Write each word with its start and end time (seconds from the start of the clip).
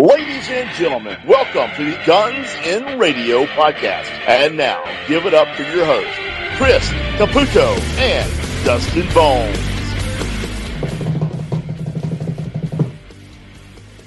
Ladies 0.00 0.48
and 0.48 0.68
gentlemen, 0.74 1.16
welcome 1.24 1.70
to 1.76 1.84
the 1.84 1.96
Guns 2.04 2.48
and 2.64 2.98
Radio 2.98 3.44
podcast. 3.46 4.08
And 4.26 4.56
now, 4.56 4.82
give 5.06 5.24
it 5.24 5.34
up 5.34 5.46
for 5.54 5.62
your 5.62 5.86
hosts, 5.86 6.16
Chris 6.56 6.88
Caputo 7.16 7.78
and 8.00 8.64
Dustin 8.64 9.06
Bones. 9.14 9.56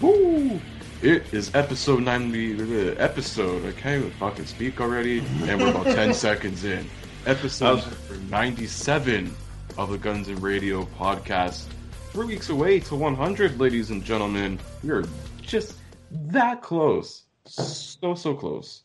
Woo! 0.02 0.60
It 1.02 1.34
is 1.34 1.56
episode 1.56 2.04
90, 2.04 2.98
episode, 2.98 3.66
I 3.66 3.72
can't 3.80 4.00
even 4.00 4.12
fucking 4.12 4.46
speak 4.46 4.82
already, 4.82 5.20
and 5.44 5.62
we're 5.62 5.70
about 5.70 5.86
10 5.86 6.14
seconds 6.14 6.66
in. 6.66 6.86
Episode 7.26 7.82
97 8.30 9.34
of 9.78 9.92
the 9.92 9.98
Guns 9.98 10.28
and 10.28 10.44
Radio 10.44 10.84
podcast. 11.00 11.64
Three 12.12 12.26
weeks 12.26 12.50
away 12.50 12.82
to 12.82 12.96
100, 12.96 13.58
ladies 13.58 13.90
and 13.90 14.04
gentlemen. 14.04 14.60
We're 14.84 15.06
just 15.42 15.77
that 16.12 16.62
close. 16.62 17.24
So, 17.46 18.16
so 18.16 18.34
close. 18.34 18.84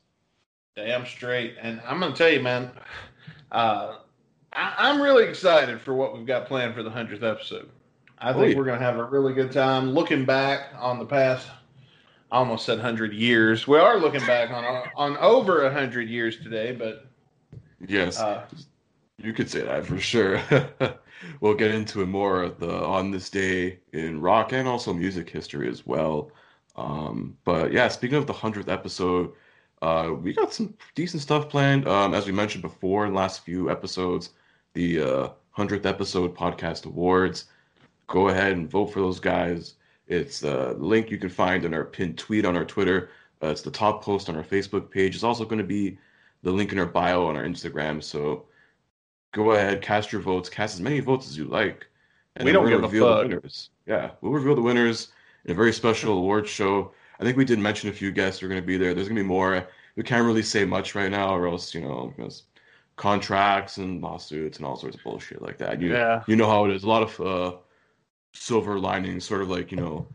Damn 0.77 1.05
straight. 1.07 1.57
And 1.61 1.81
I'm 1.87 2.01
going 2.01 2.13
to 2.13 2.19
tell 2.19 2.31
you, 2.31 2.41
man, 2.41 2.71
uh, 3.51 3.97
I, 4.53 4.91
am 4.91 5.01
really 5.01 5.25
excited 5.25 5.81
for 5.81 5.95
what 5.95 6.17
we've 6.17 6.27
got 6.27 6.47
planned 6.47 6.75
for 6.75 6.83
the 6.83 6.91
100th 6.91 7.23
episode. 7.23 7.69
I 8.19 8.33
think 8.33 8.45
oh, 8.45 8.47
yeah. 8.49 8.57
we're 8.57 8.65
going 8.65 8.79
to 8.79 8.85
have 8.85 8.99
a 8.99 9.05
really 9.05 9.35
good 9.35 9.53
time 9.53 9.91
looking 9.91 10.25
back 10.25 10.69
on 10.79 10.99
the 10.99 11.05
past, 11.05 11.49
I 12.31 12.37
almost 12.37 12.65
said 12.65 12.79
100 12.79 13.13
years. 13.13 13.67
We 13.67 13.79
are 13.79 13.99
looking 13.99 14.25
back 14.27 14.51
on, 14.51 14.89
on 14.97 15.17
over 15.19 15.65
100 15.65 16.09
years 16.09 16.39
today, 16.39 16.73
but. 16.73 17.07
Yes. 17.87 18.19
Uh, 18.19 18.47
you 19.19 19.33
could 19.33 19.51
say 19.51 19.63
that 19.63 19.85
for 19.85 19.99
sure. 19.99 20.41
we'll 21.41 21.55
get 21.55 21.71
into 21.73 22.03
it 22.03 22.07
more 22.07 22.49
the 22.49 22.73
on 22.73 23.11
this 23.11 23.31
day 23.31 23.79
in 23.93 24.21
rock 24.21 24.53
and 24.53 24.67
also 24.67 24.93
music 24.93 25.29
history 25.29 25.69
as 25.69 25.87
well. 25.87 26.31
Um, 26.77 27.37
but 27.45 27.73
yeah, 27.73 27.89
speaking 27.89 28.17
of 28.17 28.27
the 28.27 28.33
hundredth 28.33 28.69
episode, 28.69 29.33
uh, 29.83 30.13
we 30.21 30.33
got 30.33 30.53
some 30.53 30.75
decent 30.95 31.23
stuff 31.23 31.49
planned. 31.49 31.87
Um, 31.89 32.15
as 32.15 32.27
we 32.27 32.33
mentioned 32.33 32.63
before 32.63 33.05
in 33.07 33.13
the 33.13 33.19
last 33.19 33.45
few 33.45 33.71
episodes, 33.71 34.31
the 34.75 35.01
uh, 35.01 35.29
hundredth 35.51 35.87
episode 35.87 36.35
podcast 36.37 36.87
awards. 36.87 37.47
Go 38.07 38.29
ahead 38.29 38.53
and 38.53 38.71
vote 38.71 38.87
for 38.87 39.01
those 39.01 39.21
guys. 39.21 39.75
It's 40.07 40.43
a 40.43 40.75
link 40.79 41.11
you 41.11 41.19
can 41.19 41.31
find 41.31 41.65
in 41.65 41.75
our 41.75 41.85
pinned 41.85 42.19
tweet 42.19 42.45
on 42.45 42.57
our 42.57 42.65
Twitter. 42.65 43.11
Uh, 43.43 43.49
it's 43.49 43.63
the 43.63 43.71
top 43.71 44.03
post 44.03 44.29
on 44.29 44.37
our 44.37 44.45
Facebook 44.45 44.91
page. 44.91 45.15
It's 45.15 45.25
also 45.25 45.45
going 45.45 45.59
to 45.59 45.65
be 45.65 45.99
the 46.43 46.51
link 46.51 46.73
in 46.73 46.79
our 46.79 46.87
bio 46.87 47.27
on 47.27 47.37
our 47.37 47.45
Instagram. 47.45 48.03
So 48.03 48.45
go 49.33 49.53
ahead, 49.53 49.83
cast 49.83 50.13
your 50.13 50.21
votes, 50.21 50.49
cast 50.49 50.75
as 50.75 50.81
many 50.81 51.01
votes 51.01 51.27
as 51.27 51.37
you 51.37 51.45
like. 51.45 51.87
And 52.37 52.47
we 52.47 52.53
don't 52.53 52.69
give 52.69 52.81
reveal 52.81 53.09
a 53.09 53.17
fuck. 53.17 53.23
The 53.23 53.29
winners. 53.29 53.71
Yeah, 53.87 54.11
we'll 54.21 54.33
reveal 54.33 54.55
the 54.55 54.63
winners 54.63 55.09
in 55.45 55.53
a 55.53 55.55
very 55.55 55.73
special 55.73 56.19
awards 56.19 56.51
show. 56.51 56.93
I 57.21 57.25
think 57.25 57.37
we 57.37 57.45
did 57.45 57.59
mention 57.59 57.89
a 57.89 57.93
few 57.93 58.11
guests 58.11 58.43
are 58.43 58.49
going 58.49 58.61
to 58.61 58.67
be 58.67 58.77
there. 58.77 58.95
There's 58.95 59.09
going 59.09 59.17
to 59.17 59.23
be 59.23 59.29
more. 59.29 59.67
We 59.97 60.03
can't 60.03 60.27
really 60.27 60.43
say 60.43 60.65
much 60.65 60.95
right 60.95 61.11
now, 61.11 61.35
or 61.35 61.47
else 61.47 61.75
you 61.75 61.83
know, 61.83 62.13
because 62.17 62.45
contracts 62.97 63.79
and 63.79 64.03
lawsuits 64.03 64.59
and 64.59 64.67
all 64.67 64.77
sorts 64.77 64.97
of 64.97 65.03
bullshit 65.03 65.43
like 65.43 65.59
that. 65.59 65.81
You, 65.81 65.93
yeah. 65.93 66.23
You 66.27 66.37
know 66.37 66.49
how 66.49 66.65
it 66.65 66.75
is. 66.75 66.85
A 66.85 66.89
lot 66.89 67.03
of 67.03 67.21
uh, 67.21 67.57
silver 68.33 68.79
linings, 68.79 69.25
sort 69.25 69.43
of 69.43 69.51
like 69.51 69.71
you 69.71 69.77
know. 69.79 70.07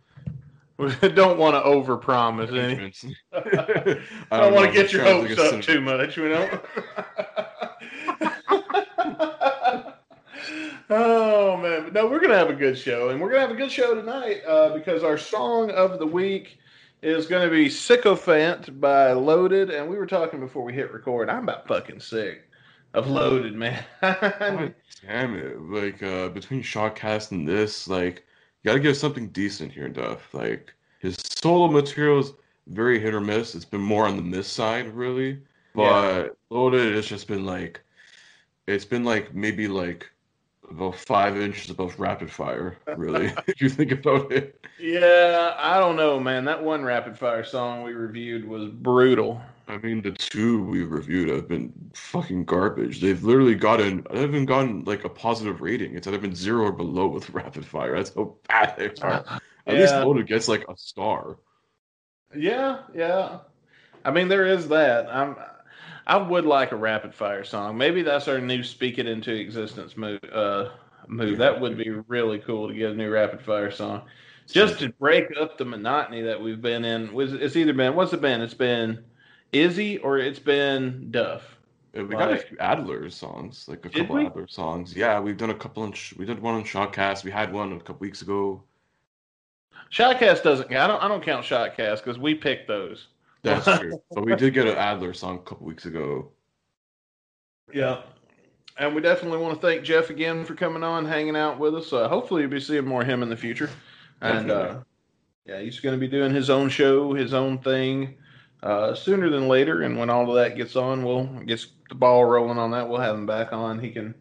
We 0.77 0.91
don't 1.15 1.37
want 1.37 1.55
to 1.55 1.69
overpromise. 1.69 2.49
I 3.33 3.39
don't, 3.39 3.99
I 4.31 4.39
don't 4.39 4.53
want 4.53 4.67
to 4.67 4.73
get 4.73 4.93
your 4.93 5.03
hopes 5.03 5.37
up 5.39 5.61
too 5.61 5.81
much, 5.81 6.17
you 6.17 6.29
know. 6.29 6.59
Oh 10.89 11.57
man, 11.57 11.91
no, 11.91 12.07
we're 12.07 12.21
gonna 12.21 12.37
have 12.37 12.49
a 12.49 12.53
good 12.53 12.77
show, 12.77 13.09
and 13.09 13.19
we're 13.19 13.27
gonna 13.29 13.41
have 13.41 13.51
a 13.51 13.55
good 13.55 13.71
show 13.71 13.93
tonight 13.93 14.41
uh, 14.47 14.73
because 14.73 15.03
our 15.03 15.17
song 15.17 15.69
of 15.71 15.99
the 15.99 16.07
week 16.07 16.59
is 17.01 17.27
gonna 17.27 17.49
be 17.49 17.69
"Sycophant" 17.69 18.79
by 18.79 19.11
Loaded, 19.11 19.69
and 19.69 19.89
we 19.89 19.97
were 19.97 20.05
talking 20.05 20.39
before 20.39 20.63
we 20.63 20.71
hit 20.71 20.93
record. 20.93 21.29
I'm 21.29 21.43
about 21.43 21.67
fucking 21.67 21.99
sick 21.99 22.49
of 22.93 23.09
Loaded, 23.09 23.53
man. 23.53 23.83
damn 24.01 25.35
it! 25.35 25.59
Like 25.59 26.01
uh, 26.01 26.29
between 26.29 26.63
Shotcast 26.63 27.31
and 27.31 27.45
this, 27.45 27.89
like 27.89 28.23
you 28.63 28.69
gotta 28.69 28.79
give 28.79 28.95
something 28.95 29.27
decent 29.29 29.73
here, 29.73 29.89
Duff. 29.89 30.33
Like 30.33 30.73
his 30.99 31.17
solo 31.17 31.67
material 31.67 32.19
is 32.19 32.31
very 32.67 32.97
hit 32.97 33.13
or 33.13 33.19
miss. 33.19 33.55
It's 33.55 33.65
been 33.65 33.81
more 33.81 34.07
on 34.07 34.15
the 34.15 34.23
miss 34.23 34.47
side, 34.47 34.87
really. 34.95 35.41
But 35.75 35.81
yeah. 35.83 36.27
Loaded, 36.49 36.95
it's 36.95 37.09
just 37.09 37.27
been 37.27 37.45
like, 37.45 37.81
it's 38.67 38.85
been 38.85 39.03
like 39.03 39.35
maybe 39.35 39.67
like 39.67 40.09
about 40.69 40.95
five 40.95 41.39
inches 41.39 41.69
above 41.69 41.99
rapid 41.99 42.31
fire, 42.31 42.77
really, 42.95 43.33
if 43.47 43.61
you 43.61 43.69
think 43.69 43.91
about 43.91 44.31
it. 44.31 44.65
Yeah, 44.79 45.55
I 45.57 45.79
don't 45.79 45.95
know, 45.95 46.19
man. 46.19 46.45
That 46.45 46.63
one 46.63 46.83
rapid 46.83 47.17
fire 47.17 47.43
song 47.43 47.83
we 47.83 47.93
reviewed 47.93 48.47
was 48.47 48.69
brutal. 48.69 49.41
I 49.69 49.77
mean, 49.77 50.01
the 50.01 50.11
two 50.11 50.63
we've 50.63 50.91
reviewed 50.91 51.29
have 51.29 51.47
been 51.47 51.73
fucking 51.93 52.45
garbage. 52.45 53.01
They've 53.01 53.21
literally 53.21 53.55
gotten, 53.55 54.05
they 54.11 54.21
haven't 54.21 54.45
gotten 54.45 54.85
like 54.85 55.03
a 55.03 55.09
positive 55.09 55.61
rating. 55.61 55.95
It's 55.95 56.07
either 56.07 56.17
been 56.17 56.35
zero 56.35 56.65
or 56.65 56.71
below 56.71 57.07
with 57.07 57.29
rapid 57.31 57.65
fire. 57.65 57.95
That's 57.95 58.13
how 58.15 58.35
bad 58.47 58.75
they 58.77 58.89
are. 59.01 59.25
At 59.67 59.75
yeah. 59.75 59.81
least 59.81 59.93
Loaded 59.95 60.27
gets 60.27 60.47
like 60.47 60.63
a 60.69 60.77
star. 60.77 61.37
Yeah, 62.35 62.79
yeah. 62.93 63.39
I 64.05 64.11
mean, 64.11 64.29
there 64.29 64.45
is 64.45 64.69
that. 64.69 65.13
I'm 65.13 65.35
I 66.07 66.15
would 66.15 66.45
like 66.45 66.71
a 66.71 66.77
rapid 66.77 67.13
fire 67.13 67.43
song. 67.43 67.77
Maybe 67.77 68.01
that's 68.01 68.29
our 68.29 68.39
new 68.39 68.63
speak 68.63 68.97
it 68.97 69.07
into 69.07 69.33
existence 69.33 69.97
move. 69.97 70.23
Uh, 70.31 70.69
move 71.07 71.37
that 71.37 71.59
would 71.59 71.77
be 71.77 71.89
really 72.07 72.39
cool 72.39 72.69
to 72.69 72.73
get 72.73 72.91
a 72.91 72.95
new 72.95 73.09
rapid 73.09 73.41
fire 73.41 73.71
song, 73.71 74.03
just 74.47 74.79
to 74.79 74.89
break 74.93 75.25
up 75.39 75.57
the 75.57 75.65
monotony 75.65 76.21
that 76.21 76.41
we've 76.41 76.61
been 76.61 76.85
in. 76.85 77.11
It's 77.13 77.57
either 77.57 77.73
been 77.73 77.93
what's 77.93 78.13
it 78.13 78.21
been? 78.21 78.41
It's 78.41 78.53
been 78.53 79.03
Izzy 79.51 79.97
or 79.97 80.17
it's 80.17 80.39
been 80.39 81.11
Duff. 81.11 81.57
we 81.93 82.03
like, 82.03 82.17
got 82.17 82.31
a 82.31 82.37
few 82.37 82.57
Adler 82.57 83.09
songs, 83.09 83.65
like 83.67 83.85
a 83.85 83.89
couple 83.89 84.15
we? 84.15 84.25
Adler 84.27 84.47
songs. 84.47 84.95
Yeah, 84.95 85.19
we've 85.19 85.37
done 85.37 85.49
a 85.49 85.55
couple. 85.55 85.83
On, 85.83 85.93
we 86.17 86.25
did 86.25 86.41
one 86.41 86.55
on 86.55 86.63
Shotcast. 86.63 87.25
We 87.25 87.31
had 87.31 87.51
one 87.51 87.73
a 87.73 87.79
couple 87.79 87.97
weeks 87.99 88.21
ago. 88.21 88.63
Shotcast 89.91 90.43
doesn't. 90.43 90.73
I 90.73 90.87
don't. 90.87 91.03
I 91.03 91.09
don't 91.09 91.23
count 91.23 91.45
Shotcast 91.45 91.97
because 91.97 92.17
we 92.17 92.33
picked 92.33 92.69
those. 92.69 93.07
That's 93.47 93.79
true. 93.79 94.01
but 94.11 94.25
we 94.25 94.35
did 94.35 94.53
get 94.53 94.67
an 94.67 94.77
Adler 94.77 95.13
song 95.13 95.35
a 95.37 95.49
couple 95.49 95.67
weeks 95.67 95.85
ago. 95.85 96.31
Yeah. 97.73 98.01
And 98.79 98.93
we 98.93 99.01
definitely 99.01 99.39
want 99.39 99.59
to 99.59 99.67
thank 99.67 99.83
Jeff 99.83 100.09
again 100.09 100.45
for 100.45 100.53
coming 100.53 100.83
on, 100.83 101.05
hanging 101.05 101.35
out 101.35 101.59
with 101.59 101.75
us. 101.75 101.91
Uh, 101.91 102.07
hopefully, 102.07 102.41
you'll 102.41 102.51
be 102.51 102.59
seeing 102.59 102.85
more 102.85 103.01
of 103.01 103.07
him 103.07 103.23
in 103.23 103.29
the 103.29 103.37
future. 103.37 103.69
And 104.21 104.51
uh, 104.51 104.79
yeah, 105.45 105.61
he's 105.61 105.79
going 105.79 105.95
to 105.95 105.99
be 105.99 106.07
doing 106.07 106.33
his 106.33 106.49
own 106.49 106.69
show, 106.69 107.13
his 107.13 107.33
own 107.33 107.57
thing 107.57 108.15
uh, 108.61 108.93
sooner 108.93 109.29
than 109.29 109.47
later. 109.47 109.81
And 109.81 109.97
when 109.97 110.09
all 110.09 110.29
of 110.29 110.35
that 110.35 110.57
gets 110.57 110.75
on, 110.75 111.03
we'll 111.03 111.25
get 111.45 111.65
the 111.89 111.95
ball 111.95 112.25
rolling 112.25 112.59
on 112.59 112.71
that. 112.71 112.87
We'll 112.87 112.99
have 112.99 113.15
him 113.15 113.25
back 113.25 113.51
on. 113.51 113.79
He 113.79 113.89
can 113.89 114.13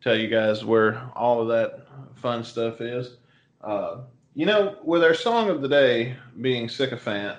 tell 0.00 0.16
you 0.16 0.28
guys 0.28 0.64
where 0.64 1.10
all 1.16 1.40
of 1.40 1.48
that 1.48 1.86
fun 2.14 2.44
stuff 2.44 2.80
is. 2.80 3.16
Uh, 3.60 4.02
you 4.34 4.46
know, 4.46 4.76
with 4.84 5.02
our 5.02 5.14
song 5.14 5.48
of 5.48 5.62
the 5.62 5.68
day 5.68 6.16
being 6.40 6.68
Sycophant, 6.68 7.38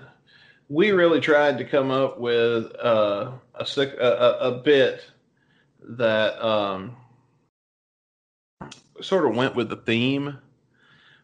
we 0.69 0.91
really 0.91 1.19
tried 1.19 1.57
to 1.57 1.65
come 1.65 1.91
up 1.91 2.19
with 2.19 2.75
uh, 2.79 3.31
a, 3.55 3.65
a, 3.99 4.37
a 4.39 4.51
bit 4.59 5.05
that 5.81 6.43
um, 6.43 6.95
sort 9.01 9.25
of 9.25 9.35
went 9.35 9.55
with 9.55 9.69
the 9.69 9.77
theme. 9.77 10.37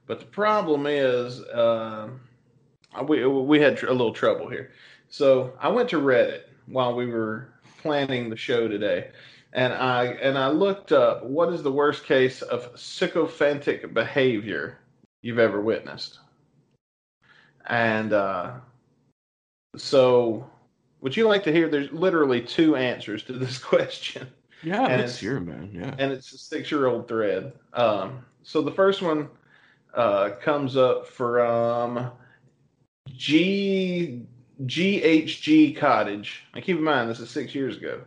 But 0.05 0.19
the 0.19 0.25
problem 0.25 0.85
is, 0.85 1.41
uh, 1.41 2.09
we 3.07 3.25
we 3.25 3.59
had 3.59 3.81
a 3.83 3.91
little 3.91 4.13
trouble 4.13 4.49
here. 4.49 4.71
So 5.09 5.53
I 5.59 5.69
went 5.69 5.89
to 5.89 5.99
Reddit 5.99 6.41
while 6.67 6.95
we 6.95 7.07
were 7.07 7.49
planning 7.81 8.29
the 8.29 8.35
show 8.35 8.67
today, 8.67 9.11
and 9.53 9.73
I 9.73 10.05
and 10.05 10.37
I 10.37 10.49
looked 10.49 10.91
up 10.91 11.25
what 11.25 11.53
is 11.53 11.63
the 11.63 11.71
worst 11.71 12.05
case 12.05 12.41
of 12.41 12.69
sycophantic 12.75 13.93
behavior 13.93 14.77
you've 15.21 15.39
ever 15.39 15.61
witnessed, 15.61 16.19
and 17.67 18.11
uh, 18.11 18.55
so, 19.75 20.49
would 21.01 21.15
you 21.15 21.27
like 21.27 21.43
to 21.43 21.51
hear? 21.51 21.69
There's 21.69 21.91
literally 21.91 22.41
two 22.41 22.75
answers 22.75 23.23
to 23.23 23.33
this 23.33 23.57
question. 23.71 24.27
Yeah, 24.61 24.85
and 24.85 25.01
let's 25.01 25.19
hear, 25.19 25.39
man. 25.39 25.71
Yeah, 25.73 25.93
and 25.97 26.11
it's 26.11 26.31
a 26.33 26.37
six-year-old 26.37 27.07
thread. 27.07 27.53
Um, 27.73 28.25
so 28.43 28.61
the 28.61 28.71
first 28.71 29.01
one 29.01 29.29
uh, 29.93 30.31
comes 30.41 30.77
up 30.77 31.07
from 31.07 32.11
G 33.09 34.25
GHG 34.65 35.77
Cottage. 35.77 36.43
And 36.53 36.63
keep 36.63 36.77
in 36.77 36.83
mind, 36.83 37.09
this 37.09 37.19
is 37.19 37.29
six 37.29 37.55
years 37.55 37.77
ago. 37.77 38.01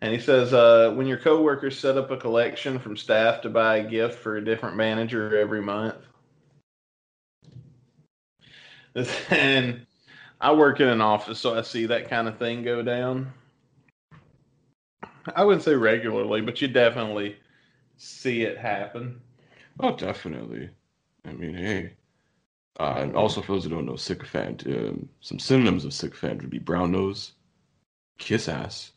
And 0.00 0.12
he 0.12 0.20
says, 0.20 0.52
uh, 0.52 0.92
when 0.94 1.06
your 1.06 1.18
coworkers 1.18 1.78
set 1.78 1.96
up 1.96 2.10
a 2.10 2.16
collection 2.16 2.78
from 2.78 2.96
staff 2.96 3.42
to 3.42 3.50
buy 3.50 3.78
a 3.78 3.88
gift 3.88 4.18
for 4.18 4.36
a 4.36 4.44
different 4.44 4.76
manager 4.76 5.36
every 5.36 5.62
month. 5.62 5.96
And 9.30 9.86
I 10.40 10.52
work 10.52 10.80
in 10.80 10.88
an 10.88 11.00
office, 11.00 11.38
so 11.40 11.56
I 11.56 11.62
see 11.62 11.86
that 11.86 12.08
kind 12.08 12.26
of 12.28 12.38
thing 12.38 12.62
go 12.62 12.82
down. 12.82 13.32
I 15.34 15.44
wouldn't 15.44 15.62
say 15.64 15.74
regularly, 15.74 16.40
but 16.40 16.60
you 16.60 16.68
definitely 16.68 17.36
see 17.96 18.42
it 18.42 18.58
happen. 18.58 19.20
Oh, 19.80 19.96
definitely. 19.96 20.70
I 21.24 21.32
mean, 21.32 21.54
hey, 21.54 21.96
Uh, 22.80 22.96
and 22.98 23.16
also, 23.16 23.42
for 23.42 23.52
those 23.52 23.64
who 23.64 23.70
don't 23.70 23.86
know, 23.86 23.96
sycophant, 23.96 24.66
um, 24.66 25.08
some 25.20 25.38
synonyms 25.38 25.84
of 25.84 25.92
sycophant 25.94 26.40
would 26.42 26.50
be 26.50 26.58
brown 26.60 26.92
nose, 26.92 27.32
kiss 28.18 28.48
ass, 28.48 28.92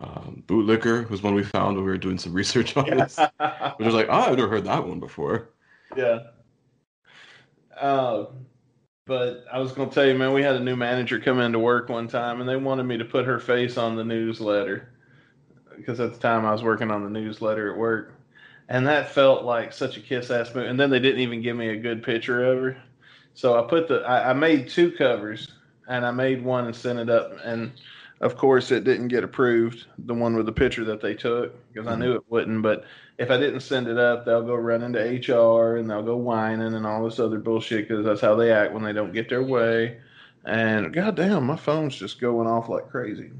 um, 0.00 0.42
bootlicker 0.46 1.08
was 1.10 1.22
one 1.22 1.34
we 1.34 1.42
found 1.44 1.76
when 1.76 1.84
we 1.84 1.90
were 1.90 1.98
doing 1.98 2.18
some 2.18 2.32
research 2.34 2.76
on 2.76 2.94
this. 2.94 3.28
Which 3.76 3.86
was 3.86 3.94
like, 3.94 4.08
oh, 4.08 4.12
I've 4.12 4.36
never 4.36 4.48
heard 4.50 4.64
that 4.64 4.86
one 4.86 5.00
before. 5.00 5.50
Yeah. 5.96 6.20
Uh, 7.76 8.26
but 9.08 9.46
I 9.50 9.58
was 9.58 9.72
going 9.72 9.88
to 9.88 9.94
tell 9.94 10.04
you, 10.04 10.14
man, 10.14 10.34
we 10.34 10.42
had 10.42 10.54
a 10.54 10.60
new 10.60 10.76
manager 10.76 11.18
come 11.18 11.40
into 11.40 11.58
work 11.58 11.88
one 11.88 12.08
time, 12.08 12.40
and 12.40 12.48
they 12.48 12.56
wanted 12.56 12.84
me 12.84 12.98
to 12.98 13.06
put 13.06 13.24
her 13.24 13.40
face 13.40 13.78
on 13.78 13.96
the 13.96 14.04
newsletter 14.04 14.90
because 15.76 15.98
at 15.98 16.12
the 16.12 16.18
time 16.18 16.44
I 16.44 16.52
was 16.52 16.62
working 16.62 16.90
on 16.90 17.02
the 17.02 17.10
newsletter 17.10 17.72
at 17.72 17.78
work, 17.78 18.12
and 18.68 18.86
that 18.86 19.08
felt 19.08 19.44
like 19.44 19.72
such 19.72 19.96
a 19.96 20.00
kiss 20.00 20.30
ass 20.30 20.54
move. 20.54 20.66
And 20.66 20.78
then 20.78 20.90
they 20.90 20.98
didn't 21.00 21.22
even 21.22 21.40
give 21.40 21.56
me 21.56 21.70
a 21.70 21.76
good 21.76 22.02
picture 22.02 22.44
of 22.44 22.62
her, 22.62 22.82
so 23.32 23.58
I 23.58 23.66
put 23.66 23.88
the 23.88 24.00
I, 24.02 24.30
I 24.30 24.32
made 24.34 24.68
two 24.68 24.92
covers, 24.92 25.48
and 25.88 26.04
I 26.04 26.10
made 26.10 26.44
one 26.44 26.66
and 26.66 26.76
sent 26.76 26.98
it 26.98 27.08
up, 27.08 27.32
and 27.42 27.72
of 28.20 28.36
course 28.36 28.70
it 28.70 28.84
didn't 28.84 29.08
get 29.08 29.24
approved, 29.24 29.86
the 29.98 30.14
one 30.14 30.34
with 30.34 30.46
the 30.46 30.52
picture 30.52 30.84
that 30.84 31.00
they 31.00 31.14
took, 31.14 31.54
because 31.72 31.86
I 31.86 31.94
knew 31.94 32.14
it 32.14 32.24
wouldn't. 32.28 32.62
But 32.62 32.84
if 33.18 33.30
I 33.30 33.36
didn't 33.36 33.60
send 33.60 33.86
it 33.86 33.98
up, 33.98 34.24
they'll 34.24 34.42
go 34.42 34.54
run 34.54 34.82
into 34.82 34.98
HR 34.98 35.76
and 35.76 35.88
they'll 35.88 36.02
go 36.02 36.16
whining 36.16 36.74
and 36.74 36.86
all 36.86 37.04
this 37.04 37.20
other 37.20 37.38
bullshit 37.38 37.88
because 37.88 38.04
that's 38.04 38.20
how 38.20 38.34
they 38.34 38.52
act 38.52 38.72
when 38.72 38.82
they 38.82 38.92
don't 38.92 39.12
get 39.12 39.28
their 39.28 39.42
way. 39.42 39.98
And 40.44 40.92
goddamn, 40.92 41.46
my 41.46 41.56
phone's 41.56 41.96
just 41.96 42.20
going 42.20 42.46
off 42.46 42.68
like 42.68 42.88
crazy. 42.88 43.30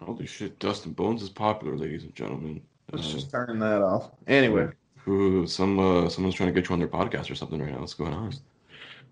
Holy 0.00 0.26
shit, 0.26 0.58
Dustin 0.58 0.92
Bones 0.92 1.22
is 1.22 1.30
popular, 1.30 1.76
ladies 1.76 2.04
and 2.04 2.14
gentlemen. 2.14 2.60
Let's 2.92 3.08
uh, 3.08 3.12
just 3.12 3.30
turn 3.30 3.58
that 3.58 3.82
off. 3.82 4.10
Anyway. 4.26 4.68
Who 5.04 5.46
some 5.46 5.78
uh, 5.78 6.08
someone's 6.08 6.34
trying 6.34 6.52
to 6.52 6.52
get 6.52 6.68
you 6.68 6.74
on 6.74 6.80
their 6.80 6.88
podcast 6.88 7.30
or 7.30 7.34
something 7.34 7.60
right 7.60 7.72
now. 7.72 7.80
What's 7.80 7.94
going 7.94 8.12
on? 8.12 8.32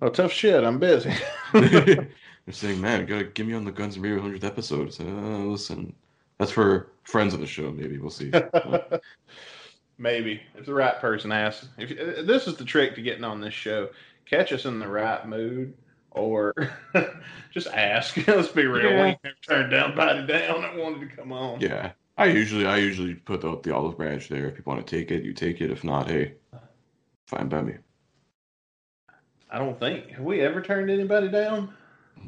Oh, 0.02 0.08
tough 0.08 0.32
shit. 0.32 0.62
I'm 0.62 0.78
busy. 0.78 1.12
They're 2.46 2.54
saying, 2.54 2.80
man, 2.80 3.00
you 3.00 3.06
gotta 3.06 3.24
get 3.24 3.46
me 3.46 3.54
on 3.54 3.64
the 3.64 3.72
Guns 3.72 3.96
and 3.96 4.04
Radio 4.04 4.22
100th 4.22 4.44
episode. 4.44 4.94
So, 4.94 5.04
uh, 5.04 5.38
listen, 5.38 5.92
that's 6.38 6.52
for 6.52 6.92
friends 7.02 7.34
of 7.34 7.40
the 7.40 7.46
show. 7.46 7.72
Maybe 7.72 7.98
we'll 7.98 8.10
see. 8.10 8.30
maybe 9.98 10.40
if 10.54 10.64
the 10.64 10.74
right 10.74 10.98
person 11.00 11.32
asks. 11.32 11.68
If 11.76 11.90
uh, 11.90 12.22
this 12.22 12.46
is 12.46 12.56
the 12.56 12.64
trick 12.64 12.94
to 12.94 13.02
getting 13.02 13.24
on 13.24 13.40
this 13.40 13.52
show, 13.52 13.88
catch 14.26 14.52
us 14.52 14.64
in 14.64 14.78
the 14.78 14.86
right 14.86 15.26
mood, 15.26 15.74
or 16.12 16.54
just 17.50 17.66
ask. 17.68 18.16
Let's 18.28 18.48
be 18.48 18.66
real. 18.66 18.92
Yeah. 18.92 19.16
We 19.24 19.30
turned 19.48 19.72
down 19.72 19.96
body 19.96 20.24
down 20.24 20.62
that 20.62 20.76
wanted 20.76 21.08
to 21.08 21.16
come 21.16 21.32
on. 21.32 21.60
Yeah, 21.60 21.92
I 22.16 22.26
usually 22.26 22.66
I 22.66 22.76
usually 22.76 23.14
put 23.14 23.44
out 23.44 23.64
the 23.64 23.74
olive 23.74 23.96
branch 23.96 24.28
there. 24.28 24.46
If 24.46 24.54
people 24.54 24.72
want 24.72 24.86
to 24.86 24.96
take 24.96 25.10
it, 25.10 25.24
you 25.24 25.32
take 25.32 25.60
it. 25.60 25.72
If 25.72 25.82
not, 25.82 26.08
hey, 26.08 26.34
fine 27.26 27.48
by 27.48 27.62
me. 27.62 27.74
I 29.50 29.58
don't 29.58 29.78
think 29.80 30.10
have 30.10 30.24
we 30.24 30.42
ever 30.42 30.60
turned 30.60 30.90
anybody 30.90 31.28
down. 31.28 31.74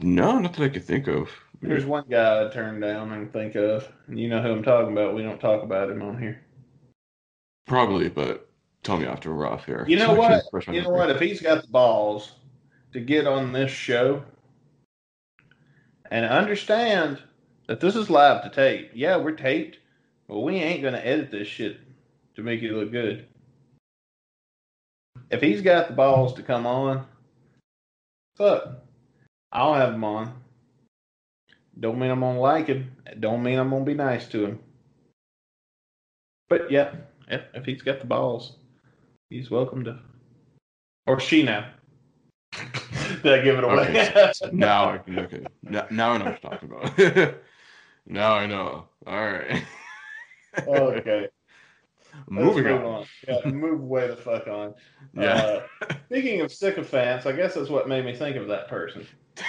No, 0.00 0.38
not 0.38 0.54
that 0.54 0.62
I 0.62 0.68
could 0.68 0.84
think 0.84 1.08
of. 1.08 1.30
There's 1.60 1.84
one 1.84 2.04
guy 2.08 2.46
I 2.46 2.50
turned 2.50 2.82
down 2.82 3.12
and 3.12 3.32
think 3.32 3.56
of, 3.56 3.90
and 4.06 4.18
you 4.18 4.28
know 4.28 4.40
who 4.40 4.52
I'm 4.52 4.62
talking 4.62 4.92
about. 4.92 5.14
We 5.14 5.22
don't 5.22 5.40
talk 5.40 5.62
about 5.62 5.90
him 5.90 6.02
on 6.02 6.20
here. 6.20 6.40
Probably, 7.66 8.08
but 8.08 8.48
tell 8.84 8.96
me 8.96 9.06
after 9.06 9.34
we're 9.34 9.46
off 9.46 9.66
here. 9.66 9.84
You 9.88 9.96
know 9.96 10.14
so 10.14 10.42
what? 10.52 10.68
You 10.68 10.82
know 10.82 10.90
what? 10.90 11.10
If 11.10 11.20
he's 11.20 11.40
got 11.40 11.62
the 11.62 11.68
balls 11.68 12.32
to 12.92 13.00
get 13.00 13.26
on 13.26 13.52
this 13.52 13.70
show 13.70 14.22
and 16.10 16.24
understand 16.24 17.22
that 17.66 17.80
this 17.80 17.96
is 17.96 18.08
live 18.08 18.42
to 18.42 18.50
tape. 18.50 18.90
Yeah, 18.94 19.16
we're 19.16 19.32
taped, 19.32 19.78
but 20.26 20.40
we 20.40 20.56
ain't 20.56 20.82
gonna 20.82 20.98
edit 20.98 21.30
this 21.30 21.48
shit 21.48 21.78
to 22.36 22.42
make 22.42 22.62
it 22.62 22.72
look 22.72 22.90
good. 22.90 23.26
If 25.30 25.42
he's 25.42 25.60
got 25.60 25.88
the 25.88 25.94
balls 25.94 26.34
to 26.34 26.42
come 26.42 26.66
on, 26.66 27.04
fuck, 28.36 28.82
I'll 29.52 29.74
have 29.74 29.94
him 29.94 30.04
on. 30.04 30.34
Don't 31.78 31.98
mean 31.98 32.10
I'm 32.10 32.20
gonna 32.20 32.40
like 32.40 32.66
him. 32.66 32.92
Don't 33.20 33.42
mean 33.42 33.58
I'm 33.58 33.70
gonna 33.70 33.84
be 33.84 33.94
nice 33.94 34.26
to 34.28 34.44
him. 34.44 34.58
But 36.48 36.70
yeah, 36.70 36.92
if, 37.28 37.42
if 37.54 37.64
he's 37.64 37.82
got 37.82 38.00
the 38.00 38.06
balls, 38.06 38.56
he's 39.30 39.50
welcome 39.50 39.84
to. 39.84 39.98
Or 41.06 41.20
she 41.20 41.42
now. 41.42 41.70
Did 43.22 43.40
I 43.40 43.42
give 43.42 43.58
it 43.58 43.64
away? 43.64 43.88
Okay. 43.88 44.32
now 44.52 44.90
I 44.90 44.98
can. 44.98 45.18
Okay. 45.20 45.46
Now, 45.62 45.86
now 45.90 46.12
I 46.12 46.18
know 46.18 46.24
what 46.26 46.42
you're 46.42 46.50
talking 46.50 46.70
about. 46.70 47.38
now 48.06 48.34
I 48.34 48.46
know. 48.46 48.88
All 49.06 49.30
right. 49.30 49.62
okay. 50.66 51.28
Moving 52.28 52.64
move 52.64 52.84
on. 52.84 52.86
on. 52.86 53.06
Yeah, 53.26 53.50
move 53.50 53.80
way 53.80 54.08
the 54.08 54.16
fuck 54.16 54.46
on. 54.46 54.74
Yeah. 55.14 55.60
Uh, 55.82 55.94
speaking 56.06 56.40
of 56.40 56.52
sycophants, 56.52 57.26
I 57.26 57.32
guess 57.32 57.54
that's 57.54 57.70
what 57.70 57.88
made 57.88 58.04
me 58.04 58.14
think 58.14 58.36
of 58.36 58.48
that 58.48 58.68
person. 58.68 59.06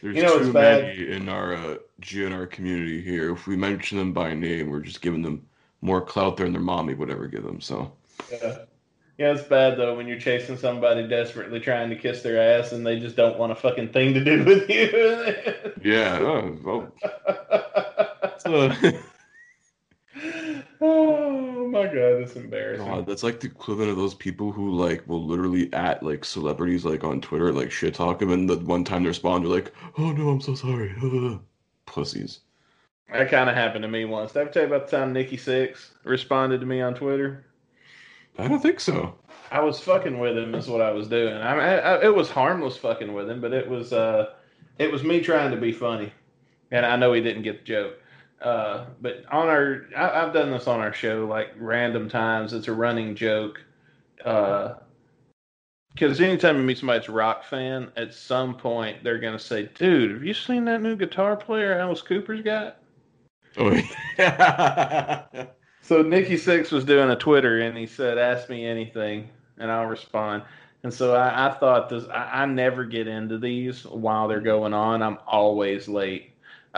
There's 0.00 0.14
you 0.16 0.22
know, 0.22 0.38
too 0.38 0.52
many 0.52 1.10
in 1.10 1.28
our 1.28 1.54
uh, 1.54 1.76
GNR 2.00 2.48
community 2.50 3.02
here. 3.02 3.32
If 3.32 3.48
we 3.48 3.56
mention 3.56 3.98
them 3.98 4.12
by 4.12 4.32
name, 4.32 4.70
we're 4.70 4.80
just 4.80 5.00
giving 5.00 5.22
them 5.22 5.44
more 5.80 6.00
clout 6.00 6.36
than 6.36 6.52
their 6.52 6.60
mommy 6.60 6.94
would 6.94 7.10
ever 7.10 7.26
give 7.26 7.42
them. 7.42 7.60
So. 7.60 7.92
Yeah. 8.30 8.58
Yeah, 9.18 9.32
it's 9.32 9.42
bad 9.42 9.76
though 9.76 9.96
when 9.96 10.06
you're 10.06 10.20
chasing 10.20 10.56
somebody 10.56 11.06
desperately 11.08 11.58
trying 11.58 11.90
to 11.90 11.96
kiss 11.96 12.22
their 12.22 12.40
ass 12.40 12.70
and 12.70 12.86
they 12.86 13.00
just 13.00 13.16
don't 13.16 13.36
want 13.36 13.50
a 13.50 13.56
fucking 13.56 13.88
thing 13.88 14.14
to 14.14 14.22
do 14.22 14.44
with 14.44 14.70
you. 14.70 15.72
yeah. 15.82 16.18
Oh, 16.20 16.88
well. 18.46 18.76
oh 20.80 21.68
my 21.68 21.84
god, 21.84 22.20
that's 22.20 22.36
embarrassing. 22.36 22.86
God, 22.86 23.06
that's 23.06 23.22
like 23.22 23.40
the 23.40 23.48
equivalent 23.48 23.90
of 23.90 23.96
those 23.96 24.14
people 24.14 24.52
who 24.52 24.72
like 24.72 25.06
will 25.08 25.24
literally 25.24 25.72
at 25.72 26.02
like 26.02 26.24
celebrities 26.24 26.84
like 26.84 27.04
on 27.04 27.20
Twitter 27.20 27.52
like 27.52 27.70
shit 27.70 27.94
talk 27.94 28.18
them 28.18 28.32
and 28.32 28.48
the 28.48 28.58
one 28.58 28.84
time 28.84 29.02
they 29.02 29.08
respond 29.08 29.44
they're 29.44 29.52
like, 29.52 29.72
"Oh 29.96 30.12
no, 30.12 30.30
I'm 30.30 30.40
so 30.40 30.54
sorry." 30.54 30.94
Pussies. 31.86 32.40
That 33.12 33.30
kind 33.30 33.48
of 33.48 33.56
happened 33.56 33.82
to 33.82 33.88
me 33.88 34.04
once. 34.04 34.32
Did 34.32 34.40
I 34.40 34.42
ever 34.42 34.50
tell 34.50 34.62
you 34.62 34.74
about 34.74 34.90
the 34.90 34.98
time 34.98 35.14
Nikki 35.14 35.38
Sixx 35.38 35.92
responded 36.04 36.60
to 36.60 36.66
me 36.66 36.82
on 36.82 36.94
Twitter? 36.94 37.46
I 38.38 38.46
don't 38.46 38.60
think 38.60 38.80
so. 38.80 39.14
I 39.50 39.60
was 39.60 39.80
fucking 39.80 40.18
with 40.18 40.36
him, 40.36 40.54
is 40.54 40.68
what 40.68 40.82
I 40.82 40.90
was 40.90 41.08
doing. 41.08 41.34
I, 41.34 41.54
I, 41.54 41.74
I, 41.76 42.04
it 42.04 42.14
was 42.14 42.30
harmless 42.30 42.76
fucking 42.76 43.12
with 43.12 43.30
him, 43.30 43.40
but 43.40 43.52
it 43.52 43.68
was 43.68 43.92
uh, 43.92 44.34
it 44.78 44.92
was 44.92 45.02
me 45.02 45.20
trying 45.20 45.50
to 45.50 45.56
be 45.56 45.72
funny, 45.72 46.12
and 46.70 46.84
I 46.84 46.96
know 46.96 47.14
he 47.14 47.22
didn't 47.22 47.42
get 47.42 47.60
the 47.60 47.64
joke. 47.64 47.94
Uh, 48.40 48.86
but 49.00 49.24
on 49.30 49.48
our, 49.48 49.86
I, 49.96 50.20
have 50.20 50.32
done 50.32 50.50
this 50.50 50.68
on 50.68 50.80
our 50.80 50.92
show 50.92 51.26
like 51.26 51.48
random 51.58 52.08
times. 52.08 52.52
It's 52.52 52.68
a 52.68 52.72
running 52.72 53.14
joke. 53.14 53.60
Uh, 54.24 54.74
because 55.92 56.20
anytime 56.20 56.56
you 56.56 56.62
meet 56.62 56.78
somebody 56.78 57.00
that's 57.00 57.08
a 57.08 57.12
rock 57.12 57.44
fan, 57.44 57.90
at 57.96 58.14
some 58.14 58.54
point 58.54 59.02
they're 59.02 59.18
gonna 59.18 59.38
say, 59.38 59.68
"Dude, 59.74 60.12
have 60.12 60.24
you 60.24 60.34
seen 60.34 60.64
that 60.66 60.80
new 60.80 60.94
guitar 60.94 61.36
player 61.36 61.76
Alice 61.76 62.02
Cooper's 62.02 62.42
got?" 62.42 62.76
Oh 63.56 63.80
yeah. 64.16 65.24
So 65.80 66.02
Nikki 66.02 66.34
Sixx 66.34 66.70
was 66.70 66.84
doing 66.84 67.08
a 67.08 67.16
Twitter 67.16 67.60
and 67.60 67.76
he 67.76 67.86
said, 67.86 68.18
"Ask 68.18 68.50
me 68.50 68.66
anything 68.66 69.30
and 69.56 69.70
I'll 69.70 69.86
respond." 69.86 70.42
And 70.82 70.92
so 70.92 71.14
I, 71.14 71.48
I 71.48 71.54
thought 71.54 71.88
this. 71.88 72.04
I, 72.08 72.42
I, 72.42 72.46
never 72.46 72.84
get 72.84 73.08
into 73.08 73.38
these 73.38 73.84
while 73.84 74.28
they're 74.28 74.40
going 74.40 74.74
on. 74.74 75.02
I'm 75.02 75.16
always 75.26 75.88
late. 75.88 76.27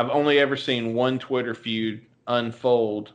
I've 0.00 0.08
only 0.08 0.38
ever 0.38 0.56
seen 0.56 0.94
one 0.94 1.18
Twitter 1.18 1.54
feud 1.54 2.00
unfold 2.26 3.12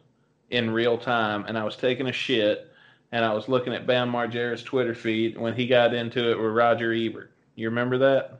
in 0.52 0.70
real 0.70 1.00
time, 1.00 1.44
and 1.48 1.58
I 1.58 1.64
was 1.64 1.76
taking 1.76 2.08
a 2.08 2.12
shit 2.12 2.72
and 3.12 3.26
I 3.26 3.34
was 3.34 3.50
looking 3.50 3.74
at 3.74 3.88
Bam 3.88 4.12
Margera's 4.12 4.62
Twitter 4.62 4.94
feed 4.94 5.36
when 5.36 5.56
he 5.56 5.66
got 5.66 5.96
into 5.96 6.30
it 6.30 6.38
with 6.38 6.52
Roger 6.52 6.94
Ebert. 6.94 7.32
You 7.56 7.70
remember 7.70 7.98
that? 7.98 8.40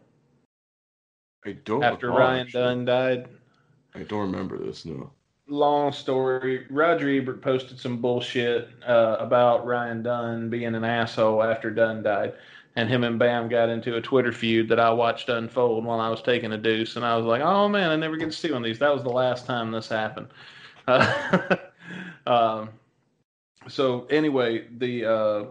I 1.44 1.54
don't. 1.66 1.84
After 1.84 2.12
Ryan 2.12 2.48
Dunn 2.54 2.86
died. 2.86 3.30
I 3.96 4.04
don't 4.04 4.32
remember 4.32 4.60
this. 4.60 4.86
No 4.86 5.10
long 5.48 5.92
story. 5.92 6.66
Roger 6.70 7.10
Ebert 7.10 7.42
posted 7.42 7.80
some 7.80 8.00
bullshit 8.00 8.70
uh, 8.88 9.18
about 9.20 9.66
Ryan 9.66 10.04
Dunn 10.04 10.50
being 10.50 10.76
an 10.76 10.84
asshole 10.84 11.44
after 11.44 11.72
Dunn 11.72 12.04
died, 12.04 12.34
and 12.76 12.90
him 12.90 13.04
and 13.04 13.18
Bam 13.18 13.48
got 13.48 13.70
into 13.70 13.96
a 13.96 14.02
Twitter 14.02 14.32
feud 14.32 14.70
that 14.70 14.80
I 14.80 14.92
watched 14.92 15.30
unfold 15.30 15.86
while 15.86 16.00
I 16.00 16.10
was 16.10 16.22
taking 16.22 16.52
a 16.52 16.58
deuce, 16.58 16.96
and 16.96 17.06
I 17.06 17.16
was 17.18 17.26
like, 17.26 17.42
"Oh 17.42 17.68
man, 17.70 17.90
I 17.90 17.96
never 17.96 18.18
get 18.18 18.26
to 18.26 18.32
see 18.32 18.52
one 18.52 18.62
of 18.62 18.66
these." 18.66 18.80
That 18.80 18.94
was 18.94 19.04
the 19.04 19.10
last 19.10 19.46
time 19.46 19.72
this 19.72 19.88
happened. 19.90 20.28
Uh, 20.88 21.56
um, 22.28 22.70
so 23.68 24.06
anyway, 24.06 24.68
the 24.78 25.06
uh, 25.06 25.46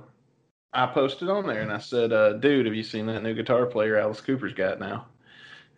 I 0.73 0.87
posted 0.87 1.28
on 1.28 1.47
there 1.47 1.62
and 1.62 1.73
I 1.73 1.78
said, 1.78 2.12
uh, 2.12 2.35
"Dude, 2.35 2.66
have 2.66 2.75
you 2.75 2.83
seen 2.83 3.07
that 3.07 3.23
new 3.23 3.35
guitar 3.35 3.66
player 3.66 3.97
Alice 3.97 4.21
Cooper's 4.21 4.54
got 4.54 4.78
now?" 4.81 5.07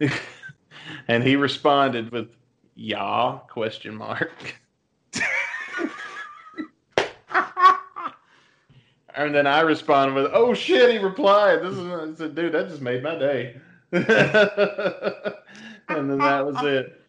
and 1.09 1.23
he 1.23 1.37
responded 1.37 2.11
with 2.11 2.29
yeah? 2.77 3.39
Question 3.49 3.97
mark. 3.97 4.57
and 9.17 9.35
then 9.35 9.47
I 9.47 9.61
responded 9.61 10.15
with, 10.15 10.31
"Oh 10.33 10.55
shit!" 10.55 10.91
He 10.91 10.99
replied, 10.99 11.63
"This 11.63 11.77
is," 11.77 11.89
I 11.89 12.15
said, 12.15 12.35
"Dude, 12.35 12.53
that 12.53 12.69
just 12.69 12.83
made 12.83 13.03
my 13.03 13.17
day." 13.19 13.57
and 13.93 14.05
then 15.89 16.19
that 16.19 16.45
was 16.45 16.63
it. 16.63 17.01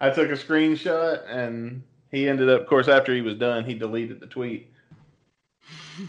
I 0.00 0.10
took 0.10 0.30
a 0.30 0.34
screenshot, 0.34 1.28
and 1.28 1.82
he 2.10 2.28
ended 2.28 2.48
up, 2.48 2.62
of 2.62 2.66
course, 2.68 2.86
after 2.86 3.14
he 3.14 3.22
was 3.22 3.34
done, 3.34 3.64
he 3.64 3.74
deleted 3.74 4.20
the 4.20 4.26
tweet. 4.26 4.72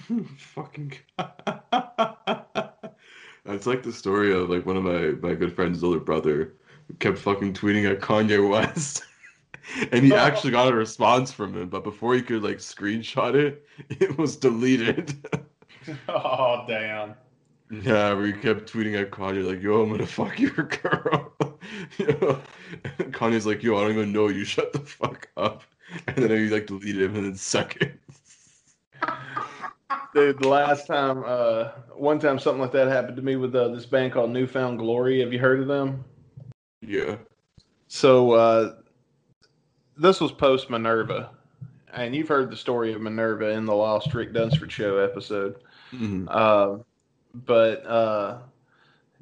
Fucking. 0.38 0.94
It's 3.46 3.66
like 3.66 3.82
the 3.82 3.92
story 3.92 4.32
of 4.32 4.50
like 4.50 4.66
one 4.66 4.78
of 4.78 4.84
my 4.84 5.28
my 5.28 5.34
good 5.34 5.54
friend's 5.54 5.84
older 5.84 6.00
brother 6.00 6.54
kept 7.00 7.18
fucking 7.18 7.54
tweeting 7.54 7.90
at 7.90 8.00
Kanye 8.00 8.48
West. 8.48 9.04
and 9.92 10.06
he 10.06 10.14
actually 10.14 10.52
got 10.52 10.72
a 10.72 10.76
response 10.76 11.32
from 11.32 11.56
him, 11.56 11.70
but 11.70 11.84
before 11.84 12.16
he 12.16 12.22
could 12.22 12.44
like 12.44 12.58
screenshot 12.58 13.36
it, 13.36 13.68
it 13.90 14.18
was 14.18 14.36
deleted. 14.36 15.16
oh 16.10 16.66
damn. 16.68 17.16
Yeah, 17.72 18.14
where 18.14 18.26
he 18.26 18.34
kept 18.34 18.72
tweeting 18.72 19.00
at 19.00 19.12
Kanye 19.12 19.46
like, 19.46 19.62
"Yo, 19.62 19.84
I'm 19.84 19.92
gonna 19.92 20.08
fuck 20.08 20.40
your 20.40 20.52
girl." 20.52 21.34
you 22.00 22.08
know? 22.08 22.42
Kanye's 23.12 23.46
like, 23.46 23.62
"Yo, 23.62 23.78
I 23.78 23.82
don't 23.82 23.92
even 23.92 24.12
know 24.12 24.28
you. 24.28 24.44
Shut 24.44 24.74
the 24.74 24.80
fuck 24.80 25.30
up." 25.38 25.64
And 26.08 26.18
then 26.18 26.32
he 26.32 26.50
like 26.50 26.66
deleted 26.66 27.04
him 27.04 27.16
in 27.16 27.36
seconds. 27.36 27.94
Dude, 30.16 30.40
the 30.40 30.48
last 30.48 30.88
time, 30.88 31.24
uh, 31.26 31.70
one 31.96 32.18
time 32.18 32.40
something 32.40 32.62
like 32.62 32.72
that 32.72 32.88
happened 32.88 33.16
to 33.18 33.22
me 33.22 33.36
with 33.36 33.56
uh, 33.56 33.68
this 33.68 33.86
band 33.86 34.14
called 34.14 34.32
New 34.32 34.48
Found 34.48 34.80
Glory. 34.80 35.20
Have 35.20 35.32
you 35.32 35.38
heard 35.38 35.60
of 35.60 35.68
them? 35.68 36.04
Yeah. 36.82 37.18
So 37.88 38.32
uh, 38.32 38.74
this 40.00 40.22
was 40.22 40.32
post 40.32 40.70
Minerva, 40.70 41.30
and 41.94 42.16
you've 42.16 42.28
heard 42.28 42.50
the 42.50 42.58
story 42.58 42.94
of 42.94 43.02
Minerva 43.02 43.50
in 43.50 43.66
the 43.66 43.76
Lost 43.76 44.14
Rick 44.14 44.34
Dunsford 44.34 44.72
show 44.72 44.98
episode. 44.98 45.56
Mm-hmm. 45.92 46.28
Uh, 46.30 46.78
but 47.34 47.86
uh, 47.86 48.38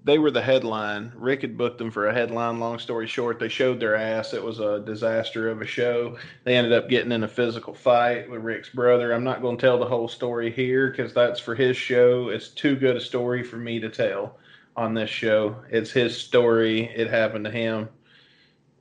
they 0.04 0.20
were 0.20 0.32
the 0.32 0.42
headline. 0.42 1.12
Rick 1.16 1.42
had 1.42 1.58
booked 1.58 1.80
them 1.80 1.92
for 1.92 2.08
a 2.08 2.14
headline. 2.14 2.60
Long 2.60 2.80
story 2.80 3.08
short, 3.08 3.40
they 3.40 3.50
showed 3.50 3.80
their 3.80 3.96
ass. 3.96 4.34
It 4.34 4.44
was 4.44 4.60
a 4.60 4.80
disaster 4.80 5.50
of 5.50 5.62
a 5.62 5.66
show. 5.66 6.18
They 6.44 6.56
ended 6.56 6.74
up 6.74 6.90
getting 6.90 7.12
in 7.12 7.24
a 7.24 7.28
physical 7.28 7.74
fight 7.74 8.30
with 8.30 8.42
Rick's 8.42 8.70
brother. 8.70 9.12
I'm 9.12 9.24
not 9.24 9.42
going 9.42 9.58
to 9.58 9.62
tell 9.62 9.80
the 9.80 9.86
whole 9.86 10.08
story 10.08 10.52
here 10.52 10.90
because 10.90 11.14
that's 11.14 11.40
for 11.40 11.56
his 11.56 11.76
show. 11.76 12.30
It's 12.30 12.50
too 12.50 12.76
good 12.76 12.96
a 12.96 13.02
story 13.02 13.44
for 13.44 13.58
me 13.58 13.80
to 13.80 13.90
tell 13.90 14.38
on 14.76 14.94
this 14.94 15.10
show. 15.10 15.56
It's 15.72 15.92
his 15.92 16.18
story. 16.18 16.86
It 16.96 17.10
happened 17.10 17.46
to 17.46 17.52
him. 17.52 17.90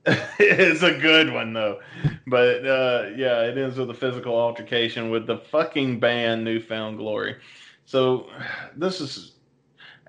it's 0.39 0.83
a 0.83 0.97
good 0.97 1.33
one 1.33 1.51
though, 1.51 1.81
but 2.27 2.65
uh, 2.65 3.09
yeah, 3.15 3.41
it 3.41 3.57
ends 3.57 3.77
with 3.77 3.89
a 3.89 3.93
physical 3.93 4.35
altercation 4.35 5.09
with 5.09 5.27
the 5.27 5.37
fucking 5.37 5.99
band 5.99 6.45
New 6.45 6.61
Found 6.61 6.97
Glory. 6.97 7.35
So 7.85 8.27
this 8.75 9.01
is 9.01 9.33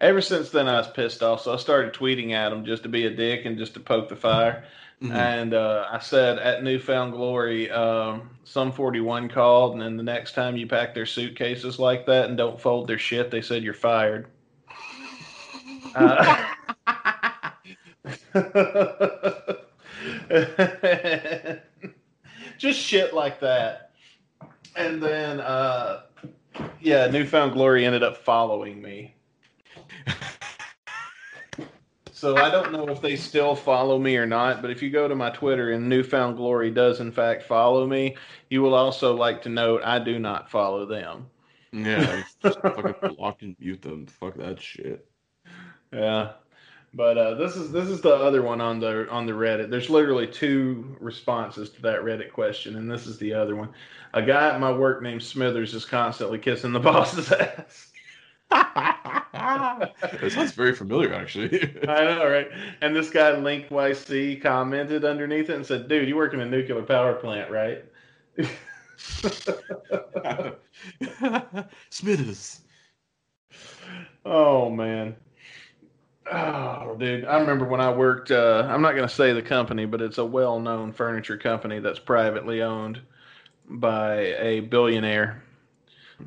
ever 0.00 0.21
since 0.21 0.50
then 0.50 0.69
I 0.69 0.78
was 0.78 0.88
pissed 0.88 1.23
off. 1.23 1.43
So 1.43 1.52
I 1.52 1.57
started 1.57 1.95
tweeting 1.95 2.33
at 2.33 2.50
them 2.50 2.64
just 2.64 2.85
to 2.85 2.88
be 2.88 3.07
a 3.07 3.11
dick 3.11 3.45
and 3.45 3.59
just 3.59 3.75
to 3.75 3.81
poke 3.81 4.09
the 4.09 4.14
fire. 4.14 4.64
Mm-hmm. 5.02 5.17
And 5.17 5.55
uh, 5.55 5.87
I 5.90 5.99
said 5.99 6.38
at 6.38 6.62
New 6.62 6.78
Found 6.78 7.12
Glory, 7.12 7.71
um, 7.71 8.31
some 8.45 8.71
41 8.71 9.28
called, 9.28 9.73
and 9.73 9.83
then 9.83 9.97
the 9.97 10.02
next 10.02 10.33
time 10.35 10.57
you 10.57 10.67
pack 10.67 10.95
their 10.95 11.07
suitcases 11.07 11.78
like 11.78 12.07
that 12.07 12.28
and 12.28 12.37
don't 12.37 12.61
fold 12.61 12.87
their 12.88 12.99
shit, 12.99 13.31
they 13.31 13.43
said 13.43 13.62
you're 13.62 13.75
fired. 13.75 14.28
uh, 15.95 16.45
just 22.58 22.78
shit 22.78 23.14
like 23.14 23.40
that. 23.40 23.92
And 24.76 25.02
then, 25.02 25.40
uh, 25.40 26.02
yeah, 26.80 27.08
New 27.08 27.26
Found 27.26 27.52
Glory 27.52 27.84
ended 27.84 28.02
up 28.02 28.16
following 28.16 28.80
me. 28.80 29.14
So 32.18 32.36
I 32.36 32.50
don't 32.50 32.72
know 32.72 32.88
if 32.88 33.00
they 33.00 33.14
still 33.14 33.54
follow 33.54 33.96
me 33.96 34.16
or 34.16 34.26
not, 34.26 34.60
but 34.60 34.72
if 34.72 34.82
you 34.82 34.90
go 34.90 35.06
to 35.06 35.14
my 35.14 35.30
Twitter 35.30 35.70
and 35.70 35.88
New 35.88 36.02
Found 36.02 36.36
Glory 36.36 36.68
does 36.68 36.98
in 36.98 37.12
fact 37.12 37.44
follow 37.44 37.86
me, 37.86 38.16
you 38.50 38.60
will 38.60 38.74
also 38.74 39.14
like 39.14 39.40
to 39.42 39.48
note 39.48 39.82
I 39.84 40.00
do 40.00 40.18
not 40.18 40.50
follow 40.50 40.84
them. 40.84 41.26
Yeah, 41.70 42.24
just 42.42 42.60
fucking 42.60 43.14
block 43.14 43.42
and 43.42 43.54
mute 43.60 43.82
them. 43.82 44.06
Fuck 44.06 44.34
that 44.36 44.60
shit. 44.60 45.06
Yeah. 45.90 46.32
But 46.95 47.18
uh, 47.18 47.35
this 47.35 47.54
is 47.54 47.71
this 47.71 47.88
is 47.88 48.00
the 48.00 48.14
other 48.14 48.40
one 48.42 48.61
on 48.61 48.80
the 48.80 49.09
on 49.11 49.26
the 49.26 49.33
Reddit. 49.33 49.68
There's 49.71 49.90
literally 49.90 50.26
two 50.26 50.97
responses 51.00 51.68
to 51.71 51.83
that 51.83 52.00
Reddit 52.00 52.33
question, 52.33 52.76
and 52.76 52.90
this 52.90 53.07
is 53.07 53.18
the 53.18 53.35
other 53.35 53.57
one. 53.57 53.68
A 54.14 54.23
guy 54.23 54.54
at 54.54 54.61
my 54.61 54.73
work 54.73 55.02
named 55.02 55.23
Smithers 55.23 55.75
is 55.75 55.85
constantly 55.85 56.38
kissing 56.38 56.73
the 56.73 56.80
boss's 56.90 57.30
ass. 57.30 57.92
that 58.50 60.30
sounds 60.30 60.52
very 60.52 60.75
familiar, 60.75 61.12
actually. 61.12 61.62
I 61.88 62.04
know, 62.04 62.26
right? 62.26 62.49
And 62.80 62.97
this 62.97 63.11
guy 63.11 63.37
Link 63.37 63.68
YC 63.68 64.40
commented 64.40 65.04
underneath 65.04 65.50
it 65.50 65.57
and 65.57 65.66
said, 65.66 65.88
"Dude, 65.88 66.09
you 66.09 66.16
work 66.16 66.33
in 66.33 66.40
a 66.40 66.47
nuclear 66.47 66.83
power 66.83 67.12
plant, 67.14 67.50
right?" 67.50 67.85
Smithers. 71.90 72.61
Oh 74.25 74.71
man. 74.71 75.16
Oh, 76.30 76.97
dude, 76.99 77.25
I 77.25 77.40
remember 77.40 77.64
when 77.64 77.80
I 77.80 77.90
worked. 77.90 78.30
Uh, 78.30 78.66
I'm 78.68 78.82
not 78.82 78.94
going 78.94 79.08
to 79.08 79.14
say 79.14 79.32
the 79.32 79.42
company, 79.42 79.87
but 79.87 80.02
it's 80.02 80.18
a 80.18 80.25
well-known 80.25 80.92
furniture 80.92 81.37
company 81.38 81.78
that's 81.80 81.99
privately 81.99 82.62
owned 82.62 83.00
by 83.68 84.35
a 84.38 84.61
billionaire. 84.61 85.42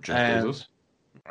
Jeff 0.02 0.16
and, 0.16 0.48
Bezos. 0.48 0.66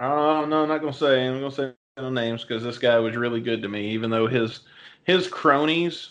Oh 0.01 0.45
no, 0.45 0.63
I'm 0.63 0.69
not 0.69 0.81
going 0.81 0.93
to 0.93 0.99
say. 0.99 1.27
I'm 1.27 1.41
going 1.41 1.51
to 1.51 1.57
say 1.57 1.73
no 1.97 2.11
names 2.11 2.45
because 2.45 2.63
this 2.63 2.79
guy 2.79 2.99
was 2.99 3.17
really 3.17 3.41
good 3.41 3.63
to 3.63 3.69
me, 3.69 3.91
even 3.91 4.11
though 4.11 4.27
his 4.27 4.61
his 5.05 5.27
cronies. 5.27 6.11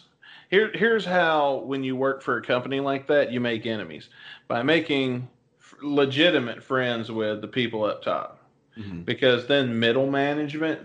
Here, 0.49 0.71
here's 0.73 1.05
how 1.05 1.57
when 1.65 1.83
you 1.83 1.95
work 1.95 2.23
for 2.23 2.37
a 2.37 2.41
company 2.41 2.79
like 2.79 3.07
that, 3.07 3.31
you 3.31 3.39
make 3.39 3.65
enemies 3.65 4.09
by 4.47 4.63
making 4.63 5.29
legitimate 5.81 6.63
friends 6.63 7.11
with 7.11 7.41
the 7.41 7.47
people 7.47 7.83
up 7.83 8.01
top, 8.01 8.43
mm-hmm. 8.77 9.03
because 9.03 9.47
then 9.47 9.79
middle 9.79 10.09
management 10.09 10.81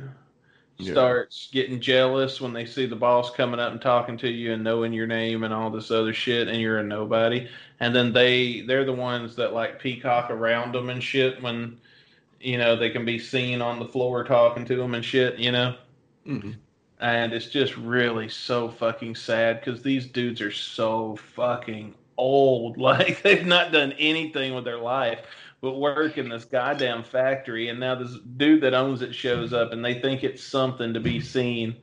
yeah. 0.78 0.92
starts 0.92 1.48
getting 1.52 1.80
jealous 1.80 2.40
when 2.40 2.52
they 2.52 2.66
see 2.66 2.86
the 2.86 2.96
boss 2.96 3.30
coming 3.30 3.60
up 3.60 3.72
and 3.72 3.80
talking 3.80 4.16
to 4.18 4.28
you 4.28 4.52
and 4.52 4.64
knowing 4.64 4.92
your 4.92 5.06
name 5.06 5.44
and 5.44 5.54
all 5.54 5.70
this 5.70 5.90
other 5.90 6.12
shit 6.12 6.48
and 6.48 6.60
you're 6.60 6.78
a 6.78 6.82
nobody 6.82 7.48
and 7.80 7.94
then 7.94 8.12
they 8.12 8.62
they're 8.62 8.84
the 8.84 8.92
ones 8.92 9.36
that 9.36 9.52
like 9.52 9.80
peacock 9.80 10.30
around 10.30 10.74
them 10.74 10.90
and 10.90 11.02
shit 11.02 11.40
when 11.42 11.78
you 12.40 12.58
know 12.58 12.76
they 12.76 12.90
can 12.90 13.04
be 13.04 13.18
seen 13.18 13.62
on 13.62 13.78
the 13.78 13.84
floor 13.84 14.24
talking 14.24 14.64
to 14.64 14.76
them 14.76 14.94
and 14.94 15.04
shit 15.04 15.38
you 15.38 15.52
know 15.52 15.74
mm-hmm. 16.26 16.52
and 17.00 17.32
it's 17.32 17.46
just 17.46 17.76
really 17.76 18.28
so 18.28 18.68
fucking 18.68 19.14
sad 19.14 19.60
because 19.60 19.82
these 19.82 20.06
dudes 20.06 20.40
are 20.40 20.52
so 20.52 21.16
fucking 21.36 21.94
old 22.16 22.76
like 22.78 23.22
they've 23.22 23.46
not 23.46 23.72
done 23.72 23.92
anything 23.92 24.54
with 24.54 24.64
their 24.64 24.78
life 24.78 25.20
but 25.64 25.80
work 25.80 26.18
in 26.18 26.28
this 26.28 26.44
goddamn 26.44 27.02
factory. 27.02 27.70
And 27.70 27.80
now 27.80 27.94
this 27.94 28.18
dude 28.36 28.60
that 28.60 28.74
owns 28.74 29.00
it 29.00 29.14
shows 29.14 29.54
up 29.54 29.72
and 29.72 29.82
they 29.82 29.98
think 29.98 30.22
it's 30.22 30.44
something 30.44 30.92
to 30.92 31.00
be 31.00 31.20
seen 31.22 31.74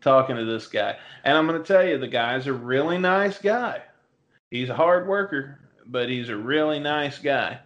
talking 0.00 0.34
to 0.34 0.44
this 0.44 0.66
guy. 0.66 0.96
And 1.22 1.38
I'm 1.38 1.46
going 1.46 1.62
to 1.62 1.66
tell 1.66 1.86
you, 1.86 1.96
the 1.96 2.08
guy's 2.08 2.48
a 2.48 2.52
really 2.52 2.98
nice 2.98 3.38
guy. 3.38 3.82
He's 4.50 4.68
a 4.68 4.74
hard 4.74 5.06
worker, 5.06 5.60
but 5.86 6.08
he's 6.08 6.28
a 6.28 6.36
really 6.36 6.80
nice 6.80 7.20
guy. 7.20 7.60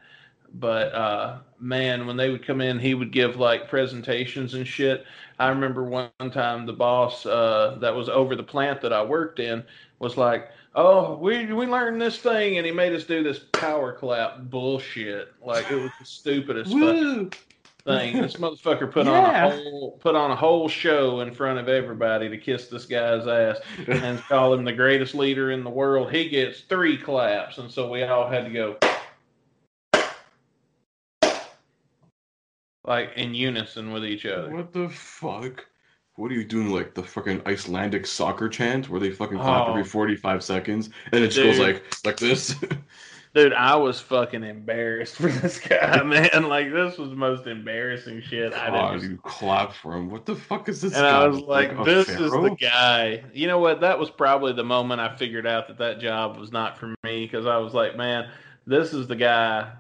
But 0.53 0.95
uh, 0.95 1.39
man, 1.59 2.07
when 2.07 2.19
they 2.19 2.29
would 2.29 2.47
come 2.47 2.61
in, 2.61 2.79
he 2.79 2.93
would 2.93 3.11
give 3.11 3.37
like 3.37 3.71
presentations 3.71 4.53
and 4.53 4.69
shit. 4.69 5.07
I 5.39 5.49
remember 5.49 5.83
one 5.83 6.11
time 6.31 6.67
the 6.67 6.75
boss 6.75 7.25
uh, 7.25 7.79
that 7.81 7.95
was 7.97 8.11
over 8.11 8.37
the 8.37 8.43
plant 8.43 8.83
that 8.83 8.93
I 8.93 9.03
worked 9.03 9.41
in 9.41 9.65
was 9.99 10.19
like, 10.19 10.51
oh, 10.79 11.19
we 11.21 11.53
we 11.53 11.67
learned 11.67 12.01
this 12.01 12.19
thing, 12.19 12.57
and 12.57 12.65
he 12.65 12.73
made 12.73 12.95
us 12.95 13.05
do 13.05 13.23
this 13.23 13.41
power 13.53 13.93
clap 13.93 14.43
bullshit. 14.49 15.33
Like 15.45 15.71
it 15.71 15.77
was 15.77 15.91
the 15.99 16.07
stupidest 16.07 16.71
thing. 16.71 17.31
This 18.21 18.37
motherfucker 18.37 18.91
put 18.91 19.07
yeah. 19.07 19.13
on 19.13 19.35
a 19.35 19.51
whole 19.51 19.91
put 20.01 20.15
on 20.15 20.31
a 20.31 20.37
whole 20.37 20.69
show 20.69 21.21
in 21.21 21.35
front 21.35 21.59
of 21.59 21.69
everybody 21.69 22.29
to 22.29 22.39
kiss 22.39 22.69
this 22.69 22.87
guy's 22.87 23.27
ass 23.27 23.59
and 23.89 24.21
call 24.21 24.55
him 24.55 24.65
the 24.65 24.73
greatest 24.73 25.15
leader 25.15 25.51
in 25.51 25.65
the 25.65 25.71
world. 25.71 26.13
He 26.13 26.29
gets 26.29 26.61
three 26.61 26.97
claps, 26.97 27.59
and 27.59 27.71
so 27.71 27.91
we 27.91 28.03
all 28.05 28.29
had 28.29 28.45
to 28.45 28.51
go. 28.51 28.77
Like 32.85 33.13
in 33.17 33.35
unison 33.35 33.93
with 33.93 34.05
each 34.05 34.25
other. 34.25 34.51
What 34.51 34.73
the 34.73 34.89
fuck? 34.89 35.67
What 36.19 36.33
are 36.33 36.35
you 36.35 36.45
doing 36.45 36.71
like 36.71 36.95
the 36.95 37.03
fucking 37.03 37.41
Icelandic 37.47 38.05
soccer 38.05 38.49
chant 38.49 38.89
where 38.89 38.99
they 38.99 39.13
fucking 39.13 39.39
clap 39.39 39.69
oh. 39.69 39.71
every 39.71 39.85
45 39.85 40.43
seconds 40.43 40.91
and 41.13 41.23
it 41.23 41.29
just 41.29 41.37
Dude. 41.37 41.47
goes 41.47 41.59
like 41.61 42.05
like 42.05 42.17
this? 42.17 42.57
Dude, 43.35 43.53
I 43.53 43.77
was 43.77 44.01
fucking 44.01 44.43
embarrassed 44.43 45.15
for 45.15 45.29
this 45.29 45.61
guy, 45.61 46.03
man. 46.05 46.49
Like 46.49 46.73
this 46.73 46.99
was 46.99 47.11
the 47.11 47.17
most 47.17 47.47
embarrassing 47.47 48.23
shit 48.23 48.53
I 48.53 48.71
did. 48.71 49.05
Oh, 49.05 49.07
you 49.07 49.19
clap 49.19 49.73
for 49.73 49.97
him. 49.97 50.11
What 50.11 50.27
the 50.27 50.35
fuck 50.35 50.69
is 50.69 50.81
this? 50.81 50.95
And 50.95 51.03
guy? 51.03 51.23
I 51.23 51.29
was 51.29 51.39
like, 51.41 51.77
like 51.77 51.87
this 51.87 52.09
is 52.09 52.33
the 52.33 52.57
guy. 52.61 53.23
You 53.33 53.47
know 53.47 53.61
what? 53.61 53.81
That 53.81 53.97
was 53.97 54.11
probably 54.11 54.55
the 54.55 54.65
moment 54.65 55.01
I 55.01 55.15
figured 55.15 55.47
out 55.47 55.69
that 55.69 55.79
that 55.79 56.01
job 56.01 56.37
was 56.37 56.51
not 56.51 56.79
for 56.79 56.89
me 57.05 57.27
because 57.27 57.47
I 57.47 57.59
was 57.59 57.75
like, 57.75 57.97
man, 57.97 58.29
this 58.67 58.93
is 58.93 59.07
the 59.07 59.17
guy 59.17 59.71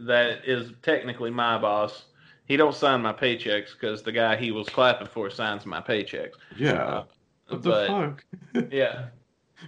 that 0.00 0.46
is 0.46 0.72
technically 0.82 1.30
my 1.30 1.56
boss 1.56 2.04
he 2.48 2.56
don't 2.56 2.74
sign 2.74 3.02
my 3.02 3.12
paychecks 3.12 3.72
because 3.78 4.02
the 4.02 4.12
guy 4.12 4.34
he 4.34 4.50
was 4.50 4.68
clapping 4.68 5.06
for 5.06 5.30
signs 5.30 5.66
my 5.66 5.80
paychecks. 5.80 6.32
Yeah. 6.56 6.72
Uh, 6.72 7.04
what 7.48 7.62
the 7.62 7.70
but, 7.70 7.86
fuck? 7.86 8.24
yeah. 8.72 9.06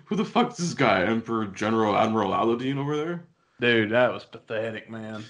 Who 0.06 0.16
the 0.16 0.24
fuck's 0.24 0.56
this 0.56 0.74
guy? 0.74 1.04
Emperor 1.04 1.46
General 1.46 1.96
Admiral 1.96 2.32
Aladdin 2.32 2.78
over 2.78 2.96
there? 2.96 3.24
Dude, 3.60 3.90
that 3.90 4.12
was 4.12 4.24
pathetic, 4.24 4.90
man. 4.90 5.24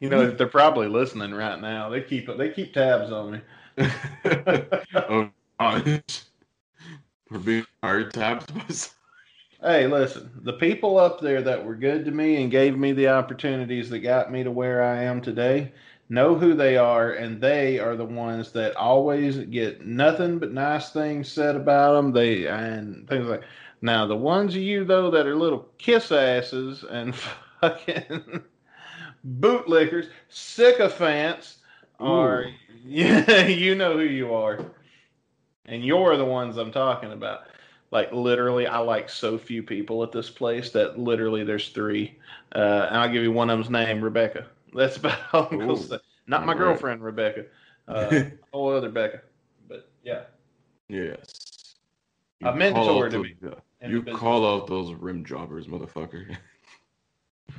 You 0.00 0.08
know, 0.08 0.30
they're 0.30 0.46
probably 0.46 0.88
listening 0.88 1.34
right 1.34 1.60
now. 1.60 1.90
They 1.90 2.00
keep 2.00 2.26
they 2.38 2.50
keep 2.50 2.72
tabs 2.72 3.12
on 3.12 3.32
me. 3.32 3.40
oh 4.94 5.30
gosh. 5.60 6.22
We're 7.30 7.38
being 7.38 7.66
hard 7.82 8.14
tabs. 8.14 8.94
hey, 9.60 9.86
listen, 9.86 10.30
the 10.42 10.52
people 10.54 10.98
up 10.98 11.20
there 11.20 11.42
that 11.42 11.64
were 11.64 11.74
good 11.74 12.04
to 12.04 12.10
me 12.10 12.42
and 12.42 12.50
gave 12.50 12.78
me 12.78 12.92
the 12.92 13.08
opportunities 13.08 13.90
that 13.90 14.00
got 14.00 14.32
me 14.32 14.42
to 14.44 14.50
where 14.50 14.82
I 14.82 15.02
am 15.02 15.20
today 15.20 15.72
know 16.08 16.34
who 16.34 16.54
they 16.54 16.76
are, 16.76 17.12
and 17.12 17.40
they 17.40 17.78
are 17.78 17.96
the 17.96 18.04
ones 18.04 18.52
that 18.52 18.76
always 18.76 19.38
get 19.38 19.86
nothing 19.86 20.38
but 20.38 20.52
nice 20.52 20.90
things 20.90 21.30
said 21.30 21.56
about 21.56 21.94
them. 21.94 22.12
They 22.12 22.46
and 22.46 23.08
things 23.08 23.26
like 23.26 23.42
now 23.80 24.06
the 24.06 24.16
ones 24.16 24.54
of 24.54 24.62
you 24.62 24.84
though 24.84 25.10
that 25.10 25.26
are 25.26 25.36
little 25.36 25.68
kiss 25.78 26.12
asses 26.12 26.84
and 26.84 27.14
fucking 27.60 28.42
bootlickers, 29.26 30.08
sycophants, 30.28 31.58
are 31.98 32.46
yeah, 32.84 33.46
you 33.46 33.74
know 33.74 33.94
who 33.94 34.04
you 34.04 34.34
are, 34.34 34.60
and 35.66 35.84
you're 35.84 36.16
the 36.16 36.24
ones 36.24 36.56
I'm 36.56 36.72
talking 36.72 37.12
about. 37.12 37.42
Like 37.90 38.12
literally, 38.12 38.66
I 38.66 38.78
like 38.78 39.08
so 39.08 39.38
few 39.38 39.62
people 39.62 40.02
at 40.02 40.12
this 40.12 40.28
place 40.30 40.70
that 40.70 40.98
literally 40.98 41.44
there's 41.44 41.68
three, 41.70 42.18
uh, 42.54 42.86
and 42.88 42.96
I'll 42.98 43.08
give 43.12 43.22
you 43.22 43.32
one 43.32 43.50
of 43.50 43.58
them's 43.58 43.70
name, 43.70 44.02
Rebecca. 44.02 44.46
That's 44.78 44.96
about 44.96 45.18
all 45.32 45.48
I'm 45.50 45.58
gonna 45.58 45.76
say. 45.76 45.98
Not 46.26 46.44
my 46.46 46.52
all 46.52 46.58
girlfriend. 46.58 47.02
Rebecca. 47.02 47.44
Uh, 47.86 48.24
whole 48.52 48.74
other 48.74 48.88
Becca. 48.88 49.22
But 49.68 49.88
yeah. 50.02 50.22
Yes. 50.88 51.76
You 52.40 52.48
a 52.48 52.56
mentor 52.56 53.08
to 53.08 53.18
me. 53.22 53.36
You 53.86 54.02
call 54.02 54.46
out 54.46 54.66
those 54.66 54.92
rim 54.94 55.24
jobbers, 55.24 55.66
motherfucker. 55.66 56.36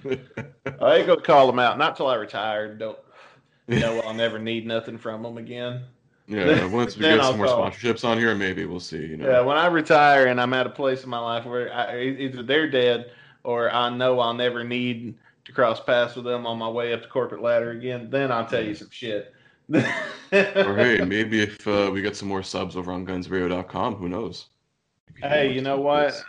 I 0.05 0.95
ain't 0.95 1.07
gonna 1.07 1.21
call 1.21 1.47
them 1.47 1.59
out. 1.59 1.77
Not 1.77 1.95
till 1.95 2.07
I 2.07 2.15
retire. 2.15 2.75
Don't 2.75 2.97
you 3.67 3.79
know 3.79 3.99
I'll 4.01 4.13
never 4.13 4.37
need 4.37 4.67
nothing 4.67 4.97
from 4.97 5.23
them 5.23 5.37
again. 5.37 5.83
Yeah, 6.27 6.65
once 6.65 6.97
we 6.97 7.03
get 7.03 7.21
some 7.21 7.37
more 7.37 7.45
sponsorships 7.45 8.03
on 8.03 8.17
here, 8.17 8.33
maybe 8.35 8.65
we'll 8.65 8.79
see. 8.79 9.05
You 9.05 9.17
know. 9.17 9.29
Yeah, 9.29 9.41
when 9.41 9.57
I 9.57 9.67
retire 9.67 10.27
and 10.27 10.41
I'm 10.41 10.53
at 10.53 10.65
a 10.65 10.71
place 10.71 11.03
in 11.03 11.09
my 11.09 11.19
life 11.19 11.45
where 11.45 11.71
I, 11.71 12.01
either 12.01 12.41
they're 12.41 12.69
dead 12.69 13.11
or 13.43 13.71
I 13.71 13.95
know 13.95 14.19
I'll 14.19 14.33
never 14.33 14.63
need 14.63 15.15
to 15.45 15.51
cross 15.51 15.79
paths 15.79 16.15
with 16.15 16.25
them 16.25 16.45
on 16.45 16.57
my 16.57 16.69
way 16.69 16.93
up 16.93 17.01
the 17.03 17.07
corporate 17.07 17.41
ladder 17.41 17.71
again, 17.71 18.09
then 18.09 18.31
I'll 18.31 18.45
tell 18.45 18.63
you 18.63 18.75
some 18.75 18.89
shit. 18.89 19.33
or 19.71 19.79
hey, 20.31 21.01
maybe 21.07 21.41
if 21.41 21.67
uh, 21.67 21.89
we 21.93 22.01
get 22.01 22.15
some 22.15 22.27
more 22.27 22.43
subs 22.43 22.75
over 22.75 22.91
on 22.91 23.05
gunsradio.com, 23.05 23.95
who 23.95 24.09
knows? 24.09 24.47
Hey, 25.21 25.53
you 25.53 25.61
know 25.61 25.79
what? 25.79 26.21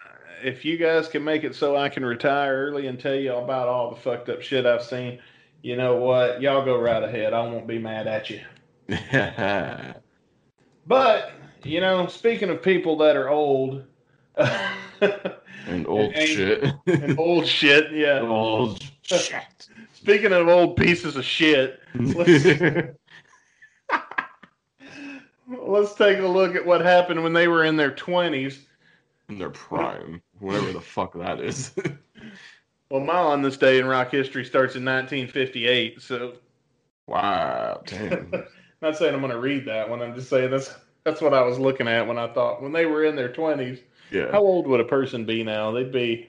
If 0.44 0.64
you 0.64 0.76
guys 0.76 1.08
can 1.08 1.24
make 1.24 1.44
it 1.44 1.54
so 1.54 1.76
I 1.76 1.88
can 1.88 2.04
retire 2.04 2.66
early 2.66 2.86
and 2.86 3.00
tell 3.00 3.14
you 3.14 3.34
about 3.34 3.68
all 3.68 3.90
the 3.90 3.96
fucked 4.00 4.28
up 4.28 4.42
shit 4.42 4.66
I've 4.66 4.82
seen, 4.82 5.18
you 5.62 5.76
know 5.76 5.96
what? 5.96 6.40
Y'all 6.42 6.64
go 6.64 6.78
right 6.78 7.02
ahead. 7.02 7.32
I 7.32 7.40
won't 7.40 7.66
be 7.66 7.78
mad 7.78 8.06
at 8.06 8.30
you. 8.30 8.40
but, 10.86 11.32
you 11.64 11.80
know, 11.80 12.06
speaking 12.06 12.50
of 12.50 12.62
people 12.62 12.98
that 12.98 13.16
are 13.16 13.30
old, 13.30 13.84
and 14.36 15.86
old 15.86 16.12
and, 16.12 16.28
shit. 16.28 16.64
And 16.86 17.18
old 17.18 17.46
shit, 17.46 17.90
yeah. 17.92 18.20
Old 18.20 18.84
shit. 19.06 19.68
Speaking 19.94 20.32
of 20.32 20.48
old 20.48 20.76
pieces 20.76 21.16
of 21.16 21.24
shit, 21.24 21.80
let's, 21.94 22.44
let's 25.48 25.94
take 25.94 26.18
a 26.18 26.26
look 26.26 26.54
at 26.54 26.64
what 26.64 26.80
happened 26.80 27.22
when 27.22 27.32
they 27.32 27.48
were 27.48 27.64
in 27.64 27.76
their 27.76 27.92
20s. 27.92 28.58
In 29.28 29.38
their 29.38 29.50
prime, 29.50 30.22
whatever 30.38 30.72
the 30.72 30.80
fuck 30.80 31.14
that 31.14 31.40
is. 31.40 31.72
well, 32.90 33.00
my 33.00 33.14
on 33.14 33.42
this 33.42 33.56
day 33.56 33.78
in 33.78 33.86
rock 33.86 34.10
history 34.10 34.44
starts 34.44 34.76
in 34.76 34.84
1958, 34.84 36.00
so. 36.00 36.34
Wow, 37.06 37.82
damn. 37.86 38.30
Not 38.82 38.96
saying 38.96 39.14
I'm 39.14 39.20
going 39.20 39.32
to 39.32 39.40
read 39.40 39.66
that 39.66 39.88
one. 39.88 40.02
I'm 40.02 40.14
just 40.14 40.28
saying 40.28 40.50
that's 40.50 40.74
that's 41.04 41.20
what 41.20 41.34
I 41.34 41.42
was 41.42 41.58
looking 41.58 41.88
at 41.88 42.06
when 42.06 42.18
I 42.18 42.26
thought 42.32 42.62
when 42.62 42.72
they 42.72 42.84
were 42.86 43.04
in 43.04 43.16
their 43.16 43.32
20s. 43.32 43.80
Yeah. 44.10 44.30
How 44.30 44.40
old 44.40 44.66
would 44.66 44.80
a 44.80 44.84
person 44.84 45.24
be 45.24 45.42
now? 45.42 45.70
They'd 45.70 45.92
be, 45.92 46.28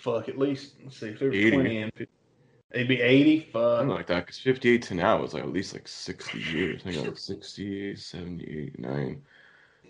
fuck, 0.00 0.28
at 0.28 0.38
least, 0.38 0.74
let's 0.82 0.98
see, 0.98 1.08
if 1.08 1.18
they 1.18 1.26
were 1.26 1.50
20 1.50 1.78
and 1.78 1.92
50, 1.92 2.12
they'd 2.70 2.88
be 2.88 3.00
80. 3.00 3.50
Fuck. 3.52 3.86
Like 3.86 4.06
that, 4.06 4.26
because 4.26 4.38
58 4.38 4.82
to 4.82 4.94
now 4.94 5.22
is 5.22 5.34
like 5.34 5.42
at 5.42 5.52
least 5.52 5.74
like 5.74 5.86
60 5.86 6.38
years. 6.52 6.82
I 6.86 6.92
got 6.92 7.18
60, 7.18 7.96
78, 7.96 8.78
9, 8.78 9.22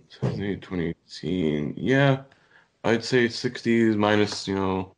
78, 0.08 0.62
2018. 0.62 1.74
Yeah, 1.76 2.22
I'd 2.84 3.04
say 3.04 3.28
sixties 3.28 3.96
minus, 3.96 4.48
you 4.48 4.54
know, 4.54 4.94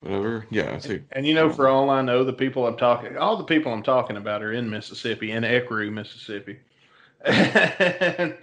whatever. 0.00 0.46
Yeah, 0.50 0.74
I'd 0.74 0.82
say. 0.82 0.94
And, 0.94 1.06
and 1.12 1.26
you 1.26 1.34
know, 1.34 1.50
for 1.52 1.68
all 1.68 1.90
I 1.90 2.02
know, 2.02 2.24
the 2.24 2.32
people 2.32 2.66
I'm 2.66 2.76
talking, 2.76 3.16
all 3.16 3.36
the 3.36 3.44
people 3.44 3.72
I'm 3.72 3.82
talking 3.82 4.16
about 4.16 4.42
are 4.42 4.52
in 4.52 4.70
Mississippi, 4.70 5.32
in 5.32 5.42
Ecru, 5.42 5.92
Mississippi. 5.92 6.60
and, 7.24 8.36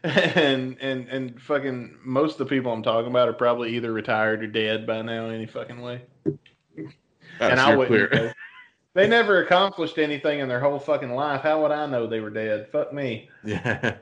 and 0.04 0.78
and 0.80 1.08
and 1.08 1.42
fucking 1.42 1.98
most 2.02 2.32
of 2.32 2.38
the 2.38 2.46
people 2.46 2.72
I'm 2.72 2.82
talking 2.82 3.10
about 3.10 3.28
are 3.28 3.34
probably 3.34 3.76
either 3.76 3.92
retired 3.92 4.42
or 4.42 4.46
dead 4.46 4.86
by 4.86 5.02
now 5.02 5.26
any 5.26 5.46
fucking 5.46 5.80
way. 5.80 6.02
That's 6.24 7.52
and 7.52 7.60
I 7.60 7.76
wouldn't. 7.76 8.10
Clear. 8.10 8.34
They 8.94 9.06
never 9.06 9.42
accomplished 9.42 9.98
anything 9.98 10.40
in 10.40 10.48
their 10.48 10.60
whole 10.60 10.78
fucking 10.78 11.14
life. 11.14 11.42
How 11.42 11.62
would 11.62 11.70
I 11.70 11.86
know 11.86 12.06
they 12.06 12.20
were 12.20 12.30
dead? 12.30 12.68
Fuck 12.72 12.92
me. 12.92 13.28
Yeah. 13.44 13.94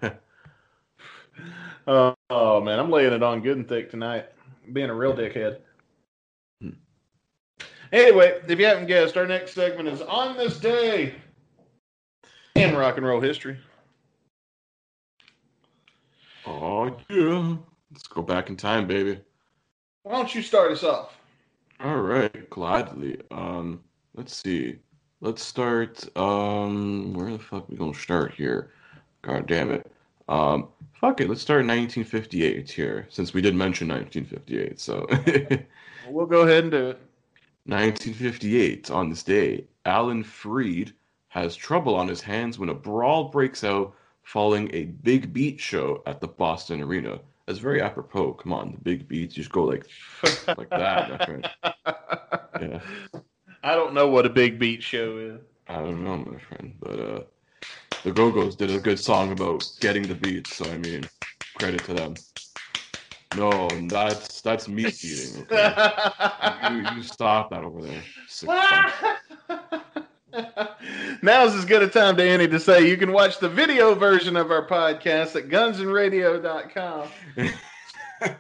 oh, 1.87 2.15
oh, 2.31 2.61
man, 2.61 2.79
I'm 2.79 2.91
laying 2.91 3.13
it 3.13 3.23
on 3.23 3.43
good 3.43 3.59
and 3.59 3.69
thick 3.69 3.91
tonight. 3.91 4.27
Being 4.73 4.89
a 4.89 4.95
real 4.95 5.15
dickhead. 5.15 5.59
Hmm. 6.63 6.71
Anyway, 7.93 8.41
if 8.49 8.59
you 8.59 8.65
haven't 8.65 8.87
guessed, 8.87 9.17
our 9.19 9.27
next 9.27 9.53
segment 9.53 9.89
is 9.89 10.01
on 10.01 10.37
this 10.39 10.59
day 10.59 11.15
in 12.55 12.75
rock 12.75 12.97
and 12.97 13.07
roll 13.07 13.21
history. 13.21 13.59
Yeah. 17.09 17.57
Let's 17.90 18.07
go 18.07 18.22
back 18.22 18.51
in 18.51 18.57
time, 18.57 18.87
baby. 18.87 19.20
Why 20.03 20.12
don't 20.12 20.35
you 20.35 20.42
start 20.42 20.72
us 20.72 20.85
off? 20.85 21.16
All 21.81 21.96
right, 21.96 22.51
gladly. 22.51 23.20
Um, 23.31 23.81
let's 24.14 24.37
see. 24.37 24.77
Let's 25.20 25.42
start. 25.42 26.05
Um, 26.16 27.14
where 27.14 27.31
the 27.31 27.38
fuck 27.38 27.62
are 27.62 27.66
we 27.68 27.77
gonna 27.77 27.94
start 27.94 28.35
here? 28.35 28.72
God 29.22 29.46
damn 29.46 29.70
it. 29.70 29.90
Um, 30.29 30.68
fuck 30.92 31.20
it. 31.20 31.29
Let's 31.29 31.40
start 31.40 31.66
1958 31.66 32.70
here, 32.70 33.07
since 33.11 33.33
we 33.33 33.40
did 33.40 33.55
mention 33.55 33.88
1958. 33.88 34.79
So 34.79 35.07
we'll 36.09 36.27
go 36.27 36.42
ahead 36.42 36.64
and 36.64 36.72
do 36.72 36.87
it. 36.90 37.01
1958. 37.64 38.90
On 38.90 39.11
this 39.11 39.22
day, 39.22 39.64
Alan 39.85 40.22
Freed 40.24 40.92
has 41.29 41.55
trouble 41.55 41.94
on 41.94 42.09
his 42.09 42.20
hands 42.20 42.59
when 42.59 42.70
a 42.70 42.74
brawl 42.74 43.24
breaks 43.24 43.62
out 43.64 43.94
following 44.29 44.69
a 44.75 44.85
big 44.85 45.33
beat 45.33 45.59
show 45.59 46.03
at 46.07 46.21
the 46.21 46.29
Boston 46.29 46.83
Arena. 46.83 47.19
That's 47.47 47.59
very 47.61 47.81
apropos. 47.81 48.35
Come 48.35 48.53
on, 48.53 48.73
the 48.73 48.79
big 48.79 49.09
beats, 49.09 49.35
you 49.37 49.43
just 49.43 49.53
go 49.53 49.64
like 49.64 49.87
like 50.59 50.69
that, 50.69 51.11
my. 51.27 51.47
Yeah. 52.61 52.81
I 53.62 53.75
don't 53.75 53.95
know 53.95 54.09
what 54.09 54.27
a 54.27 54.29
big 54.29 54.59
beat 54.59 54.83
show 54.83 55.17
is. 55.17 55.41
I 55.67 55.77
don't 55.77 56.05
know, 56.05 56.17
my 56.19 56.38
friend, 56.38 56.75
but 56.79 57.01
uh, 57.01 57.21
the 58.05 58.12
Go 58.12 58.31
Go's 58.31 58.55
did 58.55 58.71
a 58.71 58.79
good 58.79 59.01
song 59.01 59.33
about 59.33 59.67
getting 59.81 60.03
the 60.03 60.14
beats. 60.14 60.57
So 60.57 60.71
I 60.71 60.77
mean, 60.77 61.05
credit 61.59 61.85
to 61.85 61.95
them. 61.95 62.14
No, 63.35 63.69
that's 63.88 64.43
that's 64.43 64.69
meat 64.69 65.03
eating. 65.03 65.47
Okay? 65.53 66.75
you, 66.75 66.97
you 66.97 67.03
stop 67.03 67.51
that 67.51 67.64
over 67.64 67.83
there. 67.83 68.03
Now's 71.22 71.54
as 71.54 71.64
good 71.64 71.83
a 71.83 71.88
time 71.88 72.16
to 72.16 72.22
any 72.22 72.46
to 72.46 72.61
say 72.61 72.88
you 72.88 72.96
can 72.96 73.11
watch 73.12 73.38
the 73.40 73.48
video 73.48 73.94
version 73.94 74.37
of 74.37 74.52
our 74.52 74.66
podcast 74.66 75.35
at 75.35 75.48
gunsandradio.com. 75.48 77.09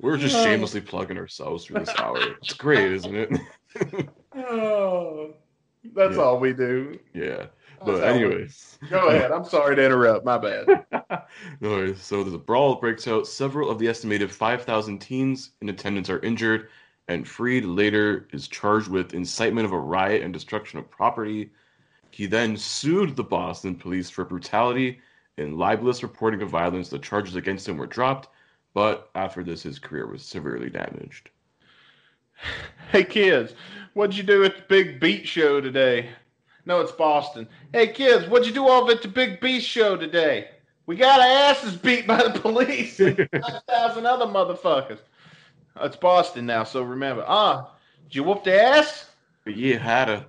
We're 0.00 0.18
just 0.18 0.36
oh. 0.36 0.44
shamelessly 0.44 0.82
plugging 0.82 1.18
ourselves 1.18 1.64
through 1.64 1.80
this 1.80 1.98
hour. 1.98 2.16
It's 2.40 2.52
great, 2.52 2.92
isn't 2.92 3.14
it? 3.16 3.40
oh, 4.36 5.34
that's 5.94 6.16
yeah. 6.16 6.22
all 6.22 6.38
we 6.38 6.52
do. 6.52 6.98
Yeah. 7.12 7.46
Oh, 7.80 7.86
but 7.86 8.04
anyways, 8.04 8.78
go 8.88 9.08
ahead. 9.08 9.32
I'm 9.32 9.44
sorry 9.44 9.74
to 9.74 9.84
interrupt. 9.84 10.24
My 10.24 10.38
bad. 10.38 10.66
no 11.60 11.70
worries. 11.70 12.00
So 12.00 12.22
there's 12.22 12.34
a 12.34 12.38
brawl 12.38 12.76
breaks 12.76 13.08
out. 13.08 13.26
Several 13.26 13.68
of 13.68 13.80
the 13.80 13.88
estimated 13.88 14.30
5,000 14.30 15.00
teens 15.00 15.50
in 15.60 15.68
attendance 15.70 16.08
are 16.08 16.20
injured, 16.20 16.68
and 17.08 17.26
Freed 17.26 17.64
later 17.64 18.26
is 18.32 18.48
charged 18.48 18.88
with 18.88 19.14
incitement 19.14 19.66
of 19.66 19.72
a 19.72 19.78
riot 19.78 20.22
and 20.22 20.32
destruction 20.32 20.78
of 20.78 20.90
property. 20.90 21.50
He 22.10 22.26
then 22.26 22.56
sued 22.56 23.14
the 23.14 23.22
Boston 23.22 23.76
police 23.76 24.10
for 24.10 24.24
brutality 24.24 25.00
and 25.38 25.56
libelous 25.56 26.02
reporting 26.02 26.42
of 26.42 26.50
violence. 26.50 26.88
The 26.88 26.98
charges 26.98 27.36
against 27.36 27.68
him 27.68 27.76
were 27.76 27.86
dropped, 27.86 28.28
but 28.74 29.10
after 29.14 29.44
this, 29.44 29.62
his 29.62 29.78
career 29.78 30.06
was 30.06 30.22
severely 30.22 30.70
damaged. 30.70 31.30
Hey 32.92 33.02
kids, 33.02 33.52
what'd 33.94 34.16
you 34.16 34.22
do 34.22 34.44
at 34.44 34.56
the 34.56 34.62
big 34.68 35.00
beat 35.00 35.26
show 35.26 35.60
today? 35.60 36.10
No, 36.64 36.80
it's 36.80 36.92
Boston. 36.92 37.48
Hey 37.72 37.88
kids, 37.88 38.28
what'd 38.28 38.46
you 38.46 38.54
do 38.54 38.68
over 38.68 38.92
at 38.92 39.02
the 39.02 39.08
big 39.08 39.40
beat 39.40 39.62
show 39.62 39.96
today? 39.96 40.50
We 40.86 40.94
got 40.94 41.18
our 41.18 41.26
asses 41.26 41.76
beat 41.76 42.06
by 42.06 42.22
the 42.22 42.38
police 42.38 43.00
and 43.00 43.28
a 43.32 43.60
thousand 43.68 44.06
other 44.06 44.26
motherfuckers. 44.26 45.00
It's 45.80 45.96
Boston 45.96 46.46
now, 46.46 46.64
so 46.64 46.82
remember. 46.82 47.24
Ah, 47.26 47.70
did 48.04 48.14
you 48.14 48.24
whoop 48.24 48.44
the 48.44 48.62
ass? 48.62 49.10
Yeah, 49.46 49.78
had 49.78 50.08
a. 50.08 50.26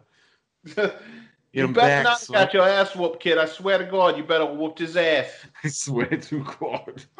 you 1.54 1.68
better 1.70 2.04
not 2.04 2.20
son. 2.20 2.34
got 2.34 2.54
your 2.54 2.68
ass 2.68 2.96
whooped, 2.96 3.22
kid. 3.22 3.38
I 3.38 3.46
swear 3.46 3.78
to 3.78 3.86
God, 3.86 4.18
you 4.18 4.24
better 4.24 4.46
whoop 4.46 4.78
his 4.80 4.98
ass. 4.98 5.46
I 5.64 5.70
swear 5.70 6.08
to 6.08 6.44
God. 6.60 7.04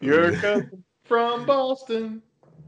You're 0.00 0.36
coming 0.36 0.84
from 1.04 1.46
Boston. 1.46 2.22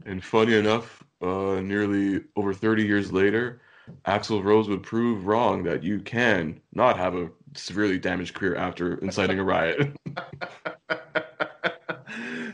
And 0.05 0.23
funny 0.23 0.55
enough, 0.55 1.03
uh, 1.21 1.61
nearly 1.61 2.23
over 2.35 2.53
30 2.53 2.85
years 2.85 3.11
later, 3.11 3.61
Axl 4.05 4.43
Rose 4.43 4.69
would 4.69 4.83
prove 4.83 5.25
wrong 5.25 5.63
that 5.63 5.83
you 5.83 5.99
can 5.99 6.59
not 6.73 6.97
have 6.97 7.15
a 7.15 7.29
severely 7.55 7.97
damaged 7.97 8.33
career 8.33 8.55
after 8.55 8.95
inciting 8.97 9.39
a 9.39 9.43
riot. 9.43 9.95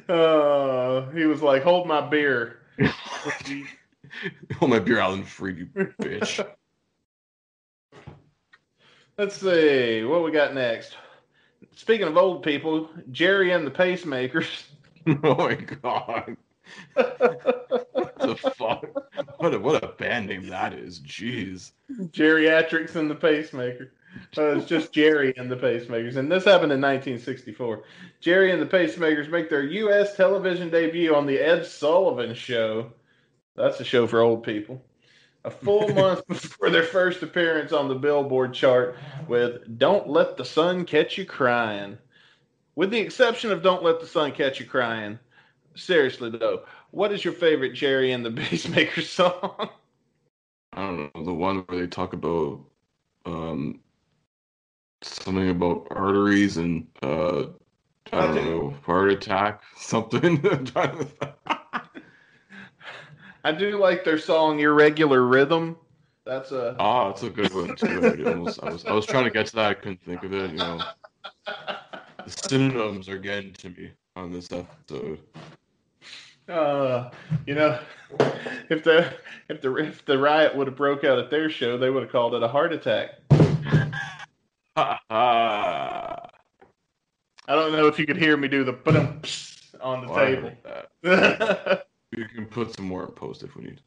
Uh, 0.09 1.09
he 1.11 1.25
was 1.25 1.41
like, 1.41 1.63
"Hold 1.63 1.87
my 1.87 2.01
beer." 2.01 2.61
Hold 4.57 4.71
my 4.71 4.79
beer, 4.79 4.99
Alan 4.99 5.23
Freed, 5.23 5.57
you 5.59 5.65
bitch. 6.01 6.45
Let's 9.17 9.35
see 9.35 10.03
what 10.03 10.23
we 10.23 10.31
got 10.31 10.53
next. 10.55 10.95
Speaking 11.75 12.07
of 12.07 12.17
old 12.17 12.41
people, 12.41 12.89
Gerry 13.11 13.51
and 13.51 13.67
the 13.67 13.71
Pacemakers. 13.71 14.63
oh 15.23 15.35
my 15.35 15.55
god. 15.55 16.37
what 16.93 18.17
the 18.19 18.35
fuck? 18.55 18.85
What 19.37 19.53
a, 19.53 19.59
what 19.59 19.83
a 19.83 19.87
band 19.89 20.27
name 20.27 20.47
that 20.47 20.73
is. 20.73 20.99
Jeez. 21.01 21.71
Geriatrics 21.91 22.95
and 22.95 23.11
the 23.11 23.15
Pacemaker. 23.15 23.91
Uh, 24.37 24.57
it's 24.57 24.65
just 24.65 24.93
Gerry 24.93 25.33
and 25.37 25.51
the 25.51 25.55
Pacemakers. 25.55 26.15
And 26.15 26.31
this 26.31 26.45
happened 26.45 26.71
in 26.71 26.81
1964. 26.81 27.83
Gerry 28.19 28.51
and 28.51 28.61
the 28.61 28.65
Pacemakers 28.65 29.29
make 29.29 29.49
their 29.49 29.63
U.S. 29.63 30.15
television 30.15 30.69
debut 30.69 31.15
on 31.15 31.25
The 31.25 31.39
Ed 31.39 31.65
Sullivan 31.65 32.33
Show. 32.33 32.91
That's 33.55 33.79
a 33.79 33.83
show 33.83 34.07
for 34.07 34.21
old 34.21 34.43
people. 34.43 34.81
A 35.45 35.51
full 35.51 35.87
month 35.93 36.27
before 36.27 36.69
their 36.69 36.83
first 36.83 37.23
appearance 37.23 37.71
on 37.71 37.87
the 37.87 37.95
Billboard 37.95 38.53
chart 38.53 38.97
with 39.27 39.77
Don't 39.77 40.09
Let 40.09 40.37
the 40.37 40.45
Sun 40.45 40.85
Catch 40.85 41.17
You 41.17 41.25
Crying. 41.25 41.97
With 42.75 42.91
the 42.91 42.99
exception 42.99 43.51
of 43.51 43.63
Don't 43.63 43.83
Let 43.83 43.99
the 43.99 44.07
Sun 44.07 44.33
Catch 44.33 44.59
You 44.59 44.65
Crying, 44.65 45.19
seriously 45.75 46.29
though, 46.29 46.63
what 46.91 47.11
is 47.11 47.23
your 47.23 47.33
favorite 47.33 47.73
Gerry 47.73 48.11
and 48.11 48.25
the 48.25 48.31
Pacemaker 48.31 49.01
song? 49.01 49.69
I 50.73 50.81
don't 50.85 51.15
know, 51.15 51.25
the 51.25 51.33
one 51.33 51.59
where 51.59 51.79
they 51.79 51.87
talk 51.87 52.13
about 52.13 52.61
um, 53.25 53.79
something 55.01 55.49
about 55.49 55.87
arteries 55.91 56.57
and 56.57 56.87
uh, 57.01 57.45
I 58.11 58.27
don't 58.27 58.45
know, 58.45 58.73
heart 58.85 59.11
attack, 59.11 59.61
something. 59.77 60.43
I 63.43 63.51
do 63.51 63.77
like 63.77 64.03
their 64.03 64.17
song 64.17 64.59
"Irregular 64.59 65.25
Rhythm." 65.25 65.77
That's 66.25 66.51
a 66.51 66.75
ah, 66.79 67.07
that's 67.07 67.23
a 67.23 67.29
good 67.29 67.53
one 67.53 67.75
too. 67.75 68.23
I, 68.25 68.31
almost, 68.31 68.63
I 68.63 68.71
was 68.71 68.85
I 68.85 68.91
was 68.91 69.05
trying 69.05 69.23
to 69.23 69.31
get 69.31 69.47
to 69.47 69.55
that, 69.55 69.65
I 69.65 69.73
couldn't 69.73 70.03
think 70.03 70.23
of 70.23 70.33
it. 70.33 70.51
You 70.51 70.57
know, 70.57 70.81
the 71.45 72.29
synonyms 72.29 73.07
are 73.09 73.17
getting 73.17 73.53
to 73.53 73.69
me 73.69 73.91
on 74.15 74.31
this 74.31 74.51
episode. 74.51 75.19
Uh, 76.47 77.11
you 77.45 77.55
know, 77.55 77.79
if 78.69 78.83
the 78.83 79.13
if 79.49 79.61
the 79.61 79.75
if 79.75 80.05
the 80.05 80.17
riot 80.17 80.55
would 80.55 80.67
have 80.67 80.75
broke 80.75 81.03
out 81.03 81.19
at 81.19 81.29
their 81.29 81.49
show, 81.49 81.77
they 81.77 81.89
would 81.89 82.03
have 82.03 82.11
called 82.11 82.33
it 82.35 82.43
a 82.43 82.47
heart 82.47 82.73
attack. 82.73 83.11
I 84.75 86.19
don't 87.47 87.71
know 87.71 87.87
if 87.87 87.97
you 87.99 88.05
could 88.05 88.17
hear 88.17 88.37
me 88.37 88.47
do 88.47 88.63
the 88.63 88.73
on 89.81 90.05
the 90.05 90.13
table. 90.13 90.51
you 92.15 92.25
can 92.27 92.45
put 92.45 92.75
some 92.75 92.85
more 92.85 93.05
in 93.05 93.11
post 93.11 93.43
if 93.43 93.55
we 93.55 93.63
need. 93.63 93.81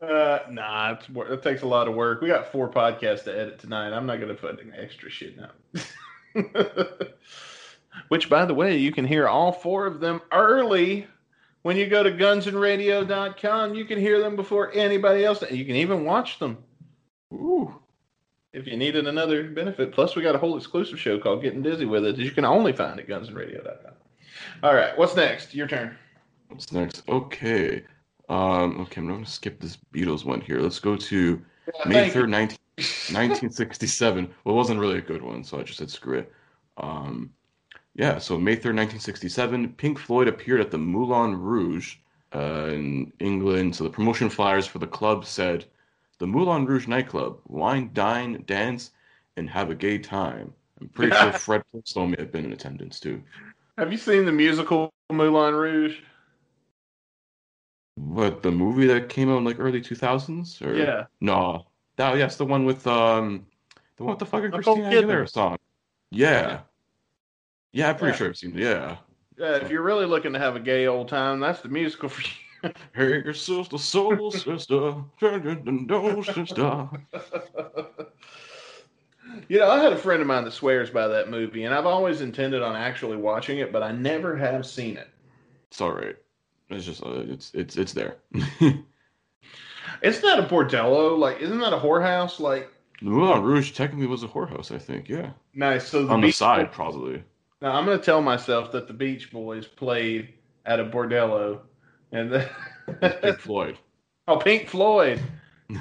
Uh, 0.00 0.40
nah, 0.50 0.92
it's, 0.92 1.06
it 1.08 1.42
takes 1.42 1.62
a 1.62 1.66
lot 1.66 1.88
of 1.88 1.94
work. 1.94 2.20
We 2.20 2.28
got 2.28 2.52
four 2.52 2.68
podcasts 2.68 3.24
to 3.24 3.32
edit 3.32 3.58
tonight. 3.58 3.92
I'm 3.92 4.04
not 4.06 4.16
going 4.16 4.28
to 4.28 4.34
put 4.34 4.60
any 4.60 4.70
extra 4.76 5.08
shit 5.08 5.36
now. 5.36 5.50
Which, 8.08 8.28
by 8.28 8.44
the 8.44 8.52
way, 8.52 8.76
you 8.76 8.92
can 8.92 9.06
hear 9.06 9.26
all 9.26 9.52
four 9.52 9.86
of 9.86 10.00
them 10.00 10.20
early 10.32 11.06
when 11.62 11.78
you 11.78 11.86
go 11.86 12.02
to 12.02 12.10
gunsandradio.com. 12.10 13.74
You 13.74 13.86
can 13.86 13.98
hear 13.98 14.20
them 14.20 14.36
before 14.36 14.70
anybody 14.74 15.24
else. 15.24 15.42
You 15.50 15.64
can 15.64 15.76
even 15.76 16.04
watch 16.04 16.38
them. 16.38 16.58
Ooh 17.32 17.80
if 18.56 18.66
you 18.66 18.76
needed 18.76 19.06
another 19.06 19.44
benefit. 19.44 19.92
Plus, 19.92 20.16
we 20.16 20.22
got 20.22 20.34
a 20.34 20.38
whole 20.38 20.56
exclusive 20.56 20.98
show 20.98 21.18
called 21.18 21.42
Getting 21.42 21.62
Dizzy 21.62 21.84
with 21.84 22.06
It 22.06 22.16
that 22.16 22.22
you 22.22 22.30
can 22.30 22.46
only 22.46 22.72
find 22.72 22.98
at 22.98 23.06
gunsradio.com. 23.06 23.92
All 24.62 24.74
right, 24.74 24.96
what's 24.96 25.14
next? 25.14 25.54
Your 25.54 25.66
turn. 25.66 25.96
What's 26.48 26.72
next? 26.72 27.02
Okay. 27.08 27.84
Um, 28.30 28.80
okay, 28.80 29.00
I'm 29.00 29.08
going 29.08 29.24
to 29.24 29.30
skip 29.30 29.60
this 29.60 29.76
Beatles 29.92 30.24
one 30.24 30.40
here. 30.40 30.58
Let's 30.58 30.78
go 30.78 30.96
to 30.96 31.40
yeah, 31.66 31.88
May 31.88 32.10
3rd, 32.10 32.30
19, 32.30 32.58
1967. 32.76 34.34
well, 34.44 34.54
it 34.54 34.56
wasn't 34.56 34.80
really 34.80 34.98
a 34.98 35.02
good 35.02 35.22
one, 35.22 35.44
so 35.44 35.60
I 35.60 35.62
just 35.62 35.78
said 35.78 35.90
screw 35.90 36.18
it. 36.18 36.32
Um, 36.78 37.30
yeah, 37.94 38.18
so 38.18 38.38
May 38.38 38.56
3rd, 38.56 38.74
1967, 38.76 39.74
Pink 39.74 39.98
Floyd 39.98 40.28
appeared 40.28 40.60
at 40.60 40.70
the 40.70 40.78
Moulin 40.78 41.38
Rouge 41.38 41.96
uh, 42.34 42.68
in 42.70 43.12
England. 43.20 43.76
So 43.76 43.84
the 43.84 43.90
promotion 43.90 44.30
flyers 44.30 44.66
for 44.66 44.78
the 44.78 44.86
club 44.86 45.26
said, 45.26 45.66
the 46.18 46.26
Moulin 46.26 46.66
Rouge 46.66 46.86
nightclub. 46.86 47.38
Wine, 47.46 47.90
dine, 47.92 48.42
dance, 48.46 48.90
and 49.36 49.48
have 49.50 49.70
a 49.70 49.74
gay 49.74 49.98
time. 49.98 50.52
I'm 50.80 50.88
pretty 50.88 51.14
sure 51.16 51.32
Fred 51.32 51.62
Flintstone 51.70 52.10
may 52.10 52.16
have 52.18 52.32
been 52.32 52.46
in 52.46 52.52
attendance 52.52 53.00
too. 53.00 53.22
Have 53.78 53.92
you 53.92 53.98
seen 53.98 54.24
the 54.24 54.32
musical 54.32 54.90
Moulin 55.10 55.54
Rouge? 55.54 55.96
What 57.96 58.42
the 58.42 58.50
movie 58.50 58.86
that 58.86 59.08
came 59.08 59.30
out 59.30 59.38
in 59.38 59.44
like 59.44 59.58
early 59.58 59.80
2000s? 59.80 60.66
Or 60.66 60.74
yeah, 60.74 61.04
no, 61.20 61.66
that 61.96 62.16
yes, 62.16 62.36
the 62.36 62.44
one 62.44 62.64
with 62.64 62.86
um, 62.86 63.46
the 63.96 64.04
one 64.04 64.12
with 64.12 64.18
the 64.18 64.26
fucking 64.26 64.50
Christina 64.50 64.90
Aguilera 64.90 65.30
song. 65.30 65.56
Yeah, 66.10 66.60
yeah, 67.72 67.90
I'm 67.90 67.96
pretty 67.96 68.12
yeah. 68.12 68.16
sure 68.16 68.28
I've 68.28 68.36
seen 68.36 68.58
it. 68.58 68.62
Yeah. 68.62 68.96
Yeah, 69.38 69.56
if 69.56 69.70
you're 69.70 69.82
really 69.82 70.06
looking 70.06 70.32
to 70.32 70.38
have 70.38 70.56
a 70.56 70.60
gay 70.60 70.86
old 70.86 71.08
time, 71.08 71.40
that's 71.40 71.60
the 71.60 71.68
musical 71.68 72.08
for 72.08 72.22
you 72.22 72.45
hey, 72.94 73.32
sister, 73.32 73.78
soul 73.78 74.30
sister, 74.30 75.04
no 75.20 76.22
sister. 76.22 76.88
You 79.48 79.58
know, 79.58 79.70
I 79.70 79.82
had 79.82 79.92
a 79.92 79.98
friend 79.98 80.20
of 80.20 80.26
mine 80.26 80.44
that 80.44 80.52
swears 80.52 80.90
by 80.90 81.06
that 81.08 81.28
movie, 81.28 81.64
and 81.64 81.74
I've 81.74 81.86
always 81.86 82.20
intended 82.20 82.62
on 82.62 82.74
actually 82.74 83.16
watching 83.16 83.58
it, 83.58 83.72
but 83.72 83.82
I 83.82 83.92
never 83.92 84.36
have 84.36 84.64
seen 84.66 84.96
it. 84.96 85.08
It's 85.68 85.80
all 85.80 85.92
right. 85.92 86.16
It's 86.70 86.84
just 86.84 87.02
uh, 87.02 87.22
it's 87.28 87.52
it's 87.54 87.76
it's 87.76 87.92
there. 87.92 88.16
it's 90.02 90.22
not 90.22 90.38
a 90.38 90.42
bordello, 90.42 91.16
like 91.18 91.40
isn't 91.40 91.58
that 91.58 91.72
a 91.72 91.78
whorehouse? 91.78 92.40
Like 92.40 92.70
the 93.00 93.10
Moulin 93.10 93.42
Rouge 93.42 93.72
technically 93.72 94.06
was 94.06 94.22
a 94.22 94.28
whorehouse, 94.28 94.74
I 94.74 94.78
think. 94.78 95.08
Yeah. 95.08 95.30
Nice. 95.54 95.88
So 95.88 96.06
the 96.06 96.12
on 96.12 96.20
the 96.20 96.32
side, 96.32 96.66
Boys, 96.66 96.74
probably. 96.74 97.22
Now 97.60 97.72
I'm 97.72 97.84
going 97.84 97.98
to 97.98 98.04
tell 98.04 98.22
myself 98.22 98.72
that 98.72 98.88
the 98.88 98.94
Beach 98.94 99.30
Boys 99.30 99.66
played 99.66 100.34
at 100.64 100.80
a 100.80 100.84
bordello 100.84 101.60
and 102.12 102.32
then 102.32 102.48
Pink 103.22 103.38
Floyd. 103.38 103.78
Oh, 104.28 104.38
Pink 104.38 104.68
Floyd. 104.68 105.20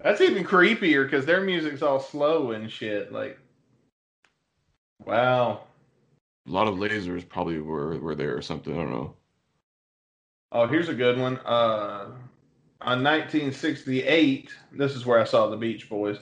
That's 0.00 0.20
even 0.20 0.44
creepier 0.44 1.04
because 1.04 1.24
their 1.24 1.40
music's 1.40 1.82
all 1.82 2.00
slow 2.00 2.50
and 2.52 2.70
shit. 2.70 3.12
Like, 3.12 3.38
wow. 5.04 5.62
A 6.46 6.50
lot 6.50 6.68
of 6.68 6.74
lasers 6.74 7.26
probably 7.26 7.58
were 7.58 7.98
were 7.98 8.14
there 8.14 8.36
or 8.36 8.42
something. 8.42 8.74
I 8.74 8.76
don't 8.76 8.90
know. 8.90 9.14
Oh, 10.52 10.66
here's 10.66 10.88
a 10.88 10.94
good 10.94 11.18
one. 11.18 11.38
Uh, 11.38 12.10
on 12.80 13.02
1968, 13.02 14.50
this 14.72 14.94
is 14.94 15.06
where 15.06 15.18
I 15.18 15.24
saw 15.24 15.48
the 15.48 15.56
Beach 15.56 15.88
Boys. 15.88 16.18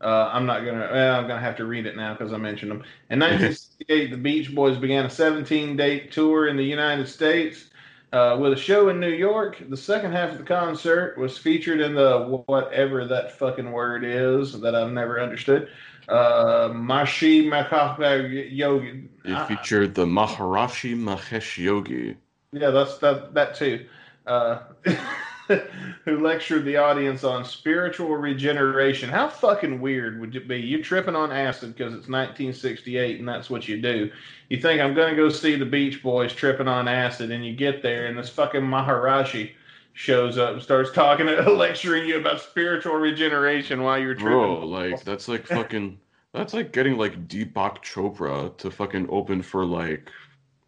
Uh, 0.00 0.30
I'm 0.32 0.46
not 0.46 0.64
gonna. 0.64 0.88
Well, 0.92 1.16
I'm 1.16 1.26
gonna 1.26 1.40
have 1.40 1.56
to 1.56 1.64
read 1.64 1.86
it 1.86 1.96
now 1.96 2.12
because 2.14 2.32
I 2.32 2.36
mentioned 2.36 2.70
them. 2.70 2.84
In 3.10 3.18
1968, 3.20 4.10
the 4.10 4.16
Beach 4.16 4.54
Boys 4.54 4.76
began 4.76 5.06
a 5.06 5.10
17 5.10 5.76
date 5.76 6.12
tour 6.12 6.48
in 6.48 6.56
the 6.56 6.62
United 6.62 7.08
States. 7.08 7.70
Uh, 8.14 8.36
with 8.36 8.52
a 8.52 8.56
show 8.56 8.90
in 8.90 9.00
New 9.00 9.10
York, 9.10 9.60
the 9.68 9.76
second 9.76 10.12
half 10.12 10.30
of 10.30 10.38
the 10.38 10.44
concert 10.44 11.18
was 11.18 11.36
featured 11.36 11.80
in 11.80 11.96
the 11.96 12.44
whatever 12.46 13.04
that 13.04 13.36
fucking 13.36 13.72
word 13.72 14.04
is 14.04 14.60
that 14.60 14.72
I've 14.72 14.92
never 14.92 15.20
understood. 15.20 15.68
Uh, 16.08 16.68
Mashi 16.68 17.44
Mahesh 17.46 18.48
Yogi. 18.52 19.08
It 19.24 19.46
featured 19.48 19.96
the 19.96 20.06
Maharishi 20.06 20.96
Mahesh 20.96 21.58
Yogi. 21.58 22.16
Yeah, 22.52 22.70
that's 22.70 22.98
that 22.98 23.34
that 23.34 23.56
too. 23.56 23.84
Uh, 24.28 24.60
who 26.04 26.20
lectured 26.20 26.64
the 26.64 26.76
audience 26.76 27.24
on 27.24 27.44
spiritual 27.44 28.16
regeneration. 28.16 29.10
How 29.10 29.28
fucking 29.28 29.80
weird 29.80 30.20
would 30.20 30.34
it 30.36 30.48
be? 30.48 30.60
You 30.60 30.82
tripping 30.82 31.16
on 31.16 31.32
acid 31.32 31.74
because 31.74 31.92
it's 31.92 32.08
1968 32.08 33.18
and 33.18 33.28
that's 33.28 33.50
what 33.50 33.68
you 33.68 33.80
do. 33.80 34.10
You 34.48 34.60
think 34.60 34.80
I'm 34.80 34.94
going 34.94 35.10
to 35.10 35.16
go 35.16 35.28
see 35.28 35.56
the 35.56 35.66
Beach 35.66 36.02
Boys 36.02 36.32
tripping 36.32 36.68
on 36.68 36.88
acid, 36.88 37.30
and 37.30 37.44
you 37.44 37.54
get 37.54 37.82
there 37.82 38.06
and 38.06 38.16
this 38.16 38.28
fucking 38.28 38.62
Maharishi 38.62 39.52
shows 39.94 40.38
up 40.38 40.54
and 40.54 40.62
starts 40.62 40.92
talking, 40.92 41.26
lecturing 41.56 42.06
you 42.06 42.18
about 42.18 42.40
spiritual 42.40 42.94
regeneration 42.94 43.82
while 43.82 43.98
you're 43.98 44.14
tripping. 44.14 44.32
Bro, 44.32 44.66
like 44.66 45.02
that's 45.04 45.28
like 45.28 45.46
fucking. 45.46 45.98
That's 46.32 46.52
like 46.52 46.72
getting 46.72 46.98
like 46.98 47.28
Deepak 47.28 47.82
Chopra 47.82 48.56
to 48.56 48.70
fucking 48.70 49.06
open 49.08 49.40
for 49.40 49.64
like 49.64 50.10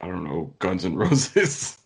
I 0.01 0.07
don't 0.07 0.25
know 0.25 0.55
Guns 0.59 0.85
N' 0.85 0.95
Roses. 0.95 1.79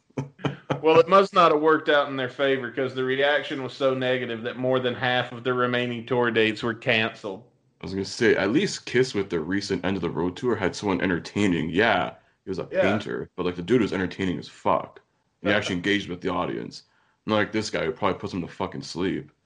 well, 0.82 0.98
it 0.98 1.08
must 1.08 1.34
not 1.34 1.52
have 1.52 1.60
worked 1.60 1.88
out 1.88 2.08
in 2.08 2.16
their 2.16 2.28
favor 2.28 2.68
because 2.68 2.94
the 2.94 3.04
reaction 3.04 3.62
was 3.62 3.72
so 3.72 3.94
negative 3.94 4.42
that 4.42 4.56
more 4.56 4.80
than 4.80 4.94
half 4.94 5.32
of 5.32 5.44
the 5.44 5.52
remaining 5.52 6.06
tour 6.06 6.30
dates 6.30 6.62
were 6.62 6.74
canceled. 6.74 7.44
I 7.80 7.86
was 7.86 7.92
gonna 7.92 8.04
say, 8.04 8.36
at 8.36 8.52
least 8.52 8.86
Kiss 8.86 9.14
with 9.14 9.30
their 9.30 9.40
recent 9.40 9.84
end 9.84 9.96
of 9.96 10.02
the 10.02 10.10
road 10.10 10.36
tour 10.36 10.54
had 10.54 10.76
someone 10.76 11.00
entertaining. 11.00 11.70
Yeah, 11.70 12.14
he 12.44 12.50
was 12.50 12.58
a 12.58 12.68
yeah. 12.70 12.82
painter, 12.82 13.30
but 13.36 13.46
like 13.46 13.56
the 13.56 13.62
dude 13.62 13.82
was 13.82 13.92
entertaining 13.92 14.38
as 14.38 14.48
fuck. 14.48 15.00
He 15.42 15.50
actually 15.50 15.76
engaged 15.76 16.10
with 16.10 16.20
the 16.20 16.28
audience. 16.28 16.82
Not 17.24 17.36
like 17.36 17.52
this 17.52 17.70
guy 17.70 17.84
who 17.84 17.92
probably 17.92 18.18
puts 18.18 18.34
him 18.34 18.42
to 18.42 18.48
fucking 18.48 18.82
sleep. 18.82 19.30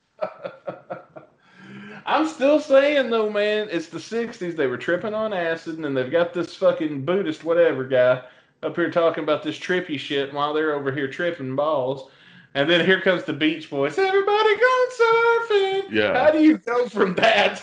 I'm 2.07 2.27
still 2.27 2.59
saying 2.59 3.11
though, 3.11 3.31
man, 3.31 3.69
it's 3.71 3.89
the 3.89 3.99
'60s. 3.99 4.57
They 4.57 4.67
were 4.67 4.77
tripping 4.77 5.15
on 5.15 5.33
acid, 5.33 5.79
and 5.79 5.97
they've 5.97 6.11
got 6.11 6.35
this 6.35 6.57
fucking 6.57 7.05
Buddhist 7.05 7.45
whatever 7.45 7.85
guy 7.85 8.25
up 8.65 8.77
here 8.77 8.91
talking 8.91 9.23
about 9.23 9.43
this 9.43 9.59
trippy 9.59 9.99
shit 9.99 10.33
while 10.33 10.55
they're 10.55 10.75
over 10.75 10.91
here 10.91 11.09
tripping 11.09 11.55
balls. 11.55 12.11
And 12.57 12.71
then 12.71 12.87
here 12.87 13.01
comes 13.01 13.25
the 13.25 13.33
Beach 13.33 13.69
Boys. 13.69 13.99
Everybody 13.99 14.57
going 14.57 14.89
surfing. 15.01 15.91
Yeah. 15.91 16.15
How 16.15 16.31
do 16.31 16.41
you 16.41 16.59
go 16.59 16.89
from 16.89 17.17
that 17.17 17.61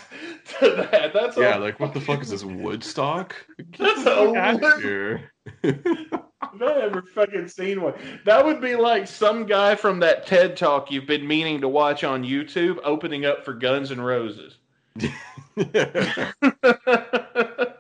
to 0.60 0.88
that? 0.92 1.14
That's 1.14 1.38
yeah. 1.38 1.56
like 1.56 1.80
what 1.80 1.94
the 1.94 2.02
fuck 2.02 2.22
is 2.22 2.30
this 2.30 2.44
Woodstock? 2.44 3.34
That's 3.78 4.06
a 4.06 4.80
here. 4.82 5.32
I've 5.64 6.60
never 6.60 7.04
fucking 7.04 7.48
seen 7.48 7.82
one. 7.82 7.94
That 8.26 8.46
would 8.46 8.60
be 8.60 8.76
like 8.76 9.08
some 9.08 9.46
guy 9.46 9.76
from 9.76 10.02
that 10.02 10.28
TED 10.28 10.58
talk 10.58 10.92
you've 10.92 11.08
been 11.08 11.26
meaning 11.26 11.62
to 11.62 11.70
watch 11.70 12.04
on 12.04 12.26
YouTube 12.26 12.78
opening 12.84 13.26
up 13.26 13.46
for 13.46 13.54
Guns 13.54 13.92
and 13.92 14.06
Roses. 14.06 14.58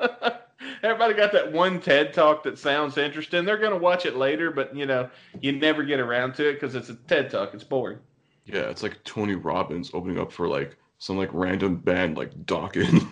Everybody 0.84 1.13
got 1.13 1.32
that 1.34 1.52
one 1.52 1.80
TED 1.80 2.13
talk 2.13 2.44
that 2.44 2.58
sounds 2.58 2.98
interesting. 2.98 3.46
They're 3.46 3.58
going 3.58 3.72
to 3.72 3.78
watch 3.78 4.06
it 4.06 4.15
later, 4.15 4.52
but 4.52 4.76
you 4.76 4.86
know, 4.86 5.10
you 5.39 5.52
never 5.52 5.84
get 5.84 6.00
around 6.00 6.34
to 6.36 6.50
it 6.50 6.54
because 6.54 6.74
it's 6.76 6.89
a 6.89 6.96
TED 6.96 7.30
talk. 7.30 7.54
It's 7.54 7.63
boring. 7.63 8.00
Yeah, 8.46 8.62
it's 8.62 8.82
like 8.82 9.04
Tony 9.04 9.36
Robbins 9.36 9.91
opening 9.94 10.20
up 10.20 10.32
for 10.32 10.48
like 10.48 10.76
some 10.98 11.17
like 11.17 11.30
random 11.34 11.76
band 11.76 12.17
like 12.17 12.34
Dokken. 12.46 13.08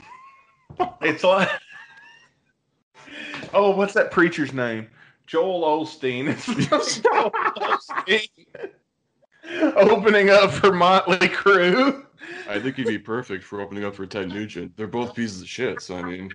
it's 1.01 1.23
like, 1.23 1.49
oh, 3.53 3.75
what's 3.75 3.93
that 3.93 4.11
preacher's 4.11 4.53
name? 4.53 4.87
Joel 5.27 5.61
Osteen. 5.61 6.35
Joel 7.03 7.31
Olstein. 7.31 8.27
opening 9.75 10.31
up 10.31 10.49
for 10.49 10.71
Motley 10.71 11.17
Crue. 11.19 12.05
I 12.49 12.59
think 12.59 12.77
he'd 12.77 12.87
be 12.87 12.97
perfect 12.97 13.43
for 13.43 13.61
opening 13.61 13.85
up 13.85 13.93
for 13.93 14.07
Ted 14.07 14.29
Nugent. 14.29 14.75
They're 14.75 14.87
both 14.87 15.13
pieces 15.13 15.41
of 15.41 15.47
shit, 15.47 15.81
so 15.81 15.97
I 15.97 16.01
mean. 16.01 16.31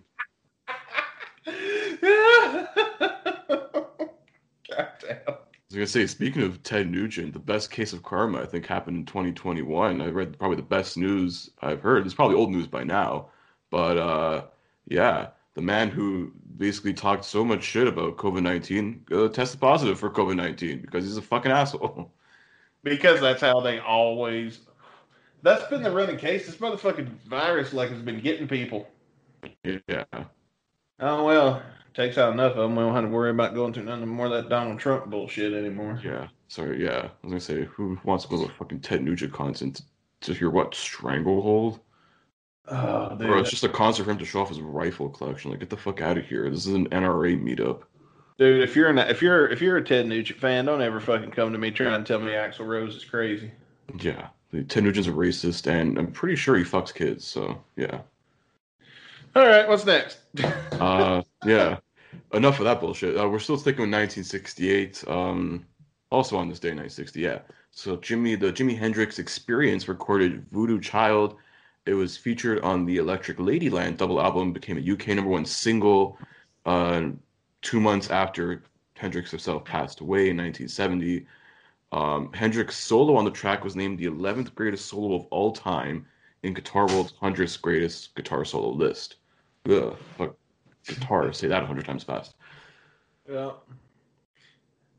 I 5.27 5.31
was 5.31 5.75
gonna 5.75 5.87
say, 5.87 6.07
speaking 6.07 6.43
of 6.43 6.63
Ted 6.63 6.91
Nugent, 6.91 7.33
the 7.33 7.39
best 7.39 7.71
case 7.71 7.93
of 7.93 8.03
karma 8.03 8.43
I 8.43 8.47
think 8.47 8.67
happened 8.67 8.97
in 8.97 9.07
2021. 9.07 10.01
I 10.01 10.09
read 10.09 10.39
probably 10.39 10.57
the 10.57 10.63
best 10.63 10.97
news 10.97 11.51
I've 11.63 11.81
heard. 11.81 12.05
It's 12.05 12.15
probably 12.15 12.37
old 12.37 12.51
news 12.51 12.67
by 12.67 12.85
now, 12.85 13.31
but 13.71 13.97
uh, 13.99 14.45
yeah, 14.87 15.29
the 15.55 15.63
man 15.63 15.89
who 15.89 16.33
basically 16.57 16.93
talked 16.93 17.25
so 17.25 17.45
much 17.45 17.63
shit 17.63 17.87
about 17.87 18.17
COVID 18.17 18.43
19 18.43 19.07
uh, 19.13 19.29
tested 19.29 19.61
positive 19.61 19.99
for 19.99 20.11
COVID 20.11 20.37
19 20.37 20.81
because 20.81 21.05
he's 21.05 21.17
a 21.17 21.23
fucking 21.23 21.53
asshole. 21.53 22.13
Because 22.83 23.19
that's 23.23 23.41
how 23.41 23.61
they 23.61 23.79
always. 23.79 24.61
That's 25.41 25.67
been 25.71 25.83
the 25.83 25.91
running 25.91 26.19
case. 26.19 26.45
This 26.45 26.57
motherfucking 26.57 27.09
virus 27.27 27.73
like 27.73 27.89
has 27.89 28.03
been 28.03 28.21
getting 28.21 28.47
people. 28.47 28.87
Yeah. 29.65 30.05
Oh 31.01 31.25
well, 31.25 31.63
takes 31.95 32.19
out 32.19 32.33
enough 32.33 32.53
of 32.53 32.59
them. 32.59 32.77
We 32.77 32.83
don't 32.83 32.95
have 32.95 33.05
to 33.05 33.11
worry 33.11 33.31
about 33.31 33.55
going 33.55 33.73
through 33.73 33.85
none 33.85 34.07
more 34.07 34.27
of 34.27 34.33
that 34.33 34.49
Donald 34.49 34.79
Trump 34.79 35.07
bullshit 35.07 35.53
anymore. 35.53 36.01
Yeah. 36.05 36.29
Sorry. 36.49 36.83
Yeah. 36.83 36.99
I 36.99 37.27
was 37.27 37.31
gonna 37.31 37.41
say, 37.41 37.65
who 37.65 37.99
wants 38.05 38.25
to 38.25 38.31
go 38.31 38.45
to 38.45 38.53
fucking 38.53 38.81
Ted 38.81 39.03
Nugent 39.03 39.33
concert 39.33 39.81
to 40.23 40.33
hear 40.35 40.51
what 40.51 40.75
Stranglehold? 40.75 41.81
Oh, 42.69 43.11
dude. 43.11 43.19
Bro, 43.19 43.41
it's 43.41 43.51
just 43.51 43.65
a 43.65 43.69
concert 43.69 44.05
for 44.05 44.11
him 44.11 44.19
to 44.19 44.25
show 44.25 44.41
off 44.41 44.49
his 44.49 44.61
rifle 44.61 45.11
collection. 45.11 45.51
Like, 45.51 45.61
get 45.61 45.71
the 45.71 45.77
fuck 45.77 46.01
out 46.01 46.17
of 46.17 46.25
here. 46.25 46.49
This 46.49 46.67
is 46.67 46.75
an 46.75 46.89
NRA 46.89 47.39
meetup. 47.39 47.83
Dude, 48.39 48.63
if 48.63 48.75
you're 48.75 48.89
an, 48.89 48.99
if 48.99 49.23
you're 49.23 49.49
if 49.49 49.61
you're 49.61 49.77
a 49.77 49.85
Ted 49.85 50.07
Nugent 50.07 50.41
fan, 50.41 50.65
don't 50.65 50.83
ever 50.83 50.99
fucking 50.99 51.31
come 51.31 51.53
to 51.53 51.59
me 51.59 51.71
trying 51.71 52.03
to 52.03 52.07
tell 52.07 52.19
me 52.19 52.33
Axl 52.33 52.67
Rose 52.67 52.97
is 52.97 53.05
crazy. 53.05 53.53
Yeah, 54.01 54.29
Ted 54.69 54.83
Nugent's 54.83 55.09
a 55.09 55.13
racist, 55.13 55.71
and 55.71 55.99
I'm 55.99 56.11
pretty 56.11 56.35
sure 56.35 56.57
he 56.57 56.65
fucks 56.65 56.93
kids. 56.93 57.25
So 57.25 57.63
yeah. 57.77 58.01
All 59.37 59.47
right, 59.47 59.69
what's 59.69 59.85
next? 59.85 60.19
uh, 60.73 61.23
yeah 61.45 61.79
enough 62.33 62.59
of 62.59 62.65
that 62.65 62.81
bullshit. 62.81 63.19
Uh, 63.19 63.29
we're 63.29 63.39
still 63.39 63.57
sticking 63.57 63.83
with 63.83 63.93
1968. 63.93 65.05
Um, 65.09 65.67
also 66.11 66.37
on 66.37 66.49
this 66.49 66.61
day, 66.61 66.69
1960. 66.69 67.21
Yeah. 67.21 67.41
So 67.71 67.97
Jimmy, 67.97 68.37
the 68.37 68.53
Jimi 68.53 68.79
Hendrix 68.79 69.19
Experience 69.19 69.89
recorded 69.89 70.47
"Voodoo 70.51 70.81
Child." 70.81 71.37
It 71.87 71.95
was 71.95 72.17
featured 72.17 72.61
on 72.61 72.87
the 72.87 72.97
Electric 72.97 73.39
Ladyland 73.39 73.97
double 73.97 74.21
album. 74.21 74.53
Became 74.53 74.79
a 74.79 74.93
UK 74.93 75.09
number 75.09 75.31
one 75.31 75.45
single. 75.45 76.19
Uh, 76.65 77.11
two 77.63 77.81
months 77.81 78.11
after 78.11 78.63
Hendrix 78.97 79.31
himself 79.31 79.65
passed 79.65 80.01
away 80.01 80.31
in 80.31 80.37
1970. 80.37 81.27
Um, 81.93 82.33
Hendrix's 82.33 82.77
solo 82.77 83.17
on 83.17 83.25
the 83.25 83.31
track 83.31 83.65
was 83.65 83.77
named 83.77 83.99
the 83.99 84.07
11th 84.07 84.55
greatest 84.55 84.87
solo 84.87 85.15
of 85.15 85.27
all 85.27 85.53
time 85.53 86.07
in 86.43 86.55
Guitar 86.55 86.87
World's 86.87 87.13
100th 87.13 87.61
greatest 87.61 88.15
guitar 88.15 88.45
solo 88.45 88.71
list. 88.71 89.17
Ugh, 89.69 89.97
fuck 90.17 90.37
guitar. 90.87 91.33
Say 91.33 91.49
that 91.49 91.63
a 91.63 91.67
hundred 91.67 91.87
times 91.87 92.05
fast. 92.05 92.35
Yeah. 93.31 93.53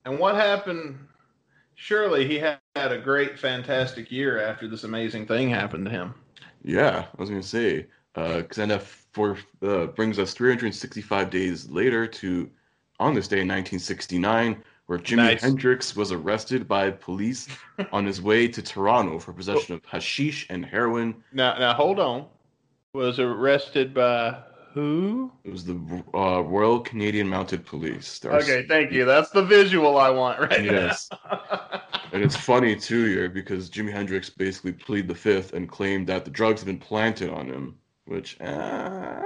And 0.05 0.19
what 0.19 0.35
happened? 0.35 0.97
Surely 1.75 2.27
he 2.27 2.37
had, 2.37 2.59
a 2.75 2.97
great, 2.97 3.37
fantastic 3.37 4.11
year 4.11 4.41
after 4.41 4.67
this 4.67 4.83
amazing 4.83 5.25
thing 5.25 5.49
happened 5.49 5.85
to 5.85 5.91
him. 5.91 6.13
Yeah, 6.63 7.05
I 7.17 7.21
was 7.21 7.29
gonna 7.29 7.43
say, 7.43 7.87
because 8.13 8.59
uh, 8.59 8.79
for 9.13 9.37
uh, 9.61 9.87
brings 9.87 10.19
us 10.19 10.33
365 10.33 11.29
days 11.29 11.69
later 11.69 12.07
to 12.07 12.49
on 12.99 13.13
this 13.13 13.27
day 13.27 13.41
in 13.41 13.47
1969, 13.47 14.63
where 14.85 14.99
Jimi 14.99 15.15
nice. 15.17 15.41
Hendrix 15.41 15.95
was 15.95 16.11
arrested 16.11 16.67
by 16.67 16.91
police 16.91 17.47
on 17.91 18.05
his 18.05 18.21
way 18.21 18.47
to 18.47 18.61
Toronto 18.61 19.19
for 19.19 19.33
possession 19.33 19.75
of 19.75 19.83
hashish 19.85 20.47
and 20.49 20.65
heroin. 20.65 21.15
Now, 21.33 21.57
now 21.57 21.73
hold 21.73 21.99
on. 21.99 22.25
Was 22.93 23.19
arrested 23.19 23.93
by 23.93 24.41
who? 24.75 25.31
It 25.45 25.53
was 25.53 25.63
the 25.63 26.03
uh, 26.13 26.41
Royal 26.41 26.81
Canadian 26.81 27.29
Mounted 27.29 27.65
Police. 27.65 28.19
okay, 28.25 28.65
thank 28.67 28.91
you. 28.91 29.05
That's 29.05 29.29
the 29.29 29.41
visual 29.41 29.97
I 29.97 30.09
want 30.09 30.39
right 30.41 30.63
yes. 30.65 31.09
now. 31.11 31.81
and 32.11 32.21
it's 32.21 32.35
funny 32.35 32.75
too 32.75 33.05
here 33.05 33.29
because 33.29 33.69
Jimi 33.69 33.91
Hendrix 33.91 34.29
basically 34.29 34.73
pleaded 34.73 35.07
the 35.07 35.15
fifth 35.15 35.53
and 35.53 35.69
claimed 35.69 36.07
that 36.07 36.25
the 36.25 36.29
drugs 36.29 36.59
had 36.59 36.67
been 36.67 36.77
planted 36.77 37.29
on 37.29 37.47
him, 37.47 37.77
which 38.03 38.39
uh, 38.41 39.21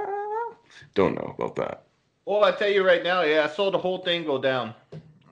don't 0.94 1.16
know 1.16 1.34
about 1.36 1.56
that. 1.56 1.82
Well, 2.26 2.44
I 2.44 2.52
tell 2.52 2.70
you 2.70 2.86
right 2.86 3.02
now, 3.02 3.22
yeah, 3.22 3.44
I 3.44 3.52
saw 3.52 3.72
the 3.72 3.78
whole 3.78 3.98
thing 3.98 4.24
go 4.24 4.40
down. 4.40 4.72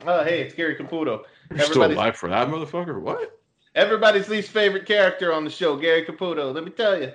Oh, 0.04 0.24
hey, 0.24 0.42
it's 0.42 0.54
Gary 0.54 0.74
Caputo. 0.74 1.22
You're 1.54 1.60
still 1.60 1.84
alive 1.84 2.16
for 2.16 2.28
that 2.28 2.48
motherfucker? 2.48 3.00
What? 3.00 3.40
Everybody's 3.76 4.28
least 4.28 4.50
favorite 4.50 4.84
character 4.84 5.32
on 5.32 5.44
the 5.44 5.50
show, 5.50 5.76
Gary 5.76 6.04
Caputo. 6.04 6.52
Let 6.52 6.64
me 6.64 6.70
tell 6.72 7.00
you, 7.00 7.12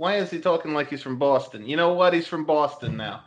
why 0.00 0.16
is 0.16 0.30
he 0.30 0.40
talking 0.40 0.72
like 0.72 0.88
he's 0.88 1.02
from 1.02 1.18
Boston? 1.18 1.68
You 1.68 1.76
know 1.76 1.92
what? 1.92 2.14
He's 2.14 2.26
from 2.26 2.46
Boston 2.46 2.96
now. 2.96 3.22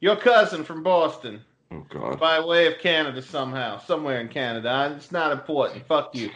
Your 0.00 0.16
cousin 0.16 0.64
from 0.64 0.82
Boston. 0.82 1.40
Oh 1.70 1.86
God. 1.88 2.18
By 2.18 2.40
way 2.40 2.66
of 2.66 2.80
Canada 2.80 3.22
somehow, 3.22 3.78
somewhere 3.78 4.20
in 4.20 4.26
Canada. 4.26 4.92
It's 4.96 5.12
not 5.12 5.30
important. 5.30 5.86
Fuck 5.86 6.16
you. 6.16 6.30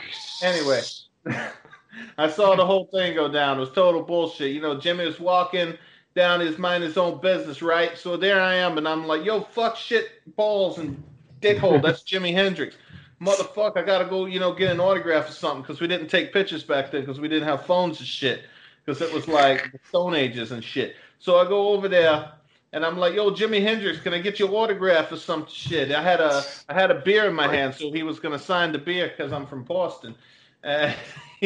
Anyway, 0.45 0.81
I 2.19 2.31
saw 2.31 2.55
the 2.55 2.65
whole 2.65 2.85
thing 2.93 3.17
go 3.17 3.27
down. 3.27 3.57
It 3.57 3.61
was 3.61 3.73
total 3.73 4.05
bullshit. 4.05 4.53
You 4.53 4.61
know, 4.61 4.79
Jimmy 4.79 5.07
was 5.07 5.19
walking 5.19 5.77
down 6.15 6.39
his 6.39 6.57
mind 6.57 6.85
his 6.85 6.97
own 6.97 7.21
business, 7.21 7.61
right? 7.61 7.99
So 7.99 8.17
there 8.17 8.41
I 8.41 8.55
am, 8.55 8.79
and 8.79 8.87
I'm 8.87 9.09
like, 9.09 9.25
yo, 9.25 9.41
fuck 9.41 9.75
shit 9.75 10.25
balls 10.37 10.79
and 10.79 11.03
dickhole. 11.41 11.83
That's 11.83 12.05
Jimi 12.05 12.33
Hendrix 12.33 12.77
motherfucker, 13.21 13.77
I 13.77 13.83
gotta 13.83 14.07
go, 14.07 14.25
you 14.25 14.41
know, 14.41 14.55
get 14.55 14.71
an 14.71 14.81
autograph 14.81 15.29
or 15.29 15.33
something 15.33 15.61
because 15.61 15.79
we 15.79 15.87
didn't 15.87 16.09
take 16.09 16.33
pictures 16.33 16.63
back 16.63 16.91
then 16.91 17.03
because 17.03 17.21
we 17.21 17.29
didn't 17.29 17.47
have 17.47 17.67
phones 17.67 17.99
and 17.99 18.09
shit 18.09 18.45
because 18.91 19.09
it 19.09 19.15
was 19.15 19.29
like 19.29 19.71
the 19.71 19.79
Stone 19.89 20.15
Ages 20.15 20.51
and 20.51 20.65
shit. 20.65 20.97
So 21.21 21.39
I 21.39 21.45
go 21.45 21.69
over 21.69 21.87
there 21.87 22.33
and 22.73 22.85
I'm 22.85 22.99
like, 22.99 23.15
"Yo, 23.15 23.31
Jimi 23.31 23.63
Hendrix, 23.63 24.01
can 24.01 24.13
I 24.13 24.19
get 24.19 24.41
your 24.41 24.53
autograph 24.53 25.13
or 25.13 25.17
some 25.17 25.47
shit?" 25.47 25.93
I 25.93 26.03
had 26.03 26.21
a 26.21 26.43
I 26.69 26.75
had 26.75 26.91
a 26.91 26.97
beer 26.97 27.27
in 27.27 27.35
my 27.35 27.47
hand, 27.47 27.75
so 27.75 27.93
he 27.93 28.03
was 28.03 28.19
gonna 28.19 28.39
sign 28.39 28.73
the 28.73 28.79
beer 28.79 29.09
because 29.09 29.33
I'm 29.33 29.47
from 29.47 29.63
Boston. 29.63 30.17
Uh, 30.65 30.93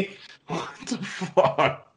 what 0.46 0.68
the 0.86 0.96
fuck? 0.98 1.94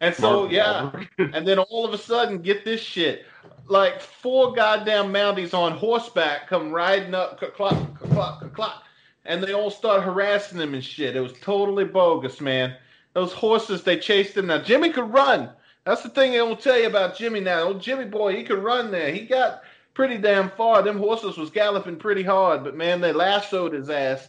And 0.00 0.14
so 0.14 0.50
yeah, 0.50 0.90
and 1.18 1.48
then 1.48 1.58
all 1.58 1.86
of 1.86 1.94
a 1.94 1.98
sudden, 1.98 2.42
get 2.42 2.64
this 2.64 2.80
shit. 2.80 3.24
Like 3.68 4.00
four 4.00 4.54
goddamn 4.54 5.12
Mounties 5.12 5.54
on 5.54 5.72
horseback 5.72 6.46
come 6.46 6.72
riding 6.72 7.14
up, 7.14 7.40
clock, 7.54 7.98
clock, 8.10 8.52
clock, 8.54 8.82
and 9.24 9.42
they 9.42 9.52
all 9.52 9.70
start 9.70 10.02
harassing 10.02 10.58
him 10.58 10.74
and 10.74 10.84
shit. 10.84 11.16
It 11.16 11.20
was 11.20 11.32
totally 11.40 11.84
bogus, 11.84 12.40
man. 12.40 12.76
Those 13.14 13.32
horses, 13.32 13.82
they 13.82 13.98
chased 13.98 14.36
him. 14.36 14.46
Now 14.46 14.58
Jimmy 14.58 14.90
could 14.90 15.12
run. 15.12 15.50
That's 15.84 16.02
the 16.02 16.10
thing 16.10 16.32
they 16.32 16.42
will 16.42 16.56
tell 16.56 16.78
you 16.78 16.86
about 16.86 17.16
Jimmy 17.16 17.40
now. 17.40 17.62
Old 17.62 17.80
Jimmy 17.80 18.04
boy, 18.04 18.36
he 18.36 18.44
could 18.44 18.62
run 18.62 18.90
there. 18.90 19.10
He 19.10 19.20
got 19.20 19.62
pretty 19.94 20.18
damn 20.18 20.50
far. 20.50 20.82
Them 20.82 20.98
horses 20.98 21.36
was 21.36 21.50
galloping 21.50 21.96
pretty 21.96 22.22
hard, 22.22 22.62
but 22.62 22.76
man, 22.76 23.00
they 23.00 23.12
lassoed 23.12 23.72
his 23.72 23.90
ass, 23.90 24.28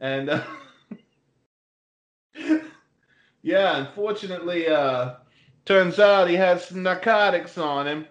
and 0.00 0.28
uh, 0.28 0.42
yeah, 3.42 3.78
unfortunately, 3.78 4.68
uh, 4.68 5.14
turns 5.64 5.98
out 5.98 6.28
he 6.28 6.34
had 6.34 6.60
some 6.60 6.82
narcotics 6.82 7.56
on 7.56 7.86
him. 7.86 8.06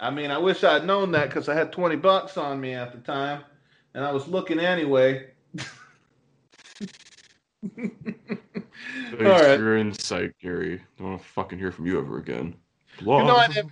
I 0.00 0.10
mean, 0.10 0.30
I 0.30 0.38
wish 0.38 0.64
I'd 0.64 0.86
known 0.86 1.12
that 1.12 1.28
because 1.28 1.48
I 1.48 1.54
had 1.54 1.70
twenty 1.70 1.96
bucks 1.96 2.36
on 2.36 2.60
me 2.60 2.72
at 2.72 2.92
the 2.92 2.98
time, 2.98 3.42
and 3.94 4.04
I 4.04 4.10
was 4.10 4.26
looking 4.26 4.58
anyway. 4.58 5.28
Right. 9.12 9.56
for 9.56 9.62
your 9.62 9.76
insight, 9.76 10.34
Gerry. 10.40 10.80
Don't 10.98 11.10
want 11.10 11.22
to 11.22 11.28
fucking 11.28 11.58
hear 11.58 11.72
from 11.72 11.86
you 11.86 11.98
ever 11.98 12.18
again. 12.18 12.54
Good 12.98 13.06
night, 13.06 13.64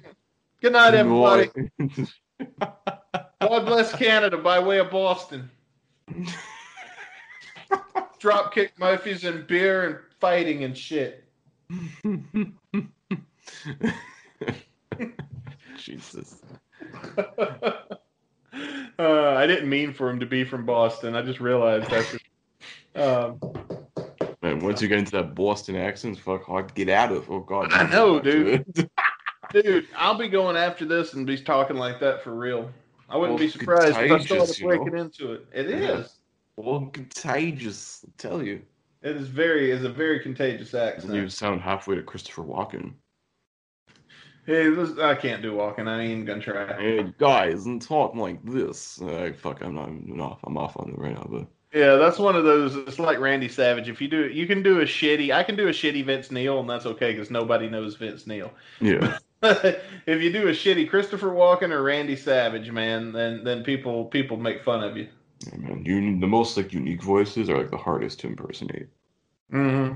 Good 0.60 0.72
night, 0.72 0.94
everybody. 0.94 1.50
God 2.58 3.64
bless 3.66 3.92
Canada 3.94 4.38
by 4.38 4.58
way 4.58 4.78
of 4.78 4.90
Boston. 4.90 5.50
Dropkick 8.20 8.70
Murphys 8.78 9.24
and 9.24 9.46
beer 9.46 9.86
and 9.86 9.98
fighting 10.20 10.64
and 10.64 10.76
shit. 10.76 11.24
Jesus. 15.76 16.40
Uh, 18.98 19.34
I 19.34 19.46
didn't 19.46 19.68
mean 19.68 19.92
for 19.92 20.08
him 20.08 20.20
to 20.20 20.26
be 20.26 20.44
from 20.44 20.64
Boston. 20.64 21.14
I 21.14 21.22
just 21.22 21.40
realized 21.40 21.90
that's. 21.90 22.16
Um, 22.94 23.38
Man, 24.46 24.60
once 24.60 24.80
you 24.80 24.86
get 24.86 24.98
into 24.98 25.10
that 25.12 25.34
Boston 25.34 25.74
accent, 25.74 26.20
fuck 26.20 26.44
hard 26.44 26.68
to 26.68 26.74
get 26.74 26.88
out 26.88 27.10
of. 27.10 27.28
Oh 27.28 27.40
god. 27.40 27.72
I 27.72 27.88
know, 27.90 28.20
dude. 28.20 28.88
dude, 29.52 29.88
I'll 29.96 30.16
be 30.16 30.28
going 30.28 30.56
after 30.56 30.84
this 30.84 31.14
and 31.14 31.26
be 31.26 31.36
talking 31.36 31.76
like 31.76 31.98
that 31.98 32.22
for 32.22 32.32
real. 32.32 32.70
I 33.08 33.16
wouldn't 33.16 33.40
well, 33.40 33.46
be 33.46 33.50
surprised 33.50 33.96
if 33.96 34.12
I 34.12 34.18
started 34.18 34.56
breaking 34.62 34.92
know? 34.94 35.02
into 35.02 35.32
it. 35.32 35.46
It 35.52 35.68
yeah. 35.70 35.98
is. 35.98 36.14
Well, 36.54 36.86
contagious. 36.92 38.04
I 38.06 38.12
tell 38.18 38.40
you. 38.40 38.62
It 39.02 39.16
is 39.16 39.26
very 39.26 39.72
is 39.72 39.82
a 39.82 39.88
very 39.88 40.20
contagious 40.20 40.74
accent. 40.74 41.12
You 41.12 41.28
sound 41.28 41.60
halfway 41.60 41.96
to 41.96 42.02
Christopher 42.02 42.42
Walken. 42.42 42.92
Hey, 44.46 44.68
this, 44.68 44.96
I 44.98 45.16
can't 45.16 45.42
do 45.42 45.54
Walken. 45.54 45.88
I 45.88 46.02
ain't 46.02 46.24
gonna 46.24 46.40
try. 46.40 46.72
Hey 46.80 47.12
guys, 47.18 47.66
I'm 47.66 47.80
talking 47.80 48.20
like 48.20 48.44
this. 48.44 49.02
Uh, 49.02 49.32
fuck, 49.36 49.60
I'm 49.62 49.74
not. 49.74 49.88
I'm 49.88 50.20
off. 50.20 50.38
I'm 50.44 50.56
off 50.56 50.76
on 50.76 50.90
it 50.90 50.98
right 50.98 51.14
now, 51.14 51.26
but. 51.28 51.46
Yeah, 51.76 51.96
that's 51.96 52.18
one 52.18 52.36
of 52.36 52.44
those. 52.44 52.74
It's 52.74 52.98
like 52.98 53.18
Randy 53.18 53.48
Savage. 53.48 53.90
If 53.90 54.00
you 54.00 54.08
do, 54.08 54.30
you 54.30 54.46
can 54.46 54.62
do 54.62 54.80
a 54.80 54.84
shitty. 54.84 55.30
I 55.30 55.42
can 55.42 55.56
do 55.56 55.68
a 55.68 55.72
shitty 55.72 56.06
Vince 56.06 56.30
Neil, 56.30 56.58
and 56.58 56.70
that's 56.70 56.86
okay 56.86 57.12
because 57.12 57.30
nobody 57.30 57.68
knows 57.68 57.96
Vince 57.96 58.26
Neil. 58.26 58.50
Yeah. 58.80 59.18
if 59.42 60.22
you 60.22 60.32
do 60.32 60.48
a 60.48 60.52
shitty 60.52 60.88
Christopher 60.88 61.26
Walken 61.26 61.72
or 61.72 61.82
Randy 61.82 62.16
Savage, 62.16 62.70
man, 62.70 63.12
then 63.12 63.44
then 63.44 63.62
people 63.62 64.06
people 64.06 64.38
make 64.38 64.64
fun 64.64 64.82
of 64.82 64.96
you. 64.96 65.06
Yeah, 65.52 65.58
man. 65.58 65.84
You 65.84 66.18
the 66.18 66.26
most 66.26 66.56
like 66.56 66.72
unique 66.72 67.02
voices 67.02 67.50
are 67.50 67.58
like 67.58 67.70
the 67.70 67.76
hardest 67.76 68.20
to 68.20 68.28
impersonate. 68.28 68.88
hmm 69.50 69.92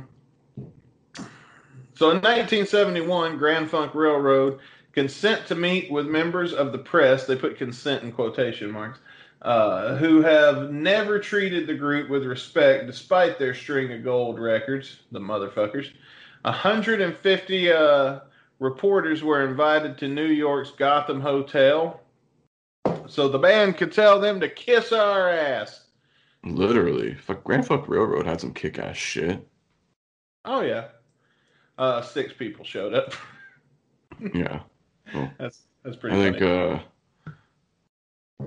So 1.95 2.11
in 2.11 2.21
1971, 2.21 3.39
Grand 3.39 3.71
Funk 3.71 3.95
Railroad 3.95 4.59
consent 4.93 5.47
to 5.47 5.55
meet 5.55 5.91
with 5.91 6.07
members 6.07 6.53
of 6.53 6.73
the 6.73 6.79
press. 6.79 7.27
They 7.27 7.37
put 7.37 7.57
consent 7.57 8.03
in 8.03 8.13
quotation 8.13 8.71
marks. 8.71 8.99
Uh, 9.43 9.97
who 9.97 10.21
have 10.21 10.71
never 10.71 11.19
treated 11.19 11.67
the 11.67 11.75
group 11.75 12.11
with 12.11 12.25
respect 12.25 12.87
despite 12.87 13.39
their 13.39 13.55
string 13.55 13.91
of 13.91 14.05
gold 14.05 14.39
records, 14.39 14.99
the 15.13 15.19
motherfuckers. 15.19 15.91
150 16.43 17.73
uh, 17.73 18.21
reporters 18.59 19.23
were 19.23 19.43
invited 19.49 19.97
to 19.99 20.09
New 20.09 20.27
York's 20.27 20.73
Gotham 20.73 21.21
Hotel 21.23 22.01
so 23.07 23.29
the 23.29 23.39
band 23.39 23.77
could 23.77 23.93
tell 23.93 24.21
them 24.21 24.41
to 24.41 24.49
kiss 24.49 24.93
our 24.93 25.31
ass. 25.31 25.87
Literally. 26.45 27.15
Fuck 27.15 27.45
Grand 27.45 27.67
Funk 27.67 27.89
Railroad 27.89 28.27
had 28.27 28.41
some 28.41 28.53
kick 28.55 28.79
ass 28.79 28.97
shit. 28.97 29.47
Oh 30.45 30.61
yeah. 30.61 30.89
Uh 31.79 32.03
six 32.03 32.33
people 32.33 32.65
showed 32.65 32.95
up. 32.95 33.15
yeah. 34.35 34.61
Well, 35.15 35.31
that's 35.39 35.63
that's 35.83 35.97
pretty 35.97 36.17
I 36.17 36.31
funny. 36.31 36.39
think 36.39 36.43
uh 36.43 36.83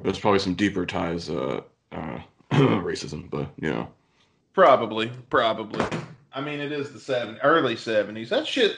there's 0.03 0.19
probably 0.19 0.39
some 0.39 0.55
deeper 0.55 0.85
ties 0.85 1.29
uh 1.29 1.61
uh 1.91 2.19
racism, 2.51 3.29
but 3.29 3.49
you 3.59 3.69
know. 3.71 3.87
Probably, 4.53 5.11
probably. 5.29 5.85
I 6.33 6.41
mean 6.41 6.59
it 6.59 6.71
is 6.71 6.91
the 6.91 6.99
seven 6.99 7.37
early 7.43 7.75
seventies. 7.75 8.29
That 8.29 8.47
shit 8.47 8.75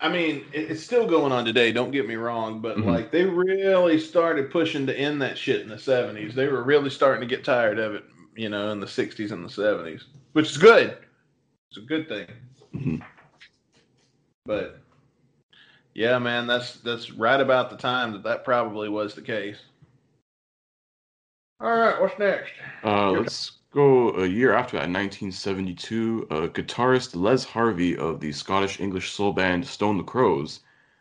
I 0.00 0.08
mean, 0.08 0.44
it's 0.52 0.82
still 0.82 1.06
going 1.06 1.32
on 1.32 1.44
today. 1.44 1.72
Don't 1.72 1.90
get 1.90 2.06
me 2.06 2.14
wrong, 2.14 2.60
but 2.60 2.76
mm-hmm. 2.76 2.88
like 2.88 3.10
they 3.10 3.24
really 3.24 3.98
started 3.98 4.50
pushing 4.50 4.86
to 4.86 4.96
end 4.96 5.20
that 5.22 5.36
shit 5.36 5.60
in 5.60 5.68
the 5.68 5.78
seventies. 5.78 6.34
They 6.34 6.46
were 6.46 6.62
really 6.62 6.90
starting 6.90 7.28
to 7.28 7.34
get 7.34 7.44
tired 7.44 7.78
of 7.78 7.94
it, 7.94 8.04
you 8.36 8.48
know, 8.48 8.70
in 8.70 8.78
the 8.78 8.86
sixties 8.86 9.32
and 9.32 9.44
the 9.44 9.50
seventies, 9.50 10.04
which 10.32 10.50
is 10.50 10.56
good. 10.56 10.96
It's 11.70 11.78
a 11.78 11.80
good 11.80 12.08
thing. 12.08 12.26
Mm-hmm. 12.74 12.96
But 14.46 14.80
yeah, 15.94 16.18
man, 16.18 16.46
that's 16.46 16.76
that's 16.76 17.10
right 17.10 17.40
about 17.40 17.70
the 17.70 17.76
time 17.76 18.12
that 18.12 18.22
that 18.22 18.44
probably 18.44 18.88
was 18.88 19.14
the 19.14 19.22
case. 19.22 19.58
All 21.60 21.76
right, 21.76 22.00
what's 22.00 22.18
next? 22.20 22.52
Uh, 22.84 23.10
let's 23.10 23.52
go 23.72 24.10
a 24.14 24.26
year 24.26 24.52
after 24.52 24.76
that, 24.76 24.88
1972, 24.88 26.28
uh, 26.30 26.34
guitarist 26.48 27.16
Les 27.16 27.44
Harvey 27.44 27.96
of 27.96 28.20
the 28.20 28.30
Scottish 28.30 28.78
English 28.78 29.10
soul 29.10 29.32
band 29.32 29.66
Stone 29.66 29.98
the 29.98 30.04
Crows 30.04 30.60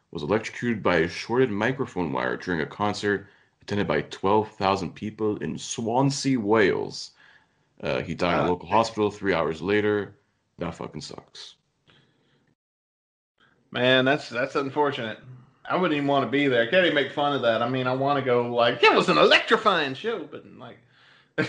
was 0.10 0.24
electrocuted 0.24 0.82
by 0.82 0.98
a 0.98 1.08
shorted 1.08 1.52
microphone 1.52 2.12
wire 2.12 2.38
during 2.38 2.62
a 2.62 2.65
concert 2.65 3.28
attended 3.62 3.88
by 3.88 4.02
12,000 4.02 4.96
people 4.96 5.38
in 5.38 5.60
Swansea, 5.60 6.39
Wales. 6.39 7.12
Uh, 7.84 8.02
he 8.02 8.15
died 8.15 8.39
in 8.39 8.46
a 8.48 8.50
local 8.50 8.67
hospital 8.67 9.12
three 9.12 9.36
hours 9.36 9.62
later. 9.62 10.15
That 10.58 10.74
fucking 10.74 11.02
sucks. 11.02 11.54
Man, 13.70 14.06
that's 14.06 14.30
that's 14.30 14.56
unfortunate. 14.56 15.20
I 15.69 15.75
wouldn't 15.75 15.95
even 15.95 16.08
want 16.08 16.25
to 16.25 16.32
be 16.32 16.47
there. 16.47 16.62
I 16.63 16.67
can't 16.67 16.86
even 16.86 16.95
make 16.95 17.12
fun 17.12 17.34
of 17.34 17.41
that. 17.41 17.62
I 17.62 17.69
mean, 17.69 17.88
I 17.88 17.93
want 17.93 18.19
to 18.19 18.25
go 18.25 18.53
like 18.53 18.82
it 18.84 18.93
was 18.93 19.10
an 19.10 19.17
electrifying 19.17 19.93
show, 19.93 20.23
but 20.23 20.45
like 20.58 20.77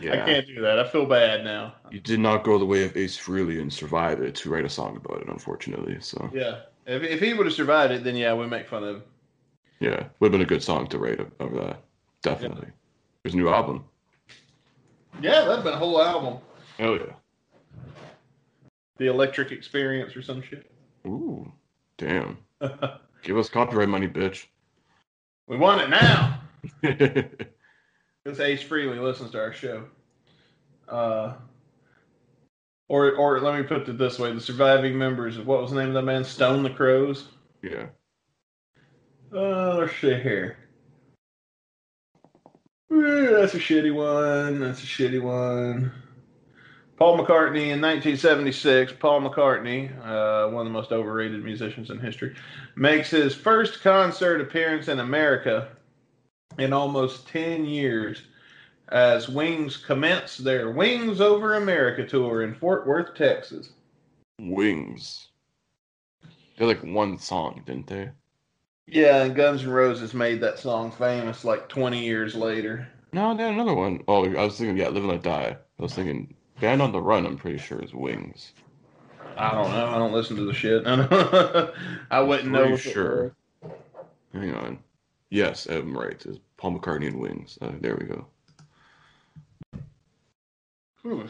Yeah. 0.00 0.12
I 0.12 0.26
can't 0.26 0.46
do 0.46 0.60
that. 0.62 0.78
I 0.78 0.86
feel 0.88 1.06
bad 1.06 1.44
now. 1.44 1.74
You 1.90 2.00
did 2.00 2.20
not 2.20 2.44
go 2.44 2.58
the 2.58 2.64
way 2.64 2.84
of 2.84 2.96
Ace 2.96 3.18
Frehley 3.18 3.60
and 3.60 3.72
survive 3.72 4.20
it 4.20 4.34
to 4.36 4.50
write 4.50 4.64
a 4.64 4.68
song 4.68 4.96
about 4.96 5.22
it, 5.22 5.28
unfortunately. 5.28 5.98
So 6.00 6.30
yeah, 6.32 6.60
if 6.86 7.02
if 7.02 7.20
he 7.20 7.34
would 7.34 7.46
have 7.46 7.54
survived 7.54 7.92
it, 7.92 8.04
then 8.04 8.16
yeah, 8.16 8.34
we 8.34 8.46
make 8.46 8.68
fun 8.68 8.84
of 8.84 8.96
him. 8.96 9.02
Yeah, 9.80 10.04
would 10.20 10.28
have 10.28 10.32
been 10.32 10.40
a 10.40 10.46
good 10.46 10.62
song 10.62 10.86
to 10.88 10.98
write 10.98 11.20
over 11.40 11.56
that. 11.56 11.82
Definitely. 12.22 12.68
Yeah. 13.24 13.32
A 13.32 13.36
new 13.36 13.48
album. 13.48 13.84
Yeah, 15.20 15.42
that'd 15.44 15.64
been 15.64 15.74
a 15.74 15.78
whole 15.78 16.00
album. 16.00 16.38
Oh 16.78 16.94
yeah. 16.94 17.12
The 18.98 19.06
Electric 19.06 19.50
Experience 19.50 20.16
or 20.16 20.22
some 20.22 20.42
shit. 20.42 20.70
Ooh, 21.06 21.50
damn. 21.98 22.38
Give 23.22 23.38
us 23.38 23.48
copyright 23.48 23.88
money, 23.88 24.08
bitch. 24.08 24.46
We 25.46 25.56
want 25.56 25.82
it 25.82 25.90
now. 25.90 26.40
This 28.24 28.38
Ace 28.38 28.62
Frehley 28.62 29.02
listens 29.02 29.32
to 29.32 29.40
our 29.40 29.52
show. 29.52 29.84
Uh, 30.88 31.34
or, 32.88 33.12
or 33.12 33.40
let 33.40 33.58
me 33.58 33.64
put 33.64 33.88
it 33.88 33.98
this 33.98 34.18
way: 34.18 34.32
the 34.32 34.40
surviving 34.40 34.96
members 34.96 35.38
of 35.38 35.46
what 35.46 35.60
was 35.60 35.72
the 35.72 35.80
name 35.80 35.88
of 35.88 35.94
that 35.94 36.02
man? 36.02 36.24
Stone 36.24 36.62
the 36.62 36.70
Crows. 36.70 37.28
Yeah. 37.62 37.86
Let's 39.32 39.96
see 39.96 40.14
here. 40.14 40.58
that's 42.90 43.54
a 43.54 43.58
shitty 43.58 43.92
one. 43.92 44.60
That's 44.60 44.82
a 44.82 44.86
shitty 44.86 45.20
one. 45.20 45.90
Paul 47.02 47.18
McCartney 47.18 47.72
in 47.72 47.80
1976. 47.80 48.92
Paul 49.00 49.22
McCartney, 49.22 49.90
uh, 50.06 50.48
one 50.50 50.64
of 50.64 50.72
the 50.72 50.78
most 50.78 50.92
overrated 50.92 51.42
musicians 51.42 51.90
in 51.90 51.98
history, 51.98 52.36
makes 52.76 53.10
his 53.10 53.34
first 53.34 53.82
concert 53.82 54.40
appearance 54.40 54.86
in 54.86 55.00
America 55.00 55.66
in 56.58 56.72
almost 56.72 57.26
10 57.26 57.64
years 57.64 58.22
as 58.90 59.28
Wings 59.28 59.76
commence 59.76 60.36
their 60.36 60.70
Wings 60.70 61.20
Over 61.20 61.54
America 61.54 62.06
tour 62.06 62.44
in 62.44 62.54
Fort 62.54 62.86
Worth, 62.86 63.16
Texas. 63.16 63.70
Wings. 64.38 65.26
They're 66.56 66.68
like 66.68 66.84
one 66.84 67.18
song, 67.18 67.62
didn't 67.66 67.88
they? 67.88 68.10
Yeah, 68.86 69.24
and 69.24 69.34
Guns 69.34 69.64
N' 69.64 69.70
Roses 69.70 70.14
made 70.14 70.40
that 70.42 70.60
song 70.60 70.92
famous 70.92 71.44
like 71.44 71.68
20 71.68 72.00
years 72.00 72.36
later. 72.36 72.86
No, 73.12 73.36
they 73.36 73.42
had 73.42 73.54
another 73.54 73.74
one. 73.74 74.04
Oh, 74.06 74.24
I 74.24 74.44
was 74.44 74.56
thinking, 74.56 74.76
yeah, 74.76 74.86
Live 74.86 75.02
and 75.02 75.08
Let 75.08 75.24
Die. 75.24 75.56
I 75.56 75.82
was 75.82 75.94
thinking 75.94 76.36
Band 76.62 76.80
on 76.80 76.92
the 76.92 77.02
Run, 77.02 77.26
I'm 77.26 77.36
pretty 77.36 77.58
sure 77.58 77.80
is 77.80 77.92
Wings. 77.92 78.52
I 79.36 79.50
don't 79.50 79.68
know. 79.72 79.86
I 79.88 79.98
don't 79.98 80.12
listen 80.12 80.36
to 80.36 80.44
the 80.44 80.54
shit. 80.54 80.86
I 82.12 82.20
wouldn't 82.20 82.52
know. 82.52 82.76
Sure. 82.76 83.34
Hang 84.32 84.54
on. 84.54 84.78
Yes, 85.28 85.66
I'm 85.66 85.98
right. 85.98 86.24
It's 86.24 86.38
Paul 86.56 86.78
McCartney 86.78 87.08
and 87.08 87.18
Wings. 87.18 87.58
Uh, 87.60 87.72
there 87.80 87.96
we 87.96 88.06
go. 88.06 88.26
Ooh. 91.04 91.28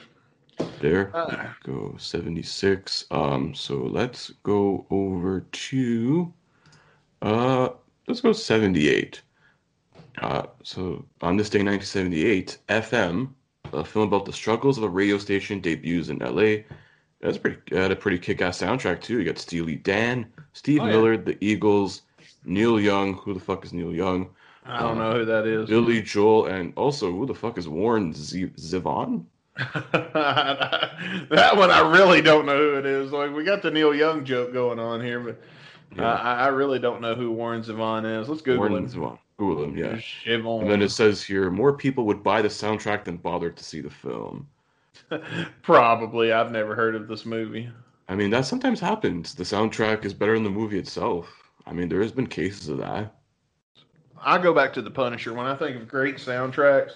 There 0.81 1.11
uh, 1.17 1.49
we 1.67 1.73
go. 1.73 1.97
76. 1.97 3.07
Um, 3.11 3.55
so 3.55 3.77
let's 3.77 4.33
go 4.43 4.85
over 4.91 5.47
to 5.51 6.31
uh 7.23 7.71
let's 8.07 8.21
go 8.21 8.35
78. 8.35 9.23
Uh, 10.21 10.43
so 10.63 11.07
on 11.23 11.39
this 11.39 11.49
day, 11.49 11.63
1978, 11.63 12.59
FM, 12.69 13.31
a 13.73 13.85
film 13.85 14.09
about 14.09 14.25
the 14.25 14.33
struggles 14.33 14.79
of 14.79 14.85
a 14.85 14.89
radio 14.89 15.19
station, 15.19 15.61
debuts 15.61 16.09
in 16.09 16.21
L.A. 16.23 16.65
That's 17.21 17.39
pretty. 17.39 17.59
Had 17.77 17.91
a 17.93 17.97
pretty 17.97 18.19
kick-ass 18.19 18.61
soundtrack 18.61 19.01
too. 19.01 19.19
You 19.19 19.25
got 19.25 19.39
Steely 19.39 19.77
Dan, 19.77 20.27
Steve 20.53 20.81
Oh, 20.83 20.87
yeah. 20.87 20.91
Miller, 20.93 21.17
the 21.17 21.39
Eagles, 21.45 22.03
Neil 22.45 22.81
Young. 22.81 23.15
Who 23.15 23.33
the 23.35 23.41
fuck 23.41 23.65
is 23.65 23.73
Neil 23.73 23.93
Young? 23.95 24.31
I 24.65 24.81
don't 24.81 24.99
know 24.99 25.13
who 25.19 25.25
that 25.25 25.47
is. 25.47 25.69
Billy 25.69 26.03
Joel, 26.03 26.47
and 26.47 26.73
also 26.77 27.11
who 27.13 27.27
the 27.27 27.35
fuck 27.35 27.59
is 27.59 27.69
Warren 27.69 28.13
Z- 28.13 28.51
Zevon? 28.59 29.25
that 29.57 31.53
one 31.57 31.71
I 31.71 31.81
really 31.93 32.23
don't 32.23 32.47
know 32.47 32.57
who 32.57 32.75
it 32.79 32.87
is. 32.87 33.13
Like 33.13 33.35
we 33.35 33.45
got 33.45 33.63
the 33.63 33.71
Neil 33.71 33.95
Young 33.95 34.25
joke 34.25 34.53
going 34.53 34.79
on 34.79 35.01
here, 35.01 35.21
but 35.21 35.41
Yeah. 35.97 36.13
I, 36.13 36.45
I 36.45 36.49
really 36.49 36.79
don't 36.79 37.01
know 37.01 37.15
who 37.15 37.31
Warren 37.33 37.63
Zevon 37.63 38.21
is. 38.21 38.29
Let's 38.29 38.43
Google 38.43 38.69
Warren 38.69 38.85
him. 38.85 38.89
Zevon. 38.91 39.19
Google 39.39 39.65
him. 39.65 39.77
Yeah. 39.77 39.99
And 40.33 40.71
then 40.71 40.83
it 40.83 40.91
says 40.91 41.23
here, 41.23 41.51
more 41.51 41.73
people 41.73 42.05
would 42.07 42.23
buy 42.23 42.43
the 42.43 42.49
soundtrack 42.49 43.05
than 43.05 43.17
bother 43.17 43.51
to 43.51 43.65
see 43.65 43.81
the 43.81 43.91
film. 43.91 44.47
Probably. 45.63 46.33
I've 46.33 46.53
never 46.53 46.75
heard 46.75 46.95
of 46.95 47.09
this 47.09 47.25
movie. 47.25 47.69
I 48.09 48.15
mean, 48.15 48.31
that 48.31 48.47
sometimes 48.47 48.81
happens. 48.81 49.35
The 49.35 49.45
soundtrack 49.45 50.05
is 50.05 50.15
better 50.15 50.35
than 50.35 50.45
the 50.45 50.51
movie 50.51 50.79
itself. 50.79 51.29
I 51.67 51.73
mean, 51.73 51.89
there 51.89 52.03
has 52.03 52.13
been 52.13 52.27
cases 52.27 52.69
of 52.69 52.79
that. 52.79 53.15
I 54.21 54.39
go 54.39 54.53
back 54.55 54.73
to 54.75 54.83
the 54.83 54.91
Punisher 54.91 55.33
when 55.33 55.47
I 55.47 55.57
think 55.57 55.77
of 55.77 55.89
great 55.89 56.17
soundtracks. 56.17 56.93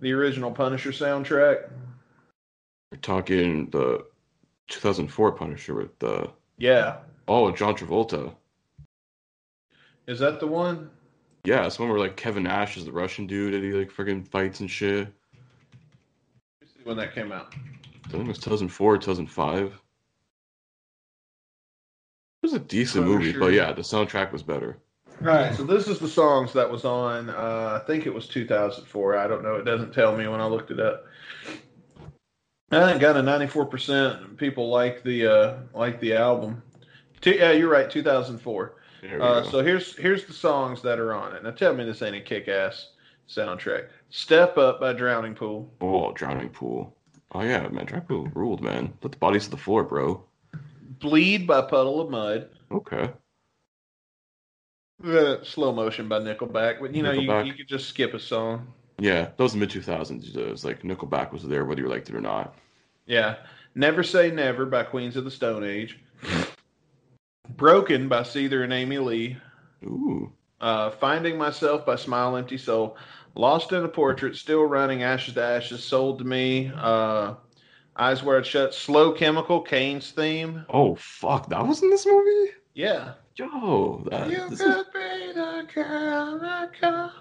The 0.00 0.12
original 0.12 0.50
Punisher 0.50 0.90
soundtrack. 0.90 1.70
We're 2.90 2.98
talking 2.98 3.70
the 3.70 4.04
2004 4.68 5.32
Punisher 5.32 5.74
with 5.74 5.98
the 5.98 6.30
Yeah, 6.58 6.98
oh 7.28 7.50
John 7.52 7.76
Travolta. 7.76 8.34
is 10.06 10.18
that 10.18 10.40
the 10.40 10.46
one? 10.46 10.90
Yeah, 11.44 11.66
it's 11.66 11.78
one 11.78 11.88
where 11.88 11.98
like 11.98 12.16
Kevin 12.16 12.42
Nash 12.42 12.76
is 12.76 12.84
the 12.84 12.92
Russian 12.92 13.26
dude 13.26 13.54
and 13.54 13.64
he 13.64 13.72
like 13.72 13.90
friggin' 13.90 14.26
fights 14.28 14.60
and 14.60 14.70
shit. 14.70 14.98
Let 14.98 15.08
me 16.60 16.66
see 16.66 16.80
when 16.84 16.96
that 16.98 17.14
came 17.14 17.32
out. 17.32 17.54
I 18.04 18.08
think 18.08 18.24
it 18.24 18.28
was 18.28 18.38
2004, 18.38 18.98
2005. 18.98 19.66
It 19.66 19.72
was 22.42 22.52
a 22.54 22.58
decent 22.58 23.06
movie, 23.06 23.32
Punisher. 23.32 23.38
but 23.38 23.52
yeah, 23.52 23.72
the 23.72 23.82
soundtrack 23.82 24.32
was 24.32 24.42
better. 24.42 24.78
All 25.20 25.26
right, 25.26 25.54
so 25.54 25.64
this 25.64 25.86
is 25.86 25.98
the 25.98 26.08
songs 26.08 26.54
that 26.54 26.70
was 26.70 26.86
on. 26.86 27.28
Uh, 27.28 27.78
I 27.80 27.86
think 27.86 28.06
it 28.06 28.14
was 28.14 28.26
2004. 28.26 29.18
I 29.18 29.26
don't 29.26 29.42
know. 29.42 29.56
It 29.56 29.64
doesn't 29.64 29.92
tell 29.92 30.16
me 30.16 30.26
when 30.26 30.40
I 30.40 30.46
looked 30.46 30.70
it 30.70 30.80
up. 30.80 31.04
I 32.72 32.96
got 32.96 33.16
a 33.16 33.20
94% 33.20 34.38
people 34.38 34.70
like 34.70 35.02
the 35.02 35.26
uh, 35.26 35.56
like 35.74 36.00
the 36.00 36.14
album. 36.14 36.62
Two, 37.20 37.32
yeah, 37.32 37.52
you're 37.52 37.68
right. 37.68 37.90
2004. 37.90 38.76
Uh, 39.20 39.42
so 39.44 39.62
here's 39.62 39.96
here's 39.96 40.24
the 40.24 40.32
songs 40.32 40.82
that 40.82 40.98
are 40.98 41.14
on 41.14 41.34
it. 41.34 41.42
Now 41.42 41.50
tell 41.52 41.74
me 41.74 41.84
this 41.84 42.02
ain't 42.02 42.16
a 42.16 42.20
kick-ass 42.20 42.90
soundtrack. 43.28 43.88
"Step 44.10 44.58
Up" 44.58 44.80
by 44.80 44.92
Drowning 44.92 45.34
Pool. 45.34 45.72
Oh, 45.80 46.12
Drowning 46.12 46.50
Pool. 46.50 46.94
Oh 47.32 47.42
yeah, 47.42 47.66
man, 47.68 47.86
Drowning 47.86 48.06
Pool 48.06 48.28
ruled, 48.34 48.62
man. 48.62 48.88
Put 49.00 49.12
the 49.12 49.18
bodies 49.18 49.44
to 49.44 49.50
the 49.50 49.56
floor, 49.56 49.84
bro. 49.84 50.24
"Bleed" 50.98 51.46
by 51.46 51.62
Puddle 51.62 52.00
of 52.00 52.10
Mudd. 52.10 52.50
Okay. 52.70 53.10
Uh, 55.02 55.42
slow 55.42 55.72
motion 55.72 56.08
by 56.08 56.18
Nickelback, 56.18 56.80
but 56.80 56.94
you 56.94 57.02
know 57.02 57.12
you, 57.12 57.22
Nickelback. 57.28 57.46
you 57.46 57.54
could 57.54 57.68
just 57.68 57.88
skip 57.88 58.12
a 58.12 58.20
song. 58.20 58.66
Yeah, 58.98 59.30
those 59.38 59.56
mid 59.56 59.70
2000s. 59.70 60.36
It 60.36 60.50
was 60.50 60.64
like 60.64 60.82
Nickelback 60.82 61.32
was 61.32 61.42
there, 61.42 61.64
whether 61.64 61.80
you 61.80 61.88
liked 61.88 62.10
it 62.10 62.14
or 62.14 62.20
not. 62.20 62.54
Yeah. 63.06 63.36
Never 63.74 64.02
Say 64.02 64.30
Never 64.30 64.66
by 64.66 64.82
Queens 64.82 65.16
of 65.16 65.24
the 65.24 65.30
Stone 65.30 65.64
Age. 65.64 65.98
Broken 67.60 68.08
by 68.08 68.22
Seether 68.22 68.64
and 68.64 68.72
Amy 68.72 68.96
Lee. 68.96 69.36
Ooh. 69.84 70.32
Uh, 70.62 70.88
Finding 70.92 71.36
Myself 71.36 71.84
by 71.84 71.94
Smile 71.94 72.34
Empty 72.38 72.56
Soul. 72.56 72.96
Lost 73.34 73.72
in 73.72 73.84
a 73.84 73.88
Portrait, 73.88 74.34
Still 74.34 74.62
Running, 74.64 75.02
Ashes 75.02 75.34
to 75.34 75.42
Ashes, 75.44 75.84
Sold 75.84 76.20
to 76.20 76.24
Me. 76.24 76.72
Uh, 76.74 77.34
Eyes 77.96 78.22
Wide 78.22 78.46
Shut, 78.46 78.72
Slow 78.72 79.12
Chemical, 79.12 79.60
Kane's 79.60 80.10
theme. 80.10 80.64
Oh 80.70 80.94
fuck, 80.94 81.50
that 81.50 81.66
was 81.66 81.82
in 81.82 81.90
this 81.90 82.06
movie? 82.06 82.52
Yeah. 82.72 83.12
Yo, 83.36 84.06
that, 84.10 84.30
You 84.30 84.48
this, 84.48 84.60
is, 84.60 84.74
could 84.76 84.86
be 84.94 85.32
the 85.34 85.66
girl 85.74 86.40
I 86.42 86.66
call. 86.80 87.12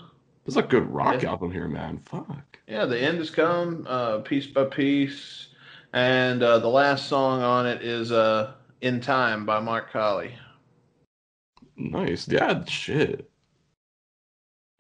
this 0.46 0.54
is 0.54 0.58
a 0.58 0.62
good 0.62 0.90
rock 0.90 1.22
Yeah. 1.22 1.32
album 1.32 1.52
here, 1.52 1.68
man. 1.68 2.00
Fuck. 2.06 2.58
Yeah, 2.66 2.86
the 2.86 2.98
end 2.98 3.18
has 3.18 3.30
come, 3.30 3.86
uh, 3.90 4.20
piece 4.20 4.48
by 4.48 4.64
piece. 4.64 5.48
And 5.92 6.42
uh, 6.44 6.60
the 6.60 6.70
last 6.70 7.08
song 7.10 7.42
on 7.42 7.66
it 7.68 7.82
is 7.82 8.14
uh, 8.14 8.54
In 8.82 9.02
Time 9.02 9.46
by 9.46 9.60
Mark 9.60 9.92
Collie. 9.92 10.36
Nice. 11.76 12.28
Yeah, 12.28 12.64
shit. 12.66 13.30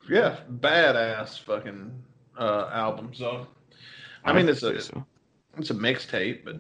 Yeah, 0.10 0.38
badass 0.60 1.40
fucking 1.40 1.92
uh, 2.38 2.70
album. 2.74 3.12
So, 3.14 3.48
I 4.26 4.34
mean, 4.34 4.46
I'd 4.46 4.52
it's 4.52 4.64
a 4.64 4.82
so. 4.82 5.06
it's 5.58 5.70
a 5.70 5.74
mixtape, 5.76 6.44
but 6.46 6.56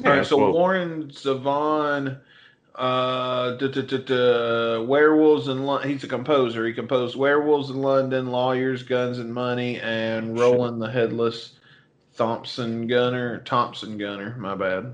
Yeah, 0.00 0.10
all 0.10 0.16
right. 0.16 0.26
So 0.26 0.36
well- 0.38 0.52
Warren 0.52 1.08
Zevon, 1.08 2.20
uh, 2.74 3.50
duh, 3.56 3.68
duh, 3.68 3.82
duh, 3.82 3.98
duh, 3.98 4.84
Werewolves 4.86 5.48
in 5.48 5.64
London. 5.64 5.90
He's 5.90 6.04
a 6.04 6.08
composer. 6.08 6.66
He 6.66 6.72
composed 6.72 7.16
Werewolves 7.16 7.70
in 7.70 7.80
London, 7.80 8.30
Lawyers, 8.30 8.82
Guns 8.82 9.18
and 9.18 9.32
Money, 9.32 9.80
and 9.80 10.36
Shit. 10.36 10.40
Roland 10.40 10.82
the 10.82 10.90
Headless 10.90 11.54
Thompson 12.16 12.86
Gunner. 12.86 13.38
Thompson 13.38 13.96
Gunner. 13.98 14.36
My 14.38 14.54
bad. 14.54 14.92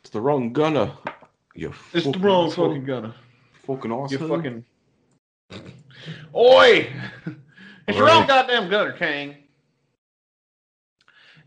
It's 0.00 0.10
the 0.10 0.20
wrong 0.20 0.52
gunner. 0.52 0.92
You 1.54 1.72
It's 1.92 2.06
the 2.06 2.18
wrong 2.18 2.48
asshole. 2.48 2.68
fucking 2.68 2.84
Gunner. 2.84 3.14
fucking 3.66 3.92
awesome. 3.92 4.22
You 4.22 4.28
fucking. 4.28 4.64
Oi! 6.34 6.92
It's 7.86 7.98
your 7.98 8.08
own 8.08 8.26
goddamn 8.26 8.70
gunner, 8.70 8.92
King. 8.92 9.36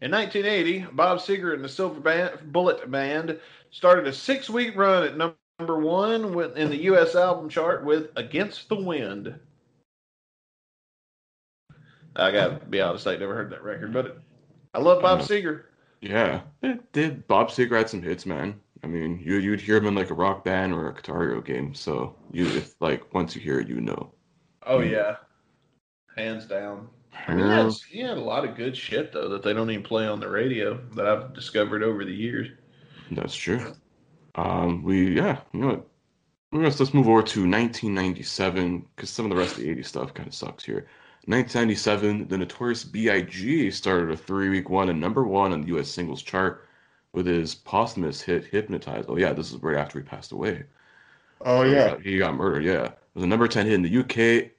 In 0.01 0.11
1980, 0.11 0.85
Bob 0.93 1.17
Seger 1.17 1.55
and 1.55 1.63
the 1.63 1.69
Silver 1.69 1.99
Band, 1.99 2.53
Bullet 2.53 2.91
Band 2.91 3.39
started 3.71 4.05
a 4.05 4.13
six-week 4.13 4.75
run 4.75 5.03
at 5.03 5.17
number 5.17 5.79
one 5.79 6.35
with, 6.35 6.55
in 6.55 6.69
the 6.69 6.77
U.S. 6.83 7.15
album 7.15 7.49
chart 7.49 7.83
with 7.83 8.11
"Against 8.17 8.69
the 8.69 8.75
Wind." 8.75 9.33
I 12.15 12.29
gotta 12.31 12.63
be 12.65 12.81
honest, 12.81 13.07
I 13.07 13.15
never 13.15 13.33
heard 13.33 13.49
that 13.49 13.63
record, 13.63 13.91
but 13.91 14.19
I 14.75 14.79
love 14.79 15.01
Bob 15.01 15.21
Uh, 15.21 15.23
Seger. 15.23 15.63
Yeah, 16.01 16.41
it 16.61 16.91
did. 16.93 17.27
Bob 17.27 17.49
Seger 17.49 17.77
had 17.77 17.89
some 17.89 18.01
hits, 18.01 18.25
man. 18.25 18.59
I 18.83 18.87
mean, 18.87 19.19
you 19.19 19.37
you'd 19.37 19.61
hear 19.61 19.77
him 19.77 19.87
in 19.87 19.95
like 19.95 20.11
a 20.11 20.13
rock 20.15 20.43
band 20.43 20.73
or 20.73 20.89
a 20.89 20.93
Guitar 20.93 21.23
Hero 21.23 21.41
game. 21.41 21.73
So 21.73 22.15
you, 22.31 22.47
if 22.47 22.75
like 22.79 23.13
once 23.13 23.35
you 23.35 23.41
hear 23.41 23.59
it, 23.59 23.67
you 23.67 23.81
know. 23.81 24.13
Oh 24.65 24.79
yeah, 24.79 25.15
hands 26.15 26.45
down. 26.45 26.89
I 27.27 27.33
mean, 27.33 27.47
Yeah, 27.47 27.71
he 27.89 27.99
had 27.99 28.17
a 28.17 28.21
lot 28.21 28.45
of 28.45 28.55
good 28.55 28.77
shit 28.77 29.11
though 29.11 29.29
that 29.29 29.43
they 29.43 29.53
don't 29.53 29.71
even 29.71 29.83
play 29.83 30.07
on 30.07 30.19
the 30.19 30.29
radio 30.29 30.79
that 30.95 31.07
I've 31.07 31.33
discovered 31.33 31.83
over 31.83 32.05
the 32.05 32.13
years. 32.13 32.49
That's 33.11 33.35
true. 33.35 33.73
Um, 34.35 34.83
we 34.83 35.15
yeah, 35.15 35.41
you 35.53 35.59
know 35.59 35.67
what? 35.67 35.87
Gonna 36.53 36.63
let's 36.63 36.93
move 36.93 37.07
over 37.09 37.23
to 37.23 37.47
1997 37.47 38.85
because 38.95 39.09
some 39.09 39.25
of 39.25 39.31
the 39.31 39.35
rest 39.35 39.57
of 39.57 39.63
the 39.63 39.69
80s 39.69 39.87
stuff 39.87 40.13
kind 40.13 40.27
of 40.27 40.33
sucks 40.33 40.63
here. 40.63 40.87
1997, 41.28 42.30
the 42.30 42.38
Notorious 42.38 42.86
B.I.G. 42.86 43.69
started 43.71 44.11
a 44.11 44.15
three-week 44.17 44.69
one 44.69 44.88
and 44.88 44.99
number 44.99 45.25
one 45.25 45.51
on 45.51 45.59
the 45.59 45.67
U.S. 45.67 45.89
singles 45.89 46.21
chart 46.21 46.65
with 47.11 47.25
his 47.25 47.53
posthumous 47.53 48.21
hit 48.21 48.45
"Hypnotize." 48.45 49.03
Oh 49.09 49.17
yeah, 49.17 49.34
this 49.34 49.51
is 49.51 49.61
right 49.61 49.75
after 49.75 49.99
he 49.99 50.05
passed 50.05 50.32
away. 50.32 50.63
Oh 51.41 51.63
yeah. 51.63 51.97
he 52.01 52.17
got 52.17 52.36
murdered. 52.36 52.63
Yeah, 52.63 52.86
it 52.86 52.97
was 53.13 53.25
a 53.25 53.28
number 53.28 53.45
10 53.45 53.65
hit 53.65 53.75
in 53.75 53.82
the 53.82 53.97
UK. 53.99 54.51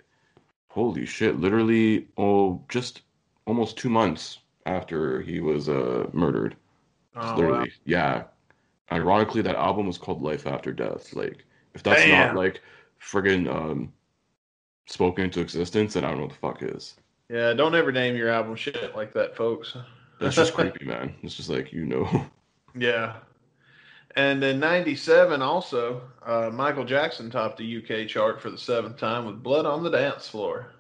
Holy 0.69 1.07
shit! 1.07 1.41
Literally, 1.41 2.09
oh, 2.19 2.63
just 2.69 3.01
almost 3.47 3.79
two 3.79 3.89
months 3.89 4.41
after 4.67 5.23
he 5.23 5.41
was 5.41 5.71
uh 5.71 6.07
murdered. 6.13 6.55
Oh, 7.17 7.35
literally, 7.35 7.73
yeah. 7.87 8.25
Ironically, 8.93 9.41
that 9.41 9.57
album 9.57 9.87
was 9.87 9.97
called 9.97 10.21
Life 10.21 10.47
After 10.47 10.73
Death. 10.73 11.15
Like, 11.15 11.45
if 11.73 11.83
that's 11.83 12.03
Damn. 12.03 12.35
not 12.35 12.37
like 12.37 12.61
friggin' 13.01 13.49
um 13.49 13.91
spoken 14.89 15.25
into 15.25 15.41
existence, 15.41 15.97
and 15.97 16.05
I 16.05 16.11
don't 16.11 16.19
know 16.19 16.25
what 16.25 16.33
the 16.33 16.39
fuck 16.39 16.63
is. 16.63 16.97
Yeah, 17.31 17.53
don't 17.53 17.75
ever 17.75 17.93
name 17.93 18.17
your 18.17 18.31
album 18.31 18.57
shit 18.57 18.97
like 18.97 19.13
that, 19.13 19.37
folks. 19.37 19.77
That's 20.21 20.37
just 20.37 20.55
creepy, 20.55 20.85
man. 20.85 21.15
It's 21.23 21.37
just 21.37 21.51
like 21.51 21.73
you 21.73 21.85
know. 21.85 22.27
Yeah. 22.77 23.17
And 24.17 24.43
in 24.43 24.59
97, 24.59 25.43
also, 25.43 26.01
uh, 26.25 26.51
Michael 26.53 26.85
Jackson 26.85 27.31
topped 27.31 27.59
the 27.59 27.79
UK 27.79 28.09
chart 28.09 28.41
for 28.41 28.51
the 28.51 28.59
seventh 28.59 28.97
time 28.97 29.27
with 29.27 29.43
Blood 29.43 29.67
on 29.67 29.85
the 29.85 29.91
Dance 29.91 30.27
Floor. 30.29 30.73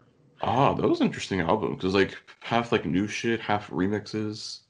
ah, 0.42 0.74
that 0.74 0.88
was 0.88 1.00
an 1.00 1.06
interesting 1.06 1.40
album 1.40 1.74
because 1.74 1.94
like 1.94 2.16
half 2.40 2.72
like 2.72 2.84
new 2.84 3.06
shit, 3.06 3.40
half 3.40 3.70
remixes. 3.70 4.60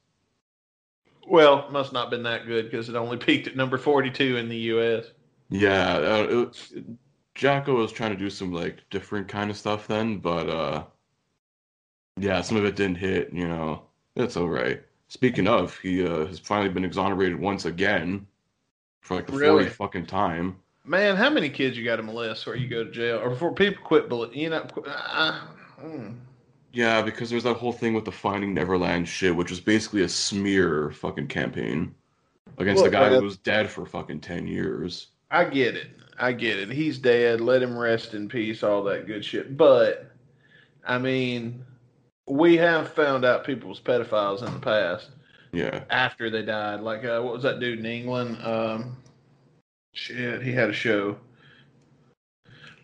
Well, 1.26 1.70
must 1.70 1.92
not 1.92 2.10
been 2.10 2.22
that 2.24 2.46
good 2.46 2.70
because 2.70 2.88
it 2.88 2.96
only 2.96 3.16
peaked 3.26 3.46
at 3.46 3.56
number 3.56 3.78
42 3.78 4.36
in 4.36 4.48
the 4.48 4.56
US. 4.56 5.06
Yeah, 5.50 5.96
uh, 5.96 6.26
it, 6.30 6.84
Jacko 7.38 7.76
was 7.76 7.92
trying 7.92 8.10
to 8.10 8.16
do 8.16 8.28
some 8.28 8.52
like 8.52 8.82
different 8.90 9.28
kind 9.28 9.48
of 9.48 9.56
stuff 9.56 9.86
then, 9.86 10.18
but 10.18 10.50
uh 10.50 10.84
yeah, 12.18 12.40
some 12.42 12.56
of 12.56 12.64
it 12.64 12.74
didn't 12.74 12.96
hit, 12.96 13.32
you 13.32 13.46
know. 13.46 13.82
It's 14.16 14.36
all 14.36 14.48
right. 14.48 14.82
Speaking 15.06 15.46
of, 15.46 15.78
he 15.78 16.04
uh, 16.04 16.26
has 16.26 16.40
finally 16.40 16.68
been 16.68 16.84
exonerated 16.84 17.38
once 17.38 17.64
again 17.64 18.26
for 19.02 19.14
like 19.14 19.28
the 19.28 19.34
Really? 19.34 19.66
40th 19.66 19.70
fucking 19.70 20.06
time. 20.06 20.56
man, 20.84 21.14
how 21.14 21.30
many 21.30 21.48
kids 21.48 21.78
you 21.78 21.84
got 21.84 21.96
to 21.96 22.02
molest 22.02 22.44
before 22.44 22.56
you 22.56 22.66
go 22.68 22.82
to 22.82 22.90
jail, 22.90 23.18
or 23.18 23.30
before 23.30 23.54
people 23.54 23.84
quit? 23.84 24.10
You 24.34 24.50
know, 24.50 24.66
uh, 24.84 25.40
mm. 25.80 26.16
yeah, 26.72 27.00
because 27.02 27.30
there's 27.30 27.44
that 27.44 27.54
whole 27.54 27.72
thing 27.72 27.94
with 27.94 28.04
the 28.04 28.12
Finding 28.12 28.52
Neverland 28.52 29.06
shit, 29.08 29.34
which 29.36 29.50
was 29.50 29.60
basically 29.60 30.02
a 30.02 30.08
smear 30.08 30.90
fucking 30.90 31.28
campaign 31.28 31.94
against 32.58 32.82
Look, 32.82 32.90
the 32.90 32.98
guy 32.98 33.10
who 33.10 33.22
was 33.22 33.36
dead 33.36 33.70
for 33.70 33.86
fucking 33.86 34.20
ten 34.22 34.48
years. 34.48 35.06
I 35.30 35.44
get 35.44 35.76
it. 35.76 35.90
I 36.18 36.32
get 36.32 36.58
it. 36.58 36.70
He's 36.70 36.98
dead. 36.98 37.40
Let 37.40 37.62
him 37.62 37.76
rest 37.76 38.14
in 38.14 38.28
peace. 38.28 38.62
All 38.62 38.82
that 38.84 39.06
good 39.06 39.24
shit. 39.24 39.56
But 39.56 40.10
I 40.84 40.98
mean, 40.98 41.64
we 42.26 42.56
have 42.56 42.92
found 42.92 43.24
out 43.24 43.44
people's 43.44 43.80
pedophiles 43.80 44.46
in 44.46 44.52
the 44.52 44.60
past. 44.60 45.10
Yeah. 45.52 45.84
After 45.90 46.28
they 46.30 46.42
died, 46.42 46.80
like 46.80 47.04
uh, 47.04 47.20
what 47.20 47.34
was 47.34 47.42
that 47.42 47.60
dude 47.60 47.78
in 47.78 47.86
England? 47.86 48.38
Um, 48.42 48.96
shit, 49.92 50.42
he 50.42 50.52
had 50.52 50.70
a 50.70 50.74
show 50.74 51.16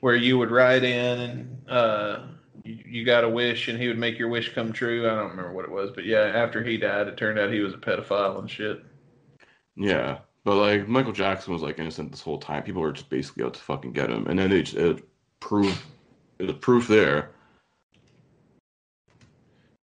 where 0.00 0.16
you 0.16 0.38
would 0.38 0.50
write 0.50 0.84
in 0.84 1.20
and 1.20 1.68
uh, 1.68 2.20
you, 2.62 2.78
you 2.86 3.04
got 3.04 3.24
a 3.24 3.28
wish, 3.28 3.68
and 3.68 3.78
he 3.78 3.88
would 3.88 3.98
make 3.98 4.18
your 4.18 4.28
wish 4.28 4.54
come 4.54 4.72
true. 4.72 5.08
I 5.08 5.14
don't 5.14 5.30
remember 5.30 5.52
what 5.52 5.64
it 5.64 5.70
was, 5.70 5.90
but 5.94 6.04
yeah, 6.04 6.20
after 6.34 6.62
he 6.62 6.76
died, 6.76 7.08
it 7.08 7.16
turned 7.16 7.38
out 7.38 7.52
he 7.52 7.60
was 7.60 7.74
a 7.74 7.78
pedophile 7.78 8.38
and 8.38 8.50
shit. 8.50 8.82
Yeah, 9.76 10.18
but 10.44 10.56
like 10.56 10.88
Michael 10.88 11.12
Jackson 11.12 11.52
was 11.52 11.62
like 11.62 11.78
innocent 11.78 12.10
this 12.10 12.20
whole 12.20 12.38
time. 12.38 12.62
People 12.62 12.82
were 12.82 12.92
just 12.92 13.08
basically 13.08 13.44
out 13.44 13.54
to 13.54 13.60
fucking 13.60 13.92
get 13.92 14.10
him, 14.10 14.26
and 14.26 14.38
then 14.38 14.50
they 14.50 14.62
just, 14.62 14.76
it 14.76 15.04
proved 15.40 15.78
the 16.38 16.52
proof 16.52 16.86
there. 16.86 17.30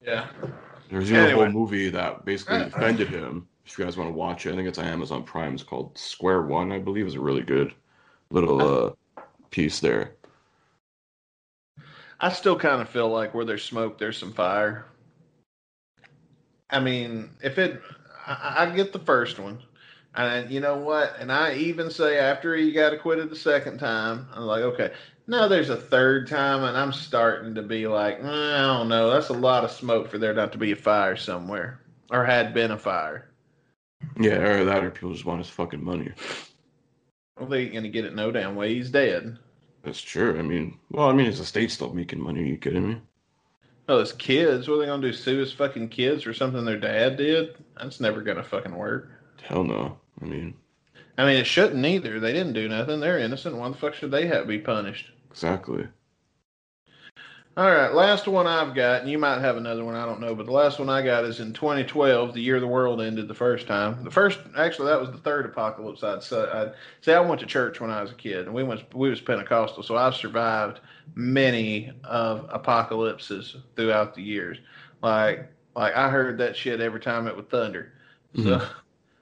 Yeah. 0.01 0.27
There's 0.89 1.11
even 1.11 1.23
anyway. 1.23 1.41
a 1.41 1.45
whole 1.45 1.53
movie 1.53 1.89
that 1.89 2.25
basically 2.25 2.59
defended 2.59 3.07
him. 3.07 3.47
If 3.65 3.77
you 3.77 3.85
guys 3.85 3.95
want 3.95 4.09
to 4.09 4.13
watch 4.13 4.45
it, 4.45 4.53
I 4.53 4.55
think 4.55 4.67
it's 4.67 4.77
on 4.77 4.85
Amazon 4.85 5.23
Prime. 5.23 5.53
It's 5.53 5.63
called 5.63 5.97
Square 5.97 6.43
One, 6.43 6.71
I 6.71 6.79
believe. 6.79 7.07
is 7.07 7.15
a 7.15 7.19
really 7.19 7.43
good 7.43 7.73
little 8.29 8.61
uh, 8.61 9.21
piece 9.51 9.79
there. 9.79 10.15
I 12.19 12.29
still 12.31 12.57
kind 12.57 12.81
of 12.81 12.89
feel 12.89 13.09
like 13.09 13.33
where 13.33 13.45
there's 13.45 13.63
smoke, 13.63 13.97
there's 13.97 14.17
some 14.17 14.33
fire. 14.33 14.85
I 16.69 16.79
mean, 16.79 17.29
if 17.43 17.57
it, 17.57 17.81
I, 18.27 18.65
I 18.65 18.75
get 18.75 18.93
the 18.93 18.99
first 18.99 19.39
one. 19.39 19.59
And 20.13 20.51
you 20.51 20.59
know 20.59 20.77
what? 20.77 21.15
And 21.19 21.31
I 21.31 21.55
even 21.55 21.89
say 21.89 22.17
after 22.17 22.55
he 22.55 22.71
got 22.71 22.93
acquitted 22.93 23.29
the 23.29 23.35
second 23.35 23.77
time, 23.77 24.27
I'm 24.33 24.43
like, 24.43 24.61
okay, 24.61 24.91
now 25.27 25.47
there's 25.47 25.69
a 25.69 25.77
third 25.77 26.27
time, 26.27 26.63
and 26.63 26.77
I'm 26.77 26.91
starting 26.91 27.55
to 27.55 27.61
be 27.61 27.87
like, 27.87 28.19
eh, 28.21 28.27
I 28.27 28.61
don't 28.61 28.89
know. 28.89 29.09
That's 29.09 29.29
a 29.29 29.33
lot 29.33 29.63
of 29.63 29.71
smoke 29.71 30.09
for 30.09 30.17
there 30.17 30.33
not 30.33 30.51
to 30.51 30.57
be 30.57 30.73
a 30.73 30.75
fire 30.75 31.15
somewhere, 31.15 31.79
or 32.09 32.25
had 32.25 32.53
been 32.53 32.71
a 32.71 32.77
fire. 32.77 33.29
Yeah, 34.19 34.39
or 34.39 34.65
that, 34.65 34.83
or 34.83 34.91
people 34.91 35.13
just 35.13 35.25
want 35.25 35.39
his 35.39 35.49
fucking 35.49 35.83
money. 35.83 36.11
Well, 37.39 37.47
they 37.47 37.63
ain't 37.63 37.73
gonna 37.73 37.89
get 37.89 38.05
it 38.05 38.13
no 38.13 38.31
damn 38.31 38.55
way. 38.55 38.73
He's 38.73 38.89
dead. 38.89 39.37
That's 39.83 40.01
true. 40.01 40.37
I 40.37 40.41
mean, 40.41 40.77
well, 40.91 41.09
I 41.09 41.13
mean, 41.13 41.27
his 41.27 41.39
estate's 41.39 41.73
still 41.73 41.93
making 41.93 42.21
money. 42.21 42.41
Are 42.41 42.45
you 42.45 42.57
kidding 42.57 42.87
me? 42.87 43.01
Oh, 43.87 43.99
his 43.99 44.11
kids. 44.11 44.67
What 44.67 44.75
are 44.75 44.79
they 44.79 44.85
gonna 44.87 45.01
do? 45.01 45.13
Sue 45.13 45.37
his 45.37 45.53
fucking 45.53 45.89
kids 45.89 46.23
for 46.23 46.33
something 46.33 46.65
their 46.65 46.77
dad 46.77 47.17
did? 47.17 47.55
That's 47.77 47.99
never 47.99 48.21
gonna 48.21 48.43
fucking 48.43 48.75
work. 48.75 49.09
Hell 49.43 49.63
no. 49.63 49.97
I 50.21 50.25
mean, 50.25 50.53
I 51.17 51.25
mean, 51.25 51.37
it 51.37 51.47
shouldn't 51.47 51.85
either. 51.85 52.19
They 52.19 52.33
didn't 52.33 52.53
do 52.53 52.67
nothing. 52.67 52.99
They're 52.99 53.19
innocent. 53.19 53.55
Why 53.55 53.69
the 53.69 53.75
fuck 53.75 53.93
should 53.93 54.11
they 54.11 54.27
have 54.27 54.43
to 54.43 54.47
be 54.47 54.59
punished? 54.59 55.11
Exactly. 55.29 55.87
All 57.57 57.69
right, 57.69 57.93
last 57.93 58.29
one 58.29 58.47
I've 58.47 58.73
got, 58.73 59.01
and 59.01 59.11
you 59.11 59.17
might 59.17 59.41
have 59.41 59.57
another 59.57 59.83
one, 59.83 59.93
I 59.93 60.05
don't 60.05 60.21
know, 60.21 60.33
but 60.33 60.45
the 60.45 60.53
last 60.53 60.79
one 60.79 60.87
I 60.87 61.01
got 61.01 61.25
is 61.25 61.41
in 61.41 61.51
2012, 61.51 62.33
the 62.33 62.39
year 62.39 62.61
the 62.61 62.67
world 62.67 63.01
ended 63.01 63.27
the 63.27 63.33
first 63.33 63.67
time. 63.67 64.05
The 64.05 64.09
first, 64.09 64.39
actually, 64.57 64.87
that 64.87 65.01
was 65.01 65.11
the 65.11 65.17
third 65.17 65.45
apocalypse 65.45 66.01
I'd 66.01 66.23
say. 66.23 66.37
I'd 66.37 66.73
say 67.01 67.13
I 67.13 67.19
went 67.19 67.41
to 67.41 67.45
church 67.45 67.81
when 67.81 67.91
I 67.91 68.01
was 68.01 68.11
a 68.11 68.15
kid, 68.15 68.45
and 68.45 68.53
we 68.53 68.63
went, 68.63 68.81
we 68.95 69.09
was 69.09 69.19
Pentecostal, 69.19 69.83
so 69.83 69.97
I've 69.97 70.15
survived 70.15 70.79
many 71.13 71.91
of 72.05 72.47
apocalypses 72.49 73.57
throughout 73.75 74.15
the 74.15 74.23
years. 74.23 74.57
Like, 75.03 75.51
like 75.75 75.93
I 75.93 76.09
heard 76.09 76.37
that 76.37 76.55
shit 76.55 76.79
every 76.79 77.01
time 77.01 77.27
it 77.27 77.35
would 77.35 77.49
thunder. 77.49 77.91
So 78.33 78.41
mm-hmm. 78.43 78.73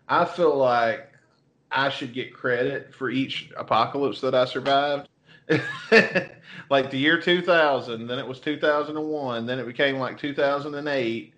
I 0.09 0.25
feel 0.25 0.57
like 0.57 1.13
I 1.71 1.89
should 1.89 2.13
get 2.13 2.33
credit 2.33 2.93
for 2.93 3.11
each 3.11 3.51
apocalypse 3.55 4.21
that 4.21 4.33
I 4.33 4.45
survived. 4.45 5.07
like 6.69 6.89
the 6.91 6.97
year 6.97 7.21
2000, 7.21 8.07
then 8.07 8.19
it 8.19 8.27
was 8.27 8.39
2001, 8.39 9.45
then 9.45 9.59
it 9.59 9.65
became 9.65 9.97
like 9.97 10.17
2008, 10.17 11.33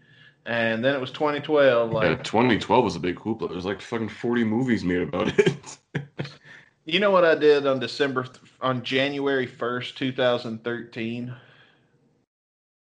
and 0.45 0.83
then 0.83 0.95
it 0.95 1.01
was 1.01 1.11
2012. 1.11 1.91
Like 1.91 2.03
yeah, 2.17 2.23
2012 2.23 2.83
was 2.83 2.95
a 2.95 2.99
big 2.99 3.17
hoopla. 3.17 3.49
There's 3.49 3.65
like 3.65 3.81
fucking 3.81 4.09
40 4.09 4.43
movies 4.45 4.83
made 4.83 5.01
about 5.01 5.37
it. 5.37 5.77
you 6.85 6.99
know 6.99 7.11
what 7.11 7.25
I 7.25 7.35
did 7.35 7.67
on 7.67 7.79
December 7.79 8.25
on 8.61 8.83
January 8.83 9.47
1st, 9.47 9.95
2013? 9.95 11.33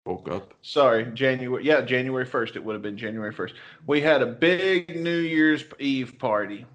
Woke 0.10 0.28
up. 0.32 0.56
Sorry, 0.64 1.06
January. 1.14 1.64
Yeah, 1.64 1.82
January 1.82 2.26
1st. 2.26 2.56
It 2.56 2.64
would 2.64 2.74
have 2.74 2.82
been 2.82 2.98
January 2.98 3.32
1st. 3.32 3.54
We 3.86 4.02
had 4.02 4.24
a 4.24 4.26
big 4.26 5.00
New 5.00 5.20
Year's 5.20 5.64
Eve 5.78 6.18
party 6.18 6.66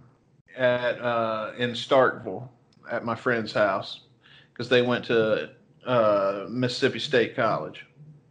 at 0.57 1.01
uh, 1.01 1.51
in 1.59 1.71
Starkville 1.71 2.49
at 2.89 3.05
my 3.05 3.17
friend's 3.17 3.53
house 3.53 4.03
because 4.53 4.69
they 4.69 4.83
went 4.83 5.05
to 5.07 5.51
uh, 5.85 6.47
Mississippi 6.49 7.01
State 7.01 7.35
College, 7.35 7.85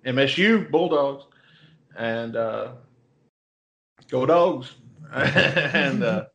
MSU 0.06 0.72
Bulldogs, 0.72 1.26
and 1.98 2.38
uh, 2.38 2.72
go 4.10 4.26
dogs, 4.26 4.76
and 5.14 6.02
uh, 6.02 6.26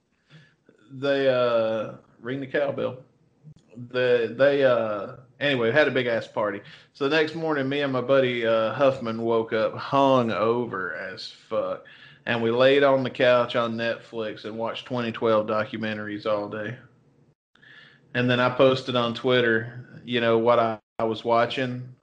they 0.92 1.26
uh, 1.26 1.94
ring 2.20 2.38
the 2.38 2.46
cowbell. 2.46 2.98
They 3.90 4.26
they 4.26 4.62
uh, 4.62 5.12
anyway 5.40 5.68
we 5.68 5.74
had 5.74 5.88
a 5.88 5.92
big 5.92 6.06
ass 6.06 6.26
party. 6.26 6.60
So 6.94 7.08
the 7.08 7.16
next 7.16 7.34
morning, 7.34 7.68
me 7.68 7.80
and 7.80 7.92
my 7.92 8.00
buddy 8.00 8.46
uh, 8.46 8.72
Huffman 8.72 9.22
woke 9.22 9.52
up 9.52 9.76
hung 9.76 10.30
over 10.30 10.94
as 10.94 11.28
fuck, 11.48 11.84
and 12.26 12.42
we 12.42 12.50
laid 12.50 12.82
on 12.82 13.02
the 13.02 13.10
couch 13.10 13.56
on 13.56 13.76
Netflix 13.76 14.44
and 14.44 14.58
watched 14.58 14.86
2012 14.86 15.46
documentaries 15.46 16.26
all 16.26 16.48
day. 16.48 16.76
And 18.14 18.28
then 18.28 18.40
I 18.40 18.50
posted 18.50 18.96
on 18.96 19.14
Twitter, 19.14 20.00
you 20.04 20.20
know, 20.20 20.38
what 20.38 20.58
I, 20.58 20.78
I 20.98 21.04
was 21.04 21.24
watching. 21.24 21.94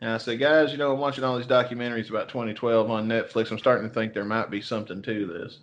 And 0.00 0.10
I 0.10 0.16
said, 0.18 0.38
guys, 0.38 0.72
you 0.72 0.78
know, 0.78 0.92
I'm 0.92 1.00
watching 1.00 1.24
all 1.24 1.36
these 1.36 1.46
documentaries 1.46 2.08
about 2.08 2.28
2012 2.28 2.90
on 2.90 3.08
Netflix. 3.08 3.50
I'm 3.50 3.58
starting 3.58 3.88
to 3.88 3.94
think 3.94 4.14
there 4.14 4.24
might 4.24 4.50
be 4.50 4.62
something 4.62 5.02
to 5.02 5.26
this. 5.26 5.58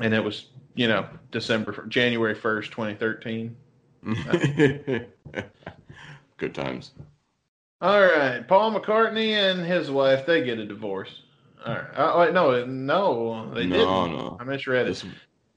And 0.00 0.14
it 0.14 0.24
was, 0.24 0.46
you 0.74 0.88
know, 0.88 1.06
December, 1.30 1.86
January 1.88 2.34
1st, 2.34 2.70
2013. 2.70 3.56
Good 6.36 6.54
times. 6.54 6.92
All 7.80 8.00
right. 8.00 8.46
Paul 8.46 8.72
McCartney 8.72 9.30
and 9.32 9.64
his 9.64 9.90
wife, 9.90 10.26
they 10.26 10.44
get 10.44 10.58
a 10.58 10.66
divorce. 10.66 11.22
All 11.64 11.74
right. 11.74 11.90
Oh, 11.96 12.20
wait, 12.20 12.32
no, 12.32 12.64
no, 12.64 13.52
they 13.54 13.66
no, 13.66 13.76
didn't. 13.76 14.16
No. 14.16 14.36
I 14.40 14.44
misread 14.44 14.86
it. 14.86 14.90
This, 14.90 15.04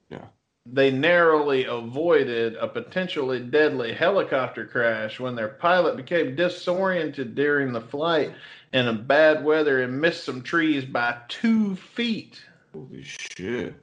yeah 0.10 0.26
they 0.66 0.92
narrowly 0.92 1.66
avoided 1.66 2.56
a 2.56 2.68
potentially 2.68 3.40
deadly 3.40 3.94
helicopter 3.94 4.66
crash 4.66 5.20
when 5.20 5.36
their 5.36 5.48
pilot 5.48 5.98
became 5.98 6.36
disoriented 6.36 7.34
during 7.36 7.74
the 7.74 7.82
flight 7.82 8.34
in 8.74 8.88
a 8.88 8.94
bad 8.94 9.44
weather 9.44 9.82
and 9.82 10.00
missed 10.00 10.24
some 10.24 10.42
trees 10.42 10.86
by 10.86 11.18
two 11.28 11.76
feet. 11.76 12.42
Holy 12.74 13.04
shit. 13.04 13.76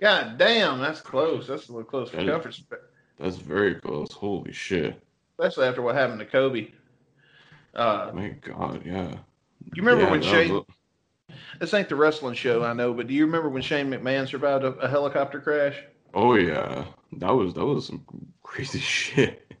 God 0.00 0.38
damn, 0.38 0.78
that's 0.78 1.00
close. 1.00 1.48
That's 1.48 1.68
a 1.68 1.72
little 1.72 1.84
close 1.84 2.10
for 2.10 2.24
comfort. 2.24 2.60
That's 3.18 3.36
very 3.36 3.74
close. 3.76 4.12
Holy 4.12 4.52
shit. 4.52 5.00
Especially 5.38 5.66
after 5.66 5.82
what 5.82 5.94
happened 5.94 6.20
to 6.20 6.26
Kobe. 6.26 6.68
Uh, 7.74 8.10
My 8.14 8.28
God, 8.28 8.82
yeah. 8.84 9.16
You 9.74 9.82
remember 9.82 10.04
yeah, 10.04 10.10
when 10.10 10.22
Shane? 10.22 10.64
This 11.60 11.74
ain't 11.74 11.88
the 11.88 11.96
wrestling 11.96 12.34
show, 12.34 12.64
I 12.64 12.72
know, 12.72 12.94
but 12.94 13.06
do 13.06 13.14
you 13.14 13.26
remember 13.26 13.48
when 13.48 13.62
Shane 13.62 13.90
McMahon 13.90 14.26
survived 14.28 14.64
a, 14.64 14.68
a 14.78 14.88
helicopter 14.88 15.40
crash? 15.40 15.76
Oh 16.14 16.34
yeah, 16.36 16.84
that 17.18 17.30
was 17.30 17.54
that 17.54 17.64
was 17.64 17.86
some 17.86 18.04
crazy 18.42 18.78
shit. 18.78 19.52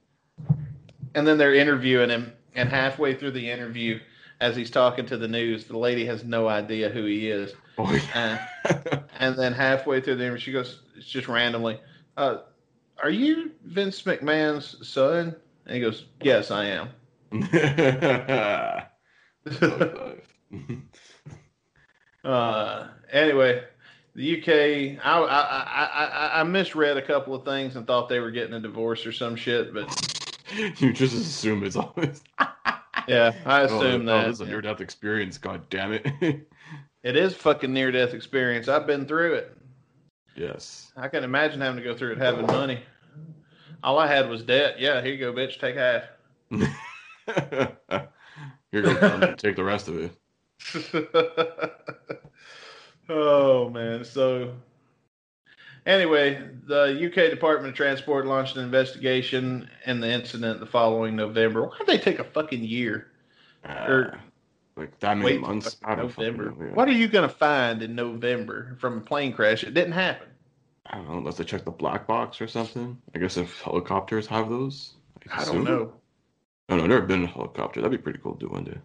And 1.14 1.26
then 1.26 1.36
they're 1.36 1.54
interviewing 1.54 2.10
him, 2.10 2.32
and 2.54 2.68
halfway 2.68 3.14
through 3.14 3.32
the 3.32 3.50
interview, 3.50 4.00
as 4.40 4.56
he's 4.56 4.70
talking 4.70 5.06
to 5.06 5.16
the 5.16 5.28
news, 5.28 5.64
the 5.64 5.76
lady 5.76 6.06
has 6.06 6.24
no 6.24 6.48
idea 6.48 6.88
who 6.88 7.04
he 7.04 7.28
is. 7.28 7.54
Oh, 7.76 7.92
yeah. 7.92 8.46
uh, 8.64 8.98
and 9.18 9.36
then 9.36 9.52
halfway 9.52 10.00
through 10.00 10.16
the 10.16 10.24
interview, 10.24 10.40
she 10.40 10.52
goes, 10.52 10.80
it's 10.96 11.06
just 11.06 11.28
randomly, 11.28 11.80
uh, 12.16 12.38
"Are 13.02 13.10
you 13.10 13.52
Vince 13.64 14.02
McMahon's 14.02 14.88
son?" 14.88 15.34
And 15.66 15.74
he 15.74 15.80
goes, 15.80 16.06
"Yes, 16.22 16.50
I 16.50 16.66
am." 16.66 16.88
Uh, 22.24 22.88
anyway, 23.10 23.62
the 24.14 24.38
UK, 24.38 25.04
I, 25.04 25.20
I, 25.20 25.86
I, 25.86 26.40
I 26.40 26.42
misread 26.42 26.96
a 26.96 27.02
couple 27.02 27.34
of 27.34 27.44
things 27.44 27.76
and 27.76 27.86
thought 27.86 28.08
they 28.08 28.20
were 28.20 28.30
getting 28.30 28.54
a 28.54 28.60
divorce 28.60 29.06
or 29.06 29.12
some 29.12 29.36
shit, 29.36 29.72
but 29.72 30.44
you 30.80 30.92
just 30.92 31.14
assume 31.14 31.64
it's 31.64 31.76
always. 31.76 32.22
yeah, 33.08 33.32
I 33.46 33.62
assume 33.62 34.02
oh, 34.02 34.06
that. 34.06 34.24
Oh, 34.24 34.26
this 34.26 34.34
is 34.34 34.40
a 34.40 34.46
near 34.46 34.60
death 34.60 34.80
experience. 34.80 35.38
God 35.38 35.68
damn 35.70 35.92
it! 35.92 36.06
it 37.02 37.16
is 37.16 37.34
fucking 37.34 37.72
near 37.72 37.92
death 37.92 38.12
experience. 38.12 38.68
I've 38.68 38.86
been 38.86 39.06
through 39.06 39.34
it. 39.34 39.56
Yes. 40.38 40.92
I 40.96 41.08
can 41.08 41.24
imagine 41.24 41.60
having 41.60 41.82
to 41.82 41.84
go 41.84 41.96
through 41.96 42.12
it 42.12 42.18
having 42.18 42.46
money. 42.46 42.80
All 43.82 43.98
I 43.98 44.06
had 44.06 44.28
was 44.28 44.42
debt. 44.42 44.78
Yeah, 44.78 45.02
here 45.02 45.12
you 45.12 45.18
go, 45.18 45.32
bitch. 45.32 45.58
Take 45.58 45.76
half. 45.76 46.04
here 46.50 46.68
you 48.72 48.82
go. 48.82 49.34
Take 49.36 49.56
the 49.56 49.64
rest 49.64 49.88
of 49.88 49.98
it. 49.98 50.12
oh 53.08 53.68
man. 53.70 54.04
So 54.04 54.54
anyway, 55.86 56.40
the 56.66 57.06
UK 57.06 57.30
Department 57.30 57.70
of 57.70 57.76
Transport 57.76 58.26
launched 58.26 58.56
an 58.56 58.64
investigation 58.64 59.68
in 59.86 60.00
the 60.00 60.10
incident 60.10 60.60
the 60.60 60.66
following 60.66 61.16
November. 61.16 61.66
Why 61.66 61.78
did 61.78 61.86
they 61.88 61.98
take 61.98 62.20
a 62.20 62.24
fucking 62.24 62.62
year? 62.62 63.08
Uh, 63.64 63.84
or 63.88 64.20
like 64.78 64.98
that 65.00 65.18
many 65.18 65.38
months 65.38 65.76
November. 65.86 66.50
Know, 66.50 66.66
yeah. 66.66 66.72
What 66.72 66.88
are 66.88 66.92
you 66.92 67.08
gonna 67.08 67.28
find 67.28 67.82
in 67.82 67.94
November 67.94 68.76
from 68.80 68.98
a 68.98 69.00
plane 69.00 69.32
crash? 69.32 69.64
It 69.64 69.74
didn't 69.74 69.92
happen. 69.92 70.27
I 70.90 70.96
don't 70.96 71.08
know, 71.08 71.18
unless 71.18 71.36
they 71.36 71.44
check 71.44 71.64
the 71.64 71.70
black 71.70 72.06
box 72.06 72.40
or 72.40 72.48
something. 72.48 72.98
I 73.14 73.18
guess 73.18 73.36
if 73.36 73.60
helicopters 73.60 74.26
have 74.28 74.48
those. 74.48 74.94
I, 75.30 75.42
I 75.42 75.44
don't 75.44 75.64
know. 75.64 75.92
I 76.68 76.76
don't 76.76 76.78
know, 76.78 76.84
I've 76.84 76.90
never 76.90 77.06
been 77.06 77.20
in 77.22 77.28
a 77.28 77.32
helicopter. 77.32 77.80
That'd 77.80 77.98
be 77.98 78.02
pretty 78.02 78.18
cool 78.18 78.34
to 78.34 78.46
do 78.46 78.48
one 78.48 78.64
day. 78.64 78.78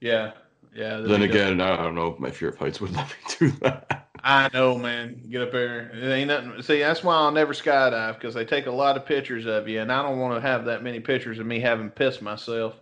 Yeah. 0.00 0.32
Yeah. 0.74 0.98
Then 0.98 1.22
again, 1.22 1.60
I 1.60 1.76
don't 1.76 1.94
know 1.94 2.08
if 2.08 2.18
my 2.18 2.30
fear 2.30 2.50
of 2.50 2.58
heights 2.58 2.80
would 2.80 2.92
let 2.94 3.08
me 3.08 3.14
do 3.38 3.50
that. 3.62 4.08
I 4.22 4.50
know, 4.52 4.76
man. 4.76 5.22
Get 5.30 5.42
up 5.42 5.52
there. 5.52 5.90
It 5.90 6.12
ain't 6.12 6.28
nothing. 6.28 6.62
See, 6.62 6.80
that's 6.80 7.02
why 7.02 7.14
I'll 7.14 7.32
never 7.32 7.52
skydive 7.52 8.14
because 8.14 8.34
they 8.34 8.44
take 8.44 8.66
a 8.66 8.70
lot 8.70 8.96
of 8.96 9.06
pictures 9.06 9.46
of 9.46 9.68
you, 9.68 9.80
and 9.80 9.90
I 9.90 10.02
don't 10.02 10.18
want 10.18 10.34
to 10.34 10.46
have 10.46 10.66
that 10.66 10.82
many 10.82 11.00
pictures 11.00 11.38
of 11.38 11.46
me 11.46 11.60
having 11.60 11.90
pissed 11.90 12.20
myself. 12.20 12.74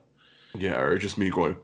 Yeah, 0.55 0.81
or 0.81 0.99
just 0.99 1.19
me 1.19 1.31
going, 1.31 1.57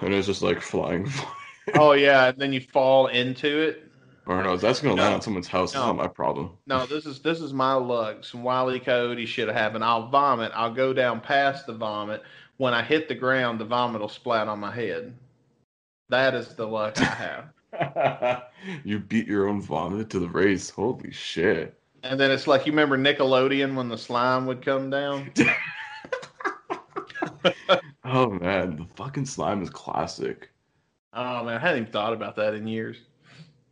and 0.00 0.14
it's 0.14 0.26
just 0.26 0.42
like 0.42 0.60
flying. 0.62 1.10
oh 1.74 1.92
yeah, 1.92 2.28
and 2.28 2.38
then 2.38 2.52
you 2.52 2.60
fall 2.60 3.08
into 3.08 3.60
it. 3.60 3.91
Or 4.26 4.42
no, 4.42 4.56
that's 4.56 4.80
gonna 4.80 4.94
no, 4.94 5.02
land 5.02 5.14
on 5.14 5.22
someone's 5.22 5.48
house. 5.48 5.74
No, 5.74 5.80
it's 5.80 5.86
not 5.86 5.96
my 5.96 6.06
problem. 6.06 6.50
No, 6.66 6.86
this 6.90 7.06
is 7.06 7.20
this 7.20 7.40
is 7.40 7.52
my 7.52 7.74
luck. 7.74 8.24
Some 8.24 8.44
wily 8.44 8.78
coyote 8.78 9.26
should 9.26 9.48
have 9.48 9.56
happened. 9.56 9.84
I'll 9.84 10.08
vomit. 10.08 10.52
I'll 10.54 10.72
go 10.72 10.92
down 10.92 11.20
past 11.20 11.66
the 11.66 11.74
vomit. 11.74 12.22
When 12.58 12.72
I 12.74 12.82
hit 12.82 13.08
the 13.08 13.14
ground, 13.14 13.58
the 13.58 13.64
vomit 13.64 14.00
will 14.00 14.08
splat 14.08 14.46
on 14.46 14.60
my 14.60 14.72
head. 14.72 15.14
That 16.08 16.34
is 16.34 16.54
the 16.54 16.66
luck 16.66 17.00
I 17.00 17.48
have. 17.72 18.42
you 18.84 19.00
beat 19.00 19.26
your 19.26 19.48
own 19.48 19.60
vomit 19.60 20.10
to 20.10 20.20
the 20.20 20.28
race. 20.28 20.70
Holy 20.70 21.10
shit! 21.10 21.76
And 22.04 22.20
then 22.20 22.30
it's 22.30 22.46
like 22.46 22.66
you 22.66 22.72
remember 22.72 22.96
Nickelodeon 22.96 23.74
when 23.74 23.88
the 23.88 23.98
slime 23.98 24.46
would 24.46 24.64
come 24.64 24.90
down. 24.90 25.32
oh 28.04 28.30
man, 28.30 28.76
the 28.76 28.86
fucking 28.94 29.26
slime 29.26 29.62
is 29.62 29.70
classic. 29.70 30.50
Oh 31.12 31.44
man, 31.44 31.56
I 31.56 31.58
hadn't 31.58 31.80
even 31.82 31.92
thought 31.92 32.12
about 32.12 32.36
that 32.36 32.54
in 32.54 32.68
years. 32.68 32.98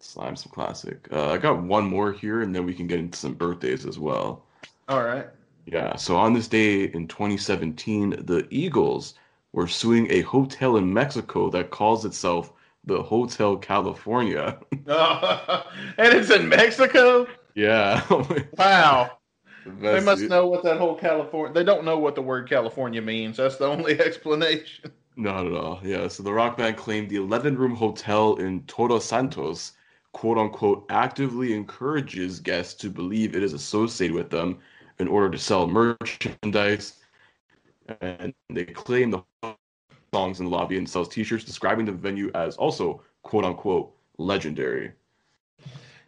Slime's 0.01 0.43
some 0.43 0.53
classic. 0.53 1.09
Uh, 1.13 1.31
I 1.31 1.39
got 1.39 1.63
one 1.63 1.85
more 1.85 2.13
here, 2.13 2.43
and 2.43 2.55
then 2.55 2.65
we 2.65 2.75
can 2.75 2.87
get 2.87 2.99
into 2.99 3.19
some 3.19 3.35
birthdays 3.35 3.87
as 3.87 3.99
well. 3.99 4.45
All 4.89 5.05
right. 5.05 5.27
Yeah. 5.67 5.97
So 5.97 6.17
on 6.17 6.33
this 6.33 6.49
day 6.49 6.85
in 6.85 7.07
2017, 7.07 8.25
the 8.25 8.47
Eagles 8.51 9.15
were 9.53 9.69
suing 9.69 10.11
a 10.11 10.23
hotel 10.23 10.77
in 10.77 10.93
Mexico 10.93 11.51
that 11.51 11.71
calls 11.71 12.05
itself 12.05 12.53
the 12.85 13.03
Hotel 13.03 13.57
California. 13.57 14.59
oh, 14.89 15.67
and 15.99 16.15
it's 16.15 16.31
in 16.31 16.49
Mexico. 16.49 17.27
Yeah. 17.55 18.03
wow. 18.57 19.19
they 19.67 20.01
must 20.01 20.23
know 20.23 20.47
what 20.47 20.65
that 20.65 20.79
whole 20.79 20.95
California. 20.95 21.53
They 21.53 21.65
don't 21.65 21.85
know 21.85 21.99
what 21.99 22.15
the 22.15 22.23
word 22.23 22.49
California 22.49 23.03
means. 23.03 23.37
That's 23.37 23.57
the 23.57 23.67
only 23.67 24.01
explanation. 24.01 24.93
Not 25.17 25.47
at 25.47 25.53
all. 25.53 25.81
Yeah. 25.83 26.09
So 26.09 26.23
the 26.23 26.33
rock 26.33 26.57
band 26.57 26.77
claimed 26.77 27.11
the 27.11 27.17
11 27.17 27.57
room 27.59 27.75
hotel 27.75 28.37
in 28.37 28.63
Todos 28.63 29.05
Santos, 29.05 29.73
quote 30.13 30.39
unquote, 30.39 30.87
actively 30.91 31.55
encourages 31.55 32.41
guests 32.41 32.75
to 32.75 32.91
believe 32.91 33.35
it 33.35 33.43
is 33.43 33.53
associated 33.53 34.15
with 34.15 34.31
them 34.31 34.59
in 34.99 35.09
order 35.09 35.31
to 35.31 35.39
sell 35.39 35.67
merchandise. 35.67 36.95
And 38.01 38.35
they 38.49 38.65
claim 38.65 39.11
the 39.11 39.23
songs 40.13 40.41
in 40.41 40.47
the 40.47 40.51
lobby 40.51 40.79
and 40.79 40.89
sells 40.89 41.09
T-shirts 41.09 41.45
describing 41.45 41.87
the 41.87 41.93
venue 41.93 42.31
as 42.35 42.57
also 42.57 43.03
quote 43.23 43.45
unquote 43.45 43.95
legendary. 44.19 44.93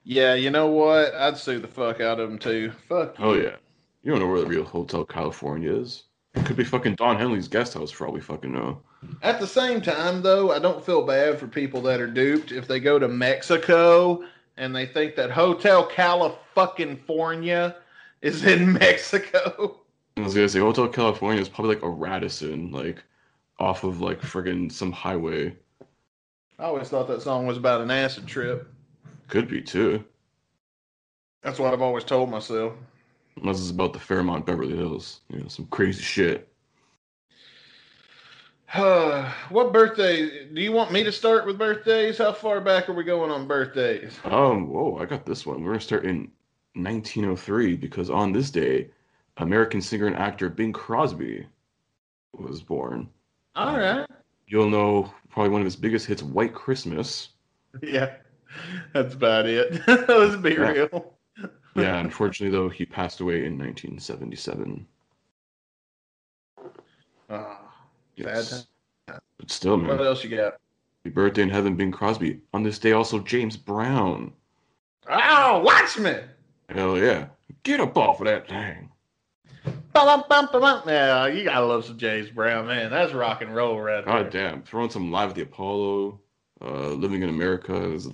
Yeah, 0.04 0.34
you 0.34 0.50
know 0.50 0.66
what? 0.66 1.14
I'd 1.14 1.36
sue 1.36 1.60
the 1.60 1.68
fuck 1.68 2.00
out 2.00 2.18
of 2.18 2.28
them 2.28 2.38
too. 2.38 2.72
Fuck. 2.88 3.16
Oh 3.18 3.34
yeah, 3.34 3.56
you 4.02 4.10
don't 4.10 4.20
know 4.20 4.26
where 4.26 4.40
the 4.40 4.46
real 4.46 4.64
Hotel 4.64 5.04
California 5.04 5.72
is. 5.72 6.04
It 6.34 6.44
could 6.44 6.56
be 6.56 6.64
fucking 6.64 6.96
Don 6.96 7.18
Henley's 7.18 7.46
guest 7.48 7.74
house 7.74 7.90
for 7.90 8.06
all 8.06 8.12
we 8.12 8.20
fucking 8.20 8.52
know. 8.52 8.82
At 9.22 9.40
the 9.40 9.46
same 9.46 9.80
time, 9.80 10.22
though, 10.22 10.52
I 10.52 10.58
don't 10.58 10.84
feel 10.84 11.06
bad 11.06 11.38
for 11.38 11.46
people 11.46 11.80
that 11.82 12.00
are 12.00 12.06
duped 12.06 12.52
if 12.52 12.66
they 12.66 12.80
go 12.80 12.98
to 12.98 13.08
Mexico 13.08 14.24
and 14.56 14.74
they 14.74 14.86
think 14.86 15.16
that 15.16 15.30
Hotel 15.30 15.84
California 15.86 17.76
is 18.20 18.44
in 18.44 18.72
Mexico. 18.78 19.80
I 20.16 20.20
was 20.20 20.34
gonna 20.34 20.48
say 20.48 20.60
Hotel 20.60 20.88
California 20.88 21.40
is 21.40 21.48
probably 21.48 21.74
like 21.74 21.84
a 21.84 21.88
Radisson, 21.88 22.70
like 22.70 23.02
off 23.58 23.84
of 23.84 24.00
like 24.00 24.20
friggin' 24.20 24.70
some 24.70 24.92
highway. 24.92 25.56
I 26.58 26.64
always 26.64 26.88
thought 26.88 27.08
that 27.08 27.22
song 27.22 27.46
was 27.46 27.56
about 27.56 27.80
an 27.80 27.90
acid 27.90 28.26
trip. 28.26 28.68
Could 29.28 29.48
be 29.48 29.62
too. 29.62 30.04
That's 31.42 31.58
what 31.58 31.72
I've 31.72 31.82
always 31.82 32.04
told 32.04 32.30
myself. 32.30 32.74
Unless 33.36 33.60
it's 33.60 33.70
about 33.70 33.94
the 33.94 33.98
Fairmont 33.98 34.46
Beverly 34.46 34.76
Hills, 34.76 35.22
you 35.30 35.40
know, 35.40 35.48
some 35.48 35.66
crazy 35.66 36.02
shit. 36.02 36.51
Uh, 38.74 39.30
what 39.50 39.72
birthday? 39.72 40.46
Do 40.46 40.60
you 40.60 40.72
want 40.72 40.92
me 40.92 41.02
to 41.04 41.12
start 41.12 41.46
with 41.46 41.58
birthdays? 41.58 42.18
How 42.18 42.32
far 42.32 42.60
back 42.60 42.88
are 42.88 42.94
we 42.94 43.04
going 43.04 43.30
on 43.30 43.46
birthdays? 43.46 44.18
Um, 44.24 44.68
whoa, 44.68 44.98
I 44.98 45.04
got 45.04 45.26
this 45.26 45.46
one. 45.46 45.62
We're 45.62 45.72
gonna 45.72 45.80
start 45.80 46.04
in 46.04 46.30
1903 46.74 47.76
because 47.76 48.10
on 48.10 48.32
this 48.32 48.50
day, 48.50 48.88
American 49.38 49.80
singer 49.80 50.06
and 50.06 50.16
actor 50.16 50.48
Bing 50.48 50.72
Crosby 50.72 51.46
was 52.38 52.62
born. 52.62 53.08
All 53.54 53.78
right. 53.78 54.06
You'll 54.46 54.70
know 54.70 55.12
probably 55.30 55.50
one 55.50 55.60
of 55.60 55.66
his 55.66 55.76
biggest 55.76 56.06
hits, 56.06 56.22
White 56.22 56.54
Christmas. 56.54 57.30
Yeah, 57.82 58.16
that's 58.92 59.14
about 59.14 59.46
it. 59.46 59.80
Let's 59.88 60.36
be 60.36 60.50
yeah. 60.50 60.56
real. 60.56 61.14
yeah, 61.74 62.00
unfortunately, 62.00 62.54
though, 62.54 62.68
he 62.68 62.84
passed 62.84 63.20
away 63.20 63.46
in 63.46 63.56
1977. 63.58 64.86
Oh, 67.30 67.58
yes. 68.16 68.66
Bad 69.06 69.20
But 69.38 69.50
still, 69.50 69.76
man. 69.76 69.88
What 69.96 70.06
else 70.06 70.22
you 70.24 70.30
got? 70.30 70.54
Happy 71.04 71.14
birthday 71.14 71.42
in 71.42 71.50
heaven, 71.50 71.74
Bing 71.76 71.90
Crosby. 71.90 72.40
On 72.54 72.62
this 72.62 72.78
day, 72.78 72.92
also 72.92 73.18
James 73.18 73.56
Brown. 73.56 74.32
Oh, 75.08 75.60
Watchmen! 75.60 76.24
Hell 76.68 76.96
yeah. 76.96 77.26
Get 77.64 77.80
up 77.80 77.96
off 77.96 78.20
of 78.20 78.26
that 78.26 78.48
thing. 78.48 78.88
Yeah, 80.86 81.26
you 81.26 81.44
gotta 81.44 81.66
love 81.66 81.84
some 81.84 81.98
James 81.98 82.30
Brown, 82.30 82.66
man. 82.66 82.90
That's 82.90 83.12
rock 83.12 83.42
and 83.42 83.54
roll 83.54 83.80
right 83.80 84.04
God 84.04 84.30
there. 84.32 84.50
damn. 84.50 84.62
Throwing 84.62 84.90
some 84.90 85.10
live 85.12 85.30
at 85.30 85.34
the 85.34 85.42
Apollo, 85.42 86.20
uh, 86.60 86.88
living 86.88 87.22
in 87.22 87.28
America. 87.28 87.92
Is, 87.92 88.08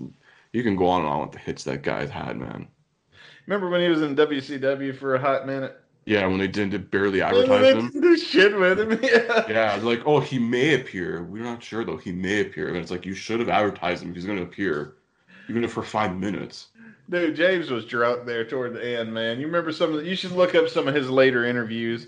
you 0.52 0.62
can 0.62 0.76
go 0.76 0.88
on 0.88 1.02
and 1.02 1.08
on 1.08 1.22
with 1.22 1.32
the 1.32 1.38
hits 1.38 1.64
that 1.64 1.82
guy's 1.82 2.10
had, 2.10 2.36
man. 2.36 2.68
Remember 3.46 3.70
when 3.70 3.80
he 3.80 3.88
was 3.88 4.02
in 4.02 4.16
WCW 4.16 4.96
for 4.96 5.14
a 5.14 5.20
hot 5.20 5.46
minute? 5.46 5.78
Yeah, 6.08 6.26
when 6.26 6.38
they 6.38 6.48
didn't 6.48 6.90
barely 6.90 7.20
oh, 7.20 7.26
advertise 7.26 7.74
him. 7.74 7.90
Do 7.90 8.16
shit 8.16 8.58
with 8.58 8.80
him. 8.80 8.98
Yeah. 9.02 9.44
Yeah, 9.46 9.78
like, 9.82 10.00
oh, 10.06 10.20
he 10.20 10.38
may 10.38 10.72
appear. 10.72 11.22
We're 11.24 11.42
not 11.42 11.62
sure 11.62 11.84
though. 11.84 11.98
He 11.98 12.12
may 12.12 12.40
appear, 12.40 12.68
and 12.68 12.78
it's 12.78 12.90
like 12.90 13.04
you 13.04 13.12
should 13.12 13.40
have 13.40 13.50
advertised 13.50 14.02
him 14.02 14.08
if 14.08 14.16
he's 14.16 14.24
going 14.24 14.38
to 14.38 14.44
appear, 14.44 14.94
even 15.50 15.64
if 15.64 15.72
for 15.72 15.82
five 15.82 16.16
minutes. 16.16 16.68
Dude, 17.10 17.36
James 17.36 17.70
was 17.70 17.84
drunk 17.84 18.24
there 18.24 18.42
toward 18.42 18.72
the 18.72 18.98
end, 18.98 19.12
man. 19.12 19.38
You 19.38 19.44
remember 19.44 19.70
some 19.70 19.92
of 19.92 20.00
the, 20.00 20.08
you 20.08 20.16
should 20.16 20.32
look 20.32 20.54
up 20.54 20.70
some 20.70 20.88
of 20.88 20.94
his 20.94 21.10
later 21.10 21.44
interviews 21.44 22.06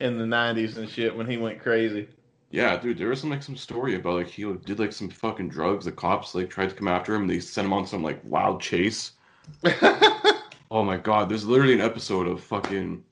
in 0.00 0.18
the 0.18 0.26
nineties 0.26 0.76
and 0.76 0.86
shit 0.86 1.16
when 1.16 1.26
he 1.26 1.38
went 1.38 1.58
crazy. 1.58 2.06
Yeah, 2.50 2.76
dude, 2.76 2.98
there 2.98 3.08
was 3.08 3.22
some 3.22 3.30
like 3.30 3.42
some 3.42 3.56
story 3.56 3.94
about 3.94 4.16
like 4.16 4.28
he 4.28 4.42
did 4.66 4.78
like 4.78 4.92
some 4.92 5.08
fucking 5.08 5.48
drugs. 5.48 5.86
The 5.86 5.92
cops 5.92 6.34
like 6.34 6.50
tried 6.50 6.68
to 6.68 6.74
come 6.74 6.88
after 6.88 7.14
him. 7.14 7.22
and 7.22 7.30
They 7.30 7.40
sent 7.40 7.64
him 7.64 7.72
on 7.72 7.86
some 7.86 8.02
like 8.02 8.20
wild 8.24 8.60
chase. 8.60 9.12
oh 10.70 10.84
my 10.84 10.98
god, 10.98 11.30
there's 11.30 11.46
literally 11.46 11.72
an 11.72 11.80
episode 11.80 12.28
of 12.28 12.42
fucking 12.42 13.02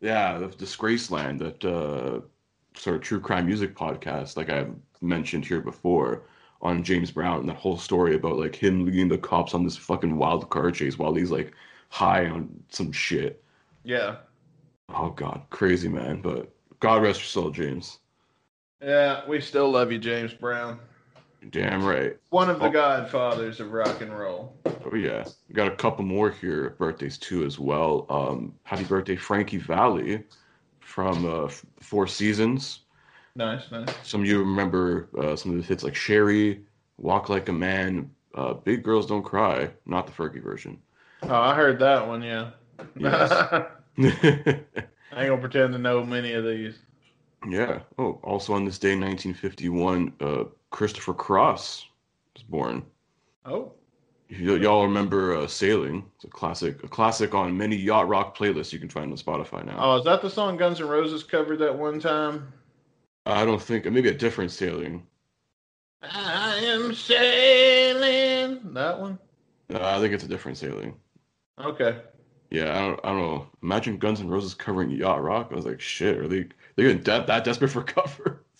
yeah, 0.00 0.38
the 0.38 0.48
Disgraceland, 0.48 1.38
that 1.38 1.64
uh, 1.64 2.20
sort 2.78 2.96
of 2.96 3.02
true 3.02 3.20
crime 3.20 3.46
music 3.46 3.74
podcast, 3.74 4.36
like 4.36 4.50
I've 4.50 4.74
mentioned 5.00 5.44
here 5.44 5.60
before 5.60 6.22
on 6.62 6.82
James 6.82 7.10
Brown, 7.10 7.46
that 7.46 7.56
whole 7.56 7.78
story 7.78 8.14
about 8.14 8.38
like 8.38 8.54
him 8.54 8.84
leading 8.86 9.08
the 9.08 9.18
cops 9.18 9.54
on 9.54 9.64
this 9.64 9.76
fucking 9.76 10.16
wild 10.16 10.48
car 10.50 10.70
chase 10.70 10.98
while 10.98 11.14
he's 11.14 11.30
like 11.30 11.52
high 11.88 12.26
on 12.26 12.48
some 12.70 12.90
shit. 12.90 13.42
Yeah. 13.84 14.16
Oh 14.88 15.10
god, 15.10 15.42
crazy 15.50 15.88
man. 15.88 16.20
But 16.20 16.52
God 16.80 17.02
rest 17.02 17.20
your 17.20 17.26
soul, 17.26 17.50
James. 17.50 17.98
Yeah, 18.82 19.26
we 19.28 19.40
still 19.40 19.70
love 19.70 19.92
you, 19.92 19.98
James 19.98 20.34
Brown. 20.34 20.78
Damn 21.50 21.84
right. 21.84 22.16
One 22.30 22.48
of 22.48 22.58
the 22.58 22.66
oh. 22.66 22.70
godfathers 22.70 23.60
of 23.60 23.72
rock 23.72 24.00
and 24.00 24.16
roll. 24.16 24.56
Oh 24.66 24.94
yeah, 24.94 25.24
we 25.48 25.54
got 25.54 25.68
a 25.68 25.76
couple 25.76 26.04
more 26.04 26.30
here 26.30 26.70
birthdays 26.78 27.18
too 27.18 27.44
as 27.44 27.58
well. 27.58 28.06
Um, 28.08 28.54
happy 28.62 28.84
birthday, 28.84 29.16
Frankie 29.16 29.58
Valli 29.58 30.24
from 30.80 31.26
uh, 31.26 31.48
Four 31.80 32.06
Seasons. 32.06 32.80
Nice, 33.36 33.70
nice. 33.70 33.88
Some 34.04 34.20
of 34.22 34.26
you 34.26 34.38
remember 34.38 35.08
uh, 35.18 35.36
some 35.36 35.52
of 35.52 35.58
the 35.58 35.64
hits 35.64 35.82
like 35.82 35.94
Sherry, 35.94 36.62
Walk 36.98 37.28
Like 37.28 37.48
a 37.48 37.52
Man, 37.52 38.10
uh, 38.34 38.54
Big 38.54 38.82
Girls 38.82 39.06
Don't 39.06 39.24
Cry, 39.24 39.70
not 39.86 40.06
the 40.06 40.12
Fergie 40.12 40.42
version. 40.42 40.78
Oh, 41.22 41.34
I 41.34 41.54
heard 41.54 41.78
that 41.80 42.06
one, 42.06 42.22
yeah. 42.22 42.50
yes. 42.96 43.32
I 43.98 45.22
ain't 45.22 45.28
gonna 45.28 45.38
pretend 45.38 45.72
to 45.72 45.78
know 45.78 46.04
many 46.04 46.32
of 46.32 46.44
these. 46.44 46.78
Yeah. 47.48 47.80
Oh, 47.98 48.20
also 48.22 48.54
on 48.54 48.64
this 48.64 48.78
day, 48.78 48.96
1951, 48.96 50.12
uh, 50.20 50.44
Christopher 50.74 51.14
Cross 51.14 51.86
was 52.34 52.42
born. 52.42 52.84
Oh. 53.44 53.70
Y- 54.28 54.38
y'all 54.38 54.82
remember 54.82 55.36
uh, 55.36 55.46
"Sailing"? 55.46 56.04
It's 56.16 56.24
a 56.24 56.28
classic, 56.28 56.82
a 56.82 56.88
classic 56.88 57.32
on 57.32 57.56
many 57.56 57.76
yacht 57.76 58.08
rock 58.08 58.36
playlists 58.36 58.72
you 58.72 58.80
can 58.80 58.88
find 58.88 59.12
on 59.12 59.16
Spotify 59.16 59.64
now. 59.64 59.76
Oh, 59.78 59.98
is 59.98 60.04
that 60.04 60.20
the 60.20 60.28
song 60.28 60.56
Guns 60.56 60.80
N' 60.80 60.88
Roses 60.88 61.22
covered 61.22 61.60
that 61.60 61.78
one 61.78 62.00
time? 62.00 62.52
I 63.24 63.44
don't 63.44 63.62
think 63.62 63.84
maybe 63.84 64.08
a 64.08 64.14
different 64.14 64.50
"Sailing." 64.50 65.06
I 66.02 66.56
am 66.56 66.92
sailing. 66.92 68.74
That 68.74 68.98
one. 68.98 69.20
Uh, 69.72 69.78
I 69.80 70.00
think 70.00 70.12
it's 70.12 70.24
a 70.24 70.28
different 70.28 70.58
"Sailing." 70.58 70.96
Okay. 71.56 72.00
Yeah, 72.50 72.76
I 72.76 72.80
don't, 72.80 73.00
I 73.04 73.08
don't 73.10 73.22
know. 73.22 73.46
Imagine 73.62 73.98
Guns 73.98 74.20
N' 74.20 74.28
Roses 74.28 74.54
covering 74.54 74.90
yacht 74.90 75.22
rock. 75.22 75.50
I 75.52 75.54
was 75.54 75.66
like, 75.66 75.80
shit, 75.80 76.18
are 76.18 76.26
they 76.26 76.48
they 76.74 76.82
getting 76.82 76.98
de- 77.04 77.24
that 77.28 77.44
desperate 77.44 77.70
for 77.70 77.84
covers? 77.84 78.40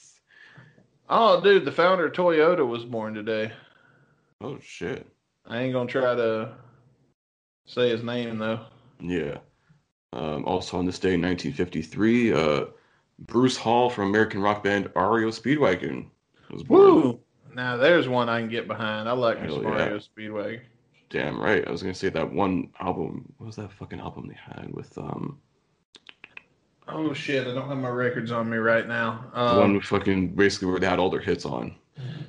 Oh, 1.09 1.41
dude, 1.41 1.65
the 1.65 1.73
founder 1.73 2.07
of 2.07 2.13
Toyota 2.13 2.67
was 2.67 2.85
born 2.85 3.15
today. 3.15 3.53
Oh 4.41 4.59
shit. 4.63 5.07
I 5.47 5.61
ain't 5.61 5.73
gonna 5.73 5.89
try 5.89 6.15
to 6.15 6.53
say 7.67 7.91
his 7.91 8.03
name 8.03 8.39
though. 8.39 8.61
Yeah. 9.01 9.39
Um, 10.13 10.45
also 10.45 10.79
on 10.79 10.87
this 10.87 10.99
day, 10.99 11.17
1953, 11.17 12.33
uh, 12.33 12.65
Bruce 13.19 13.57
Hall 13.57 13.91
from 13.91 14.09
American 14.09 14.41
rock 14.41 14.63
band 14.63 14.87
REO 14.95 15.31
Speedwagon 15.31 16.07
was 16.51 16.63
born. 16.63 16.81
Woo! 16.81 17.21
Now 17.55 17.77
there's 17.77 18.09
one 18.09 18.29
I 18.29 18.41
can 18.41 18.49
get 18.49 18.67
behind. 18.67 19.09
I 19.09 19.13
like 19.13 19.39
Hell 19.39 19.63
some 19.63 19.73
yeah. 19.73 19.99
Speedway. 19.99 20.63
Damn 21.11 21.41
right. 21.41 21.67
I 21.67 21.71
was 21.71 21.83
gonna 21.83 21.95
say 21.95 22.09
that 22.11 22.33
one 22.33 22.71
album. 22.81 23.33
What 23.39 23.47
was 23.47 23.57
that 23.57 23.73
fucking 23.73 24.01
album 24.01 24.29
they 24.29 24.35
had 24.35 24.73
with 24.73 24.97
um 24.99 25.39
Oh 26.87 27.13
shit! 27.15 27.47
I 27.47 27.55
don't 27.55 27.69
have 27.69 27.79
my 27.79 27.89
records 27.89 28.31
on 28.31 28.51
me 28.51 28.59
right 28.59 28.87
now. 28.87 29.25
the 29.35 29.41
one 29.41 29.63
Um, 29.71 29.75
with 29.75 29.85
fucking 29.85 30.35
basically 30.35 30.69
where 30.69 30.79
they 30.81 30.87
had 30.89 30.99
all 30.99 31.09
their 31.11 31.21
hits 31.21 31.47
on, 31.47 31.75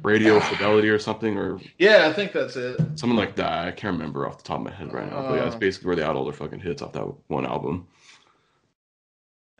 Radio 0.03 0.39
Fidelity 0.51 0.89
or 0.89 0.97
something 0.99 1.37
or 1.37 1.59
yeah, 1.77 2.07
I 2.07 2.13
think 2.13 2.31
that's 2.31 2.55
it. 2.55 2.79
something 2.95 3.17
like 3.17 3.35
that. 3.35 3.67
I 3.67 3.71
can't 3.71 3.93
remember 3.97 4.25
off 4.27 4.37
the 4.37 4.43
top 4.43 4.59
of 4.59 4.65
my 4.65 4.71
head 4.71 4.93
right 4.93 5.09
now. 5.11 5.23
But 5.23 5.35
yeah, 5.35 5.45
it's 5.45 5.55
Uh. 5.55 5.59
basically 5.59 5.87
where 5.87 5.95
they 5.97 6.03
had 6.03 6.15
all 6.15 6.23
their 6.23 6.33
fucking 6.33 6.59
hits 6.59 6.81
off 6.81 6.93
that 6.93 7.05
one 7.27 7.45
album. 7.45 7.85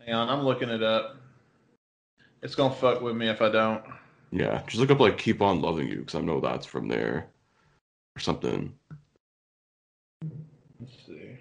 Hang 0.06 0.16
on, 0.16 0.30
I'm 0.30 0.46
looking 0.46 0.70
it 0.70 0.84
up. 0.84 1.18
It's 2.42 2.56
gonna 2.56 2.74
fuck 2.74 3.02
with 3.02 3.16
me 3.18 3.28
if 3.28 3.42
I 3.42 3.50
don't. 3.50 3.84
Yeah, 4.32 4.62
just 4.68 4.80
look 4.80 4.92
up 4.92 5.00
like 5.00 5.18
"Keep 5.18 5.42
on 5.42 5.62
Loving 5.62 5.88
You" 5.90 6.00
because 6.00 6.16
I 6.16 6.22
know 6.22 6.40
that's 6.40 6.66
from 6.66 6.88
there 6.88 7.28
or 8.16 8.20
something. 8.20 8.74
Let's 10.80 10.94
see. 11.08 11.38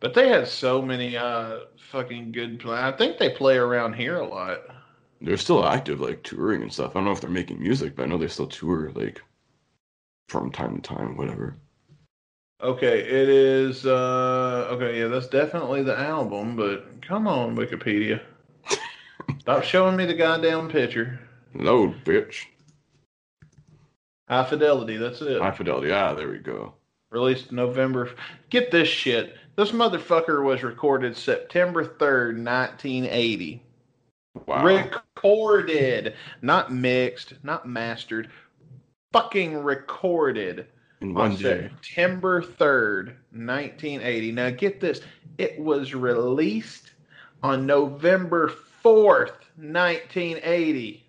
But 0.00 0.14
they 0.14 0.28
had 0.28 0.46
so 0.46 0.80
many 0.80 1.16
uh 1.16 1.60
fucking 1.90 2.32
good 2.32 2.60
play. 2.60 2.78
I 2.78 2.92
think 2.92 3.18
they 3.18 3.30
play 3.30 3.56
around 3.56 3.94
here 3.94 4.16
a 4.16 4.26
lot. 4.26 4.60
They're 5.20 5.36
still 5.36 5.66
active, 5.66 6.00
like 6.00 6.22
touring 6.22 6.62
and 6.62 6.72
stuff. 6.72 6.92
I 6.92 6.94
don't 6.94 7.04
know 7.04 7.12
if 7.12 7.20
they're 7.20 7.30
making 7.30 7.60
music, 7.60 7.96
but 7.96 8.04
I 8.04 8.06
know 8.06 8.18
they 8.18 8.28
still 8.28 8.46
tour 8.46 8.92
like 8.94 9.20
from 10.28 10.52
time 10.52 10.76
to 10.76 10.82
time, 10.82 11.16
whatever. 11.16 11.56
Okay, 12.62 13.00
it 13.00 13.28
is 13.28 13.86
uh 13.86 14.68
okay, 14.70 15.00
yeah, 15.00 15.08
that's 15.08 15.28
definitely 15.28 15.82
the 15.82 15.98
album, 15.98 16.56
but 16.56 17.02
come 17.02 17.26
on, 17.26 17.56
Wikipedia. 17.56 18.20
Stop 19.40 19.64
showing 19.64 19.96
me 19.96 20.06
the 20.06 20.14
goddamn 20.14 20.68
picture. 20.68 21.20
No, 21.54 21.94
bitch. 22.04 22.44
High 24.28 24.44
fidelity, 24.44 24.98
that's 24.98 25.22
it. 25.22 25.40
High 25.40 25.52
Fidelity. 25.52 25.90
Ah, 25.90 26.14
there 26.14 26.28
we 26.28 26.38
go. 26.38 26.74
Released 27.10 27.50
November. 27.50 28.10
Get 28.50 28.70
this 28.70 28.88
shit. 28.88 29.34
This 29.58 29.72
motherfucker 29.72 30.44
was 30.44 30.62
recorded 30.62 31.16
September 31.16 31.84
3rd, 31.84 32.44
1980. 32.44 33.60
Wow. 34.46 34.64
Recorded, 34.64 36.14
not 36.42 36.72
mixed, 36.72 37.34
not 37.42 37.66
mastered. 37.66 38.30
Fucking 39.12 39.56
recorded 39.58 40.68
In 41.00 41.08
on 41.08 41.14
one 41.14 41.34
day. 41.34 41.70
September 41.82 42.40
3rd, 42.40 43.06
1980. 43.32 44.30
Now 44.30 44.50
get 44.50 44.80
this. 44.80 45.00
It 45.38 45.58
was 45.58 45.92
released 45.92 46.92
on 47.42 47.66
November 47.66 48.52
4th, 48.84 49.40
1980. 49.56 51.04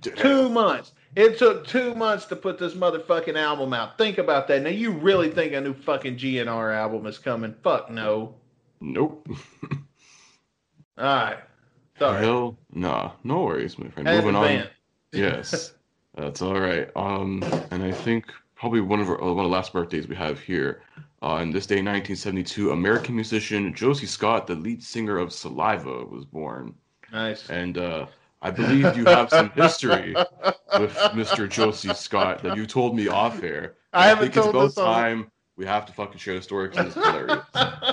Two 0.00 0.48
months. 0.48 0.92
It 1.16 1.38
took 1.38 1.66
two 1.66 1.94
months 1.94 2.26
to 2.26 2.36
put 2.36 2.58
this 2.58 2.74
motherfucking 2.74 3.36
album 3.36 3.72
out. 3.72 3.96
Think 3.96 4.18
about 4.18 4.46
that. 4.48 4.62
Now 4.62 4.68
you 4.68 4.90
really 4.90 5.30
think 5.30 5.54
a 5.54 5.60
new 5.62 5.72
fucking 5.72 6.18
GNR 6.18 6.76
album 6.76 7.06
is 7.06 7.18
coming? 7.18 7.54
Fuck 7.62 7.90
no. 7.90 8.34
Nope. 8.82 9.26
All 10.98 11.04
right. 11.04 11.38
Sorry. 11.98 12.22
Hell, 12.22 12.58
nah. 12.72 13.12
No 13.24 13.44
worries, 13.44 13.78
my 13.78 13.88
friend. 13.88 14.06
Moving 14.08 14.36
on. 14.36 14.64
Yes, 15.12 15.72
that's 16.14 16.42
all 16.42 16.60
right. 16.60 16.90
Um, 16.94 17.42
and 17.70 17.82
I 17.82 17.90
think 17.90 18.26
probably 18.54 18.82
one 18.82 19.00
of 19.00 19.08
our, 19.08 19.22
uh, 19.22 19.32
one 19.32 19.46
of 19.46 19.50
the 19.50 19.56
last 19.56 19.72
birthdays 19.72 20.08
we 20.08 20.16
have 20.16 20.38
here. 20.38 20.82
Uh, 21.22 21.36
on 21.36 21.52
this 21.52 21.64
day, 21.64 21.76
1972, 21.76 22.72
American 22.72 23.14
musician 23.14 23.72
Josie 23.72 24.04
Scott, 24.04 24.46
the 24.46 24.56
lead 24.56 24.82
singer 24.82 25.16
of 25.16 25.32
Saliva, 25.32 26.04
was 26.04 26.26
born. 26.26 26.74
Nice. 27.12 27.48
And 27.48 27.78
uh, 27.78 28.06
I 28.42 28.50
believe 28.50 28.96
you 28.96 29.04
have 29.06 29.30
some 29.30 29.50
history 29.50 30.14
with 30.78 30.94
Mr. 31.14 31.48
Josie 31.48 31.94
Scott 31.94 32.42
that 32.42 32.56
you 32.56 32.66
told 32.66 32.94
me 32.94 33.08
off 33.08 33.42
air. 33.42 33.74
I 33.92 34.06
haven't 34.08 34.32
think 34.32 34.36
it's 34.36 34.52
told 34.52 34.72
about 34.72 34.74
time 34.74 35.30
we 35.56 35.64
have 35.64 35.86
to 35.86 35.92
fucking 35.92 36.18
share 36.18 36.34
the 36.34 36.42
story 36.42 36.68
because 36.68 36.94
it's 36.94 36.94
hilarious. 36.94 37.44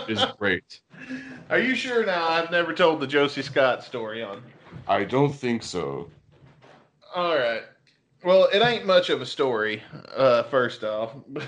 It's 0.10 0.26
great. 0.38 0.82
Are 1.50 1.60
you 1.60 1.76
sure 1.76 2.06
now? 2.06 2.28
I've 2.28 2.52
never 2.52 2.74
told 2.74 3.00
the 3.00 3.08
Josie 3.08 3.42
Scott 3.42 3.84
story 3.84 4.22
on. 4.22 4.44
I 4.88 5.06
don't 5.06 5.34
think 5.34 5.64
so. 5.64 6.10
All 7.16 7.36
right. 7.38 7.64
Well, 8.24 8.50
it 8.54 8.60
ain't 8.60 8.86
much 8.86 9.10
of 9.10 9.22
a 9.22 9.26
story, 9.26 9.82
uh, 10.16 10.44
first 10.44 10.84
off. 10.84 11.14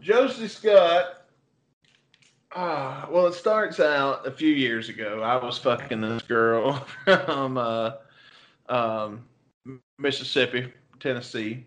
Josie 0.00 0.48
Scott. 0.48 1.21
Ah, 2.54 3.08
well, 3.10 3.26
it 3.26 3.34
starts 3.34 3.80
out 3.80 4.26
a 4.26 4.30
few 4.30 4.52
years 4.52 4.90
ago. 4.90 5.22
I 5.22 5.42
was 5.42 5.56
fucking 5.56 6.02
this 6.02 6.22
girl 6.22 6.86
from 7.04 7.56
uh, 7.56 7.92
um, 8.68 9.24
Mississippi, 9.98 10.70
Tennessee, 11.00 11.64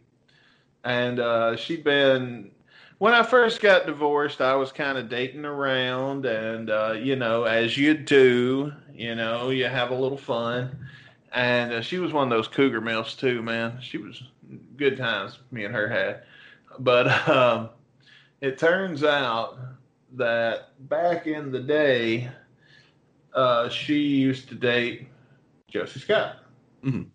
and 0.84 1.20
uh, 1.20 1.56
she'd 1.56 1.84
been. 1.84 2.52
When 3.00 3.14
I 3.14 3.24
first 3.24 3.62
got 3.62 3.88
divorced, 3.88 4.42
I 4.42 4.56
was 4.56 4.72
kind 4.72 4.98
of 4.98 5.10
dating 5.10 5.44
around, 5.44 6.26
and 6.28 6.70
uh, 6.70 6.94
you 6.94 7.16
know, 7.16 7.44
as 7.44 7.78
you 7.78 7.96
do, 7.96 8.72
you 8.94 9.16
know, 9.16 9.50
you 9.50 9.66
have 9.66 9.90
a 9.90 9.96
little 9.96 10.18
fun. 10.18 10.88
And 11.34 11.74
uh, 11.74 11.82
she 11.82 11.98
was 11.98 12.14
one 12.14 12.32
of 12.32 12.38
those 12.38 12.48
cougar 12.48 12.80
milfs 12.80 13.18
too, 13.18 13.42
man. 13.42 13.80
She 13.82 13.98
was 13.98 14.24
good 14.78 14.98
times 14.98 15.40
me 15.52 15.66
and 15.66 15.74
her 15.74 15.90
had. 15.90 16.24
But 16.80 17.08
um, 17.30 17.70
it 18.40 18.58
turns 18.60 19.04
out 19.04 19.58
that 20.14 20.88
back 20.90 21.28
in 21.28 21.52
the 21.52 21.60
day, 21.60 22.30
uh, 23.34 23.70
she 23.70 24.00
used 24.00 24.50
to 24.50 24.56
date 24.56 25.08
Josie 25.68 26.00
Scott. 26.00 26.38
Mhm. 26.84 27.08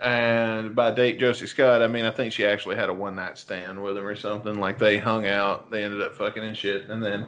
And 0.00 0.74
by 0.74 0.90
date 0.90 1.18
Josie 1.18 1.46
Scott, 1.46 1.82
I 1.82 1.86
mean 1.86 2.04
I 2.04 2.10
think 2.10 2.32
she 2.32 2.44
actually 2.44 2.76
had 2.76 2.88
a 2.88 2.94
one 2.94 3.14
night 3.14 3.38
stand 3.38 3.82
with 3.82 3.96
him 3.96 4.06
or 4.06 4.16
something. 4.16 4.58
Like 4.58 4.78
they 4.78 4.98
hung 4.98 5.26
out, 5.26 5.70
they 5.70 5.84
ended 5.84 6.02
up 6.02 6.14
fucking 6.16 6.42
and 6.42 6.56
shit, 6.56 6.88
and 6.88 7.02
then 7.02 7.26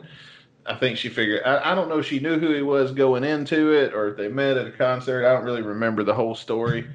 I 0.66 0.74
think 0.74 0.98
she 0.98 1.08
figured. 1.08 1.42
I, 1.44 1.72
I 1.72 1.74
don't 1.74 1.88
know 1.88 1.98
if 1.98 2.06
she 2.06 2.20
knew 2.20 2.38
who 2.38 2.52
he 2.52 2.62
was 2.62 2.90
going 2.92 3.22
into 3.22 3.72
it 3.72 3.94
or 3.94 4.08
if 4.08 4.16
they 4.16 4.28
met 4.28 4.56
at 4.56 4.66
a 4.66 4.72
concert. 4.72 5.26
I 5.26 5.32
don't 5.32 5.44
really 5.44 5.62
remember 5.62 6.02
the 6.04 6.14
whole 6.14 6.34
story 6.34 6.86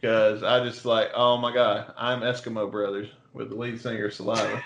because 0.00 0.42
I 0.42 0.64
just 0.64 0.84
like, 0.84 1.10
oh 1.14 1.36
my 1.36 1.52
god, 1.52 1.92
I'm 1.96 2.20
Eskimo 2.20 2.70
Brothers 2.70 3.08
with 3.32 3.50
the 3.50 3.54
lead 3.54 3.80
singer 3.80 4.10
Saliva. 4.10 4.62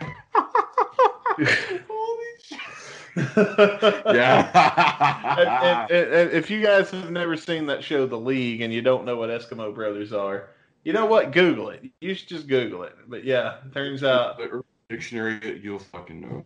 Yeah. 3.16 5.36
And- 5.38 5.90
and- 5.90 6.14
and 6.14 6.30
if 6.32 6.50
you 6.50 6.62
guys 6.62 6.90
have 6.90 7.10
never 7.10 7.36
seen 7.36 7.66
that 7.66 7.82
show, 7.82 8.06
The 8.06 8.18
League, 8.18 8.60
and 8.60 8.72
you 8.72 8.82
don't 8.82 9.04
know 9.04 9.16
what 9.16 9.30
Eskimo 9.30 9.74
Brothers 9.74 10.12
are, 10.12 10.50
you 10.84 10.92
know 10.92 11.06
what? 11.06 11.32
Google 11.32 11.70
it. 11.70 11.84
You 12.00 12.14
should 12.14 12.28
just 12.28 12.46
Google 12.46 12.84
it. 12.84 12.94
But 13.08 13.24
yeah, 13.24 13.56
turns 13.74 14.04
out. 14.04 14.38
the 14.38 14.62
dictionary, 14.88 15.60
you'll 15.62 15.78
fucking 15.80 16.20
know. 16.20 16.44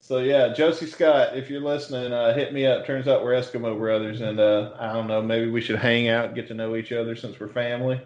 So 0.00 0.18
yeah, 0.18 0.52
Josie 0.52 0.86
Scott, 0.86 1.36
if 1.36 1.48
you're 1.50 1.60
listening, 1.60 2.12
uh, 2.12 2.32
hit 2.34 2.52
me 2.52 2.66
up. 2.66 2.86
Turns 2.86 3.08
out 3.08 3.24
we're 3.24 3.32
Eskimo 3.32 3.76
brothers, 3.78 4.20
and 4.20 4.38
uh, 4.38 4.72
I 4.78 4.92
don't 4.92 5.06
know, 5.08 5.22
maybe 5.22 5.50
we 5.50 5.60
should 5.60 5.78
hang 5.78 6.08
out, 6.08 6.26
and 6.26 6.34
get 6.34 6.46
to 6.48 6.54
know 6.54 6.76
each 6.76 6.92
other 6.92 7.16
since 7.16 7.38
we're 7.40 7.48
family. 7.48 8.00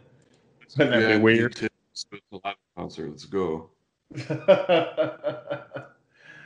Wouldn't 0.79 0.95
that 1.01 1.09
Yeah, 1.11 1.17
be 1.17 1.23
weird? 1.23 1.55
me 1.55 1.61
too. 1.63 1.69
So 1.95 2.07
it's 2.13 2.23
a 2.33 2.41
live 2.47 2.55
concert. 2.77 3.11
Let's 3.11 3.25
go. 3.27 3.71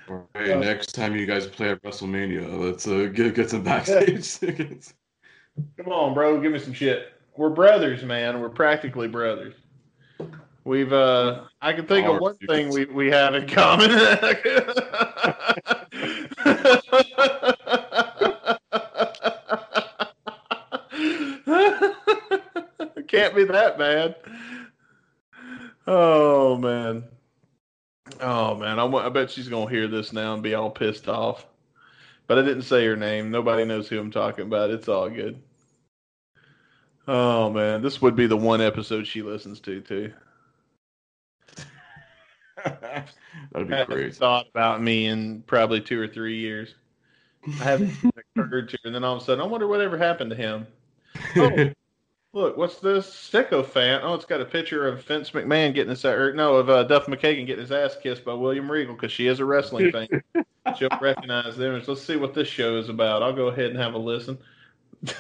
Right, 0.06 0.50
Uh, 0.50 0.58
next 0.58 0.94
time 0.94 1.16
you 1.16 1.24
guys 1.24 1.46
play 1.46 1.70
at 1.70 1.82
WrestleMania, 1.82 2.60
let's 2.60 2.86
uh, 2.86 3.08
get 3.12 3.34
get 3.34 3.48
some 3.48 3.62
backstage 3.62 4.34
tickets. 4.38 4.92
Come 5.78 5.92
on, 5.92 6.12
bro, 6.12 6.40
give 6.40 6.52
me 6.52 6.58
some 6.58 6.74
shit. 6.74 7.12
We're 7.36 7.48
brothers, 7.48 8.04
man. 8.04 8.40
We're 8.40 8.50
practically 8.50 9.08
brothers. 9.08 9.54
We've 10.64 10.92
uh 10.92 11.44
I 11.60 11.72
can 11.72 11.86
think 11.86 12.06
of 12.06 12.20
one 12.20 12.36
thing 12.36 12.70
we, 12.70 12.84
we 12.86 13.10
have 13.10 13.34
in 13.34 13.48
common. 13.48 13.90
Can't 23.08 23.36
be 23.36 23.44
that 23.44 23.78
bad. 23.78 24.16
Oh 25.86 26.56
man. 26.56 27.04
Oh 28.20 28.54
man, 28.54 28.78
I, 28.78 28.84
I 28.84 29.08
bet 29.08 29.30
she's 29.30 29.48
gonna 29.48 29.70
hear 29.70 29.88
this 29.88 30.12
now 30.12 30.34
and 30.34 30.42
be 30.42 30.54
all 30.54 30.70
pissed 30.70 31.08
off. 31.08 31.46
But 32.26 32.38
I 32.38 32.42
didn't 32.42 32.62
say 32.62 32.86
her 32.86 32.96
name. 32.96 33.30
Nobody 33.30 33.64
knows 33.64 33.88
who 33.88 33.98
I'm 33.98 34.10
talking 34.10 34.46
about. 34.46 34.70
It's 34.70 34.88
all 34.88 35.10
good. 35.10 35.40
Oh 37.06 37.50
man, 37.50 37.82
this 37.82 38.00
would 38.00 38.16
be 38.16 38.26
the 38.26 38.36
one 38.36 38.60
episode 38.60 39.06
she 39.06 39.22
listens 39.22 39.60
to 39.60 39.80
too. 39.80 40.12
That'd 42.64 43.68
be 43.68 43.84
great. 43.84 44.14
Thought 44.14 44.46
about 44.48 44.82
me 44.82 45.06
in 45.06 45.42
probably 45.46 45.80
two 45.80 46.00
or 46.00 46.08
three 46.08 46.38
years. 46.38 46.74
I 47.46 47.64
haven't 47.64 47.92
occurred 48.36 48.70
to, 48.70 48.78
and 48.84 48.94
then 48.94 49.04
all 49.04 49.16
of 49.16 49.22
a 49.22 49.24
sudden, 49.24 49.42
I 49.42 49.46
wonder 49.46 49.68
whatever 49.68 49.98
happened 49.98 50.30
to 50.30 50.36
him. 50.36 50.66
Oh, 51.36 51.70
look, 52.34 52.56
what's 52.56 52.78
this 52.78 53.10
sycophant? 53.12 54.02
Oh, 54.04 54.14
it's 54.14 54.24
got 54.24 54.40
a 54.40 54.44
picture 54.44 54.86
of 54.86 55.04
Vince 55.04 55.30
McMahon 55.30 55.72
getting 55.72 55.90
his 55.90 56.04
or 56.04 56.34
no 56.34 56.56
of 56.56 56.68
uh, 56.68 56.82
Duff 56.82 57.06
McKagan 57.06 57.46
getting 57.46 57.60
his 57.60 57.72
ass 57.72 57.96
kissed 58.02 58.24
by 58.24 58.34
William 58.34 58.70
Regal 58.70 58.94
because 58.94 59.12
she 59.12 59.28
is 59.28 59.40
a 59.40 59.44
wrestling 59.44 59.92
fan. 59.92 60.08
She'll 60.76 60.88
recognize 61.00 61.56
them. 61.56 61.80
Let's 61.86 62.02
see 62.02 62.16
what 62.16 62.34
this 62.34 62.48
show 62.48 62.76
is 62.76 62.88
about. 62.88 63.22
I'll 63.22 63.32
go 63.32 63.48
ahead 63.48 63.66
and 63.66 63.78
have 63.78 63.94
a 63.94 63.98
listen. 63.98 64.38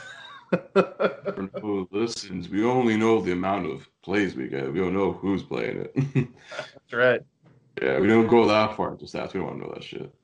For 0.72 1.50
who 1.60 1.88
listens, 1.90 2.48
we 2.48 2.64
only 2.64 2.96
know 2.96 3.20
the 3.20 3.32
amount 3.32 3.66
of 3.66 3.88
plays 4.02 4.34
we 4.34 4.48
get. 4.48 4.72
We 4.72 4.80
don't 4.80 4.94
know 4.94 5.12
who's 5.12 5.42
playing 5.42 5.88
it. 5.94 5.94
That's 6.56 6.92
right. 6.92 7.20
Yeah, 7.80 7.98
we 7.98 8.08
don't 8.08 8.28
go 8.28 8.46
that 8.46 8.76
far. 8.76 8.96
Just 8.96 9.14
ask. 9.14 9.34
We 9.34 9.40
don't 9.40 9.48
want 9.48 9.60
to 9.60 9.66
know 9.66 9.74
that 9.74 9.84
shit. 9.84 10.14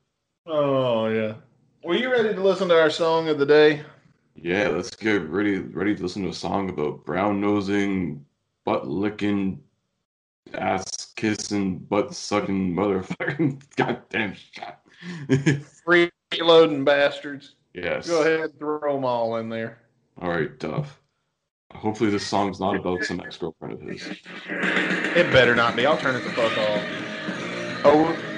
Oh 0.45 1.07
yeah. 1.07 1.35
Were 1.83 1.95
you 1.95 2.11
ready 2.11 2.33
to 2.33 2.41
listen 2.41 2.69
to 2.69 2.79
our 2.79 2.89
song 2.89 3.27
of 3.27 3.39
the 3.39 3.45
day? 3.45 3.83
Yeah, 4.35 4.69
let's 4.69 4.95
get 4.95 5.27
ready 5.29 5.59
ready 5.59 5.95
to 5.95 6.01
listen 6.01 6.23
to 6.23 6.29
a 6.29 6.33
song 6.33 6.69
about 6.69 7.05
brown 7.05 7.41
nosing, 7.41 8.25
butt 8.65 8.87
licking, 8.87 9.61
ass 10.53 11.13
kissing, 11.15 11.79
butt 11.79 12.13
sucking, 12.13 12.73
motherfucking 12.73 13.61
goddamn 13.75 14.33
shot. 14.33 14.81
Freeloading 15.29 16.85
bastards. 16.85 17.55
Yes. 17.73 18.07
Go 18.07 18.21
ahead 18.21 18.39
and 18.41 18.59
throw 18.59 18.93
them 18.93 19.05
all 19.05 19.37
in 19.37 19.49
there. 19.49 19.79
All 20.21 20.29
right, 20.29 20.57
Duff. 20.59 20.99
Hopefully, 21.73 22.09
this 22.09 22.25
song's 22.25 22.59
not 22.59 22.75
about 22.75 23.03
some 23.03 23.21
ex 23.21 23.37
girlfriend 23.37 23.75
of 23.75 23.81
his. 23.81 24.05
It 24.47 25.31
better 25.31 25.55
not 25.55 25.75
be. 25.75 25.85
I'll 25.85 25.97
turn 25.97 26.15
it 26.15 26.23
the 26.23 26.31
fuck 26.31 26.57
off. 26.57 26.83
Oh, 27.83 28.30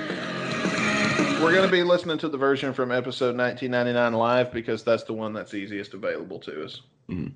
we're 1.44 1.54
going 1.54 1.66
to 1.66 1.72
be 1.72 1.84
listening 1.84 2.18
to 2.20 2.30
the 2.30 2.38
version 2.38 2.74
from 2.74 2.91
episode 2.91 3.36
1999 3.38 4.14
live 4.14 4.52
because 4.54 4.84
that's 4.84 5.04
the 5.04 5.14
one 5.14 5.34
that's 5.34 5.54
easiest 5.54 5.94
available 5.94 6.39
to 6.39 6.64
us. 6.64 6.82
Mhm. 7.10 7.34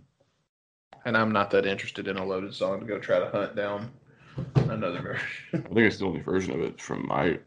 And 1.05 1.17
I'm 1.17 1.31
not 1.31 1.51
that 1.51 1.65
interested 1.65 2.07
in 2.07 2.17
a 2.17 2.25
loaded 2.25 2.53
song 2.53 2.79
to 2.79 2.85
go 2.85 2.99
try 2.99 3.19
to 3.19 3.29
hunt 3.29 3.55
down 3.55 3.91
another 4.55 5.01
version. 5.01 5.27
I 5.53 5.57
think 5.57 5.77
it's 5.79 5.97
the 5.97 6.05
only 6.05 6.21
version 6.21 6.53
of 6.53 6.61
it 6.61 6.79
from 6.79 7.07
my 7.07 7.39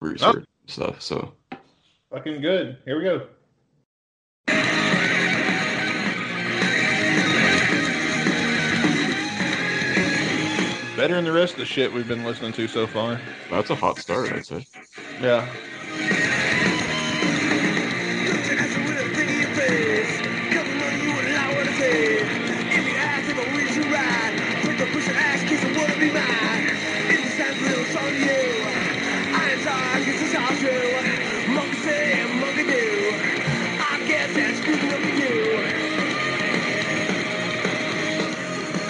research 0.00 0.36
and 0.36 0.46
stuff. 0.66 1.02
So 1.02 1.34
Fucking 2.10 2.40
good. 2.42 2.78
Here 2.84 2.98
we 2.98 3.04
go. 3.04 3.26
Better 10.94 11.14
than 11.14 11.24
the 11.24 11.32
rest 11.32 11.54
of 11.54 11.58
the 11.60 11.64
shit 11.64 11.92
we've 11.92 12.06
been 12.06 12.22
listening 12.22 12.52
to 12.52 12.68
so 12.68 12.86
far. 12.86 13.18
that's 13.50 13.70
a 13.70 13.74
hot 13.74 13.98
start, 13.98 14.30
I'd 14.30 14.44
say. 14.46 14.66
Yeah. 15.22 15.46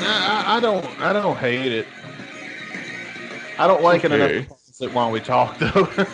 I, 0.04 0.44
I- 0.46 0.56
I 0.56 0.60
don't 0.60 1.00
I 1.00 1.12
don't 1.12 1.36
hate 1.36 1.72
it. 1.72 1.86
I 3.58 3.66
don't 3.66 3.82
like 3.82 4.04
it 4.04 4.12
enough 4.12 4.28
to 4.30 4.61
sit 4.82 4.92
while 4.92 5.12
we 5.12 5.20
talk 5.20 5.56
though. 5.58 5.88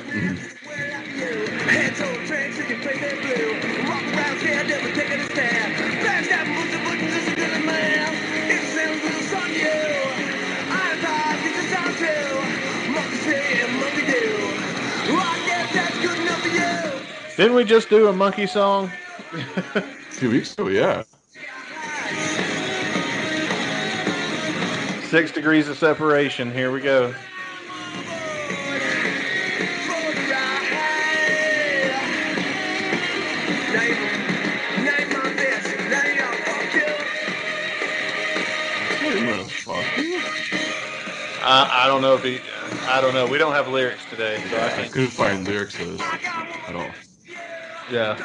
Didn't 17.37 17.55
we 17.55 17.65
just 17.65 17.89
do 17.89 18.09
a 18.09 18.13
monkey 18.13 18.47
song? 18.47 18.91
Few 20.11 20.29
weeks 20.29 20.53
ago, 20.55 20.69
yeah. 20.69 21.05
Six 25.05 25.31
degrees 25.31 25.69
of 25.69 25.79
separation. 25.79 26.53
Here 26.53 26.73
we 26.73 26.81
go. 26.81 27.15
I, 41.51 41.85
I 41.85 41.87
don't 41.87 42.03
know 42.03 42.15
if 42.15 42.23
he. 42.23 42.41
I 42.87 43.01
don't 43.01 43.15
know. 43.15 43.27
We 43.27 43.39
don't 43.39 43.55
have 43.55 43.69
lyrics 43.69 44.05
today, 44.11 44.39
so 44.51 44.59
I 44.59 44.67
I 44.67 44.71
think. 44.71 44.93
couldn't 44.93 45.09
find 45.09 45.47
lyrics 45.47 45.77
to 45.77 45.85
this 45.87 46.01
at 46.69 46.77
all. 46.77 46.95
Yeah. 47.91 48.17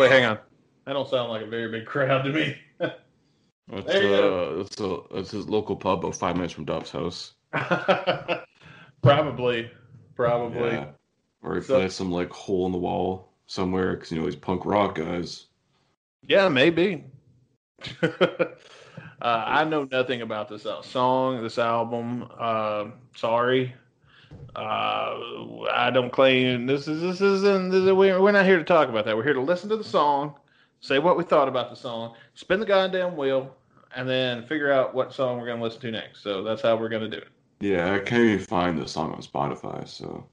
Wait, 0.00 0.10
hang 0.10 0.24
on. 0.24 0.38
That 0.86 0.94
don't 0.94 1.08
sound 1.08 1.30
like 1.30 1.42
a 1.42 1.46
very 1.46 1.70
big 1.70 1.86
crowd 1.86 2.22
to 2.24 2.32
me. 2.32 2.56
It's, 3.72 3.86
There 3.86 4.02
you 4.02 4.14
uh, 4.14 4.60
it's, 4.62 4.80
a, 4.80 4.98
it's 5.12 5.30
his 5.30 5.48
local 5.48 5.76
pub 5.76 6.00
about 6.00 6.16
five 6.16 6.34
minutes 6.34 6.52
from 6.52 6.64
Duff's 6.64 6.90
house. 6.90 7.34
probably, 9.02 9.70
probably. 10.16 10.70
Yeah. 10.70 10.86
Or 11.42 11.56
he 11.56 11.62
So- 11.62 11.78
plays 11.78 11.94
some 11.94 12.10
like 12.10 12.30
hole 12.30 12.66
in 12.66 12.72
the 12.72 12.78
wall 12.78 13.32
somewhere 13.46 13.94
because 13.94 14.10
you 14.10 14.18
know 14.18 14.26
he's 14.26 14.36
punk 14.36 14.64
rock 14.66 14.96
guys. 14.96 15.46
Yeah, 16.22 16.48
maybe. 16.48 17.04
uh, 18.02 18.08
I 19.22 19.64
know 19.64 19.84
nothing 19.84 20.22
about 20.22 20.48
this 20.48 20.66
uh, 20.66 20.82
song, 20.82 21.42
this 21.42 21.58
album. 21.58 22.28
Uh, 22.38 22.86
sorry, 23.16 23.72
uh, 24.56 25.18
I 25.72 25.90
don't 25.92 26.10
claim 26.12 26.66
this 26.66 26.88
is 26.88 27.00
this 27.00 27.20
isn't. 27.20 27.70
This 27.70 27.82
is, 27.84 27.92
we're 27.92 28.20
we're 28.20 28.32
not 28.32 28.44
here 28.46 28.58
to 28.58 28.64
talk 28.64 28.88
about 28.88 29.04
that. 29.06 29.16
We're 29.16 29.24
here 29.24 29.34
to 29.34 29.40
listen 29.40 29.68
to 29.70 29.76
the 29.76 29.84
song, 29.84 30.34
say 30.80 30.98
what 30.98 31.16
we 31.16 31.24
thought 31.24 31.48
about 31.48 31.70
the 31.70 31.76
song, 31.76 32.14
spin 32.34 32.60
the 32.60 32.66
goddamn 32.66 33.16
wheel, 33.16 33.54
and 33.94 34.08
then 34.08 34.44
figure 34.46 34.72
out 34.72 34.94
what 34.94 35.12
song 35.12 35.38
we're 35.38 35.46
gonna 35.46 35.62
listen 35.62 35.80
to 35.82 35.90
next. 35.90 36.22
So 36.22 36.42
that's 36.42 36.62
how 36.62 36.76
we're 36.76 36.88
gonna 36.88 37.08
do 37.08 37.18
it. 37.18 37.28
Yeah, 37.60 37.94
I 37.94 37.98
can't 37.98 38.24
even 38.24 38.44
find 38.46 38.78
the 38.78 38.88
song 38.88 39.12
on 39.12 39.22
Spotify, 39.22 39.86
so 39.86 40.26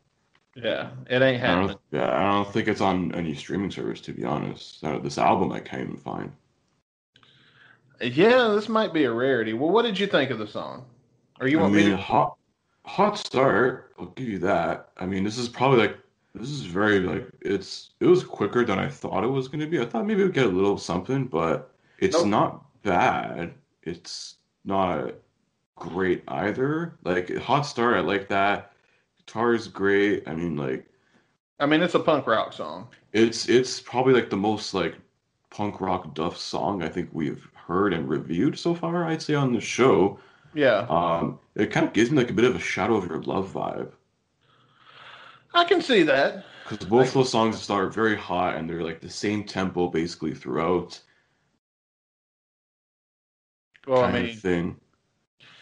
Yeah, 0.56 0.90
it 1.10 1.22
ain't 1.22 1.42
happening. 1.42 1.68
don't. 1.68 1.80
Yeah, 1.92 2.18
I 2.18 2.32
don't 2.32 2.52
think 2.52 2.68
it's 2.68 2.82
on 2.82 3.14
any 3.14 3.36
streaming 3.36 3.72
service 3.72 4.02
to 4.02 4.14
be 4.14 4.24
honest. 4.24 4.84
Uh, 4.84 5.00
this 5.00 5.18
album 5.18 5.52
I 5.52 5.60
can't 5.60 5.84
even 5.84 5.98
find. 5.98 6.32
Yeah, 8.02 8.50
this 8.50 8.70
might 8.70 8.94
be 8.94 9.04
a 9.06 9.12
rarity. 9.12 9.54
Well, 9.54 9.72
what 9.72 9.82
did 9.84 10.00
you 10.00 10.08
think 10.08 10.30
of 10.32 10.40
the 10.40 10.48
song? 10.48 10.86
Or 11.40 11.48
you 11.48 11.60
I 11.60 11.64
want 11.64 11.74
mean, 11.74 11.92
me 11.92 11.98
to? 11.98 11.98
Hot, 12.88 13.18
start. 13.20 13.94
I'll 14.00 14.08
give 14.08 14.28
you 14.28 14.40
that. 14.40 14.90
I 14.98 15.06
mean, 15.06 15.24
this 15.24 15.38
is 15.38 15.50
probably 15.50 15.80
like 15.80 15.98
this 16.36 16.50
is 16.50 16.64
very 16.64 17.00
like 17.00 17.28
it's 17.42 17.92
it 18.00 18.06
was 18.06 18.24
quicker 18.24 18.64
than 18.66 18.80
I 18.80 18.90
thought 18.90 19.24
it 19.24 19.28
was 19.28 19.48
going 19.48 19.60
to 19.62 19.68
be. 19.68 19.80
I 19.80 19.86
thought 19.86 20.06
maybe 20.06 20.24
we'd 20.24 20.34
get 20.34 20.46
a 20.46 20.50
little 20.50 20.78
something, 20.78 21.26
but 21.28 21.72
It's 22.00 22.24
nope. 22.24 22.28
not 22.28 22.84
bad. 22.84 23.54
It's 23.84 24.36
not 24.66 25.14
great 25.76 26.24
either. 26.28 26.98
Like 27.04 27.36
Hot 27.38 27.62
Start, 27.66 27.96
I 27.98 28.00
like 28.02 28.28
that. 28.30 28.74
Guitar 29.18 29.54
is 29.54 29.68
great. 29.68 30.28
I 30.28 30.36
mean, 30.36 30.56
like, 30.58 30.88
I 31.60 31.66
mean, 31.66 31.82
it's 31.82 31.96
a 31.96 32.00
punk 32.00 32.28
rock 32.28 32.54
song. 32.54 32.88
It's 33.14 33.50
it's 33.50 33.80
probably 33.82 34.14
like 34.14 34.30
the 34.30 34.38
most 34.38 34.74
like 34.74 34.96
punk 35.50 35.82
rock 35.82 36.14
Duff 36.14 36.38
song 36.38 36.84
I 36.84 36.90
think 36.90 37.10
we've 37.14 37.48
heard 37.56 37.94
and 37.94 38.08
reviewed 38.08 38.58
so 38.58 38.76
far. 38.76 39.06
I'd 39.06 39.22
say 39.22 39.34
on 39.36 39.54
the 39.54 39.62
show. 39.62 40.20
Yeah. 40.58 40.88
Um, 40.90 41.38
it 41.54 41.70
kind 41.70 41.86
of 41.86 41.94
gives 41.94 42.10
me 42.10 42.18
like 42.18 42.32
a 42.32 42.34
bit 42.34 42.46
of 42.46 42.56
a 42.56 42.60
Shadow 42.60 42.96
of 42.96 43.08
Your 43.08 43.22
Love 43.22 43.54
vibe. 43.54 43.92
I 45.54 45.64
can 45.64 45.84
see 45.84 46.02
that. 46.04 46.46
Because 46.64 46.88
both 46.88 47.14
those 47.14 47.30
songs 47.30 47.62
start 47.62 47.94
very 47.94 48.18
hot 48.18 48.56
and 48.56 48.68
they're 48.68 48.84
like 48.84 49.00
the 49.00 49.10
same 49.10 49.44
tempo 49.44 49.88
basically 49.88 50.34
throughout. 50.34 51.00
Well, 53.86 54.04
I 54.04 54.12
mean, 54.12 54.36
thing. 54.36 54.78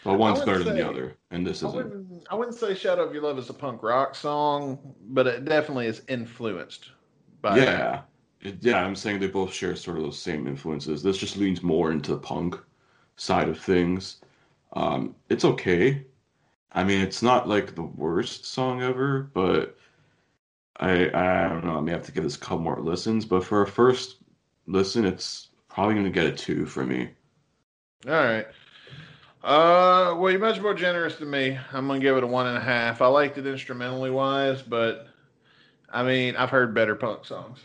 But 0.05 0.17
one's 0.17 0.39
better 0.39 0.63
than 0.63 0.75
the 0.75 0.87
other, 0.87 1.17
and 1.29 1.45
this 1.45 1.61
I 1.61 1.67
isn't. 1.67 1.77
Wouldn't, 1.77 2.27
I 2.31 2.35
wouldn't 2.35 2.57
say 2.57 2.73
"Shadow 2.73 3.03
of 3.03 3.13
Your 3.13 3.23
Love" 3.23 3.37
is 3.37 3.49
a 3.49 3.53
punk 3.53 3.83
rock 3.83 4.15
song, 4.15 4.95
but 5.09 5.27
it 5.27 5.45
definitely 5.45 5.87
is 5.87 6.03
influenced 6.07 6.91
by. 7.41 7.57
Yeah, 7.57 8.01
it, 8.41 8.57
yeah. 8.61 8.83
I'm 8.83 8.95
saying 8.95 9.19
they 9.19 9.27
both 9.27 9.53
share 9.53 9.75
sort 9.75 9.97
of 9.97 10.03
those 10.03 10.19
same 10.19 10.47
influences. 10.47 11.03
This 11.03 11.17
just 11.17 11.37
leans 11.37 11.61
more 11.61 11.91
into 11.91 12.11
the 12.11 12.19
punk 12.19 12.57
side 13.17 13.49
of 13.49 13.59
things. 13.59 14.21
Um, 14.74 15.16
it's 15.30 15.45
okay. 15.45 16.05
I 16.72 16.84
mean, 16.84 17.01
it's 17.01 17.22
not 17.22 17.47
like 17.47 17.76
the 17.76 17.84
worst 17.84 18.45
song 18.45 18.82
ever, 18.82 19.30
but 19.34 19.78
I 20.78 21.09
I 21.13 21.47
don't 21.47 21.66
know. 21.66 21.78
I 21.78 21.82
may 21.82 21.91
have 21.91 22.05
to 22.05 22.11
give 22.11 22.24
this 22.24 22.36
a 22.36 22.39
couple 22.39 22.59
more 22.59 22.82
listens. 22.82 23.26
But 23.26 23.45
for 23.45 23.61
a 23.61 23.68
first 23.68 24.18
listen, 24.68 25.05
it's 25.05 25.49
probably 25.70 25.93
going 25.95 26.05
to 26.05 26.11
get 26.11 26.26
a 26.26 26.32
two 26.32 26.66
for 26.66 26.86
me. 26.86 27.09
All 28.07 28.13
right. 28.13 28.45
Uh, 29.45 30.16
well, 30.18 30.32
you're 30.32 30.39
much 30.39 30.59
more 30.59 30.74
generous 30.74 31.18
than 31.18 31.30
me. 31.30 31.57
I'm 31.72 31.88
gonna 31.88 31.99
give 31.99 32.18
it 32.18 32.24
a 32.24 32.28
one 32.28 32.47
and 32.47 32.57
a 32.57 32.61
half. 32.61 32.99
I 32.99 33.05
liked 33.05 33.38
it 33.38 33.45
instrumentally 33.45 34.09
wise, 34.09 34.63
but 34.63 35.07
I 35.88 36.01
mean, 36.01 36.36
I've 36.36 36.49
heard 36.49 36.74
better 36.74 36.95
punk 36.95 37.26
songs. 37.26 37.59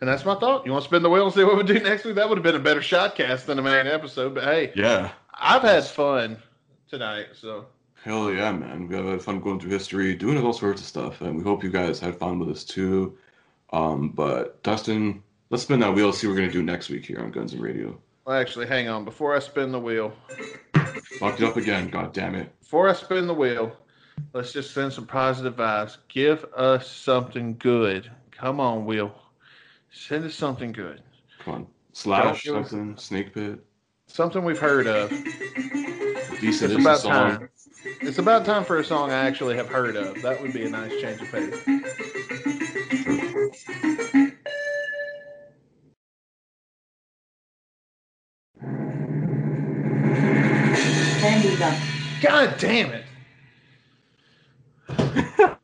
And 0.00 0.08
that's 0.08 0.24
my 0.24 0.36
thought. 0.36 0.64
You 0.64 0.72
want 0.72 0.84
to 0.84 0.88
spin 0.88 1.02
the 1.02 1.10
wheel 1.10 1.24
and 1.24 1.34
see 1.34 1.42
what 1.42 1.56
we 1.56 1.64
do 1.64 1.80
next 1.80 2.04
week? 2.04 2.14
That 2.14 2.28
would 2.28 2.38
have 2.38 2.44
been 2.44 2.54
a 2.54 2.60
better 2.60 2.80
Shotcast 2.80 3.46
than 3.46 3.58
a 3.58 3.62
main 3.62 3.86
episode. 3.86 4.34
But 4.34 4.44
hey, 4.44 4.72
yeah, 4.76 5.10
I've 5.34 5.62
had 5.62 5.84
fun 5.84 6.36
tonight. 6.88 7.28
So 7.34 7.66
hell 8.04 8.32
yeah, 8.32 8.52
man, 8.52 8.86
we 8.86 8.94
have 8.94 9.06
had 9.06 9.22
fun 9.22 9.40
going 9.40 9.58
through 9.58 9.70
history, 9.70 10.14
doing 10.14 10.38
all 10.38 10.52
sorts 10.52 10.80
of 10.80 10.86
stuff, 10.86 11.20
and 11.20 11.36
we 11.36 11.42
hope 11.42 11.64
you 11.64 11.70
guys 11.70 11.98
had 11.98 12.16
fun 12.16 12.38
with 12.38 12.48
us 12.48 12.64
too. 12.64 13.18
Um, 13.72 14.10
but 14.10 14.62
Dustin, 14.62 15.22
let's 15.50 15.64
spin 15.64 15.80
that 15.80 15.94
wheel. 15.94 16.06
And 16.06 16.14
see 16.14 16.26
what 16.28 16.34
we're 16.34 16.40
gonna 16.40 16.52
do 16.52 16.62
next 16.62 16.90
week 16.90 17.04
here 17.04 17.20
on 17.20 17.32
Guns 17.32 17.52
and 17.52 17.62
Radio. 17.62 17.98
Well, 18.24 18.38
actually, 18.38 18.66
hang 18.66 18.88
on. 18.88 19.04
Before 19.04 19.34
I 19.34 19.40
spin 19.40 19.72
the 19.72 19.80
wheel, 19.80 20.12
fucked 21.18 21.40
it 21.40 21.46
up 21.46 21.56
again. 21.56 21.88
God 21.88 22.12
damn 22.12 22.36
it! 22.36 22.56
Before 22.60 22.88
I 22.88 22.92
spin 22.92 23.26
the 23.26 23.34
wheel, 23.34 23.76
let's 24.32 24.52
just 24.52 24.72
send 24.72 24.92
some 24.92 25.06
positive 25.06 25.56
vibes. 25.56 25.96
Give 26.06 26.44
us 26.56 26.88
something 26.88 27.56
good. 27.58 28.08
Come 28.30 28.60
on, 28.60 28.84
wheel. 28.84 29.12
Send 29.90 30.24
us 30.24 30.34
something 30.34 30.72
good. 30.72 31.02
Come 31.44 31.54
on, 31.54 31.66
slash 31.92 32.44
something. 32.44 32.94
Us... 32.94 33.04
Snake 33.04 33.34
pit. 33.34 33.64
Something 34.06 34.44
we've 34.44 34.58
heard 34.58 34.86
of. 34.86 35.10
Decent 36.40 36.72
it's 36.72 36.80
about 36.80 37.00
song. 37.00 37.12
time. 37.12 37.48
It's 38.00 38.18
about 38.18 38.44
time 38.44 38.64
for 38.64 38.78
a 38.78 38.84
song 38.84 39.10
I 39.10 39.26
actually 39.26 39.56
have 39.56 39.68
heard 39.68 39.96
of. 39.96 40.22
That 40.22 40.40
would 40.40 40.52
be 40.52 40.64
a 40.64 40.70
nice 40.70 40.92
change 41.00 41.20
of 41.20 41.30
pace. 41.30 41.64
God 52.20 52.54
damn 52.58 52.92
it. 52.92 53.04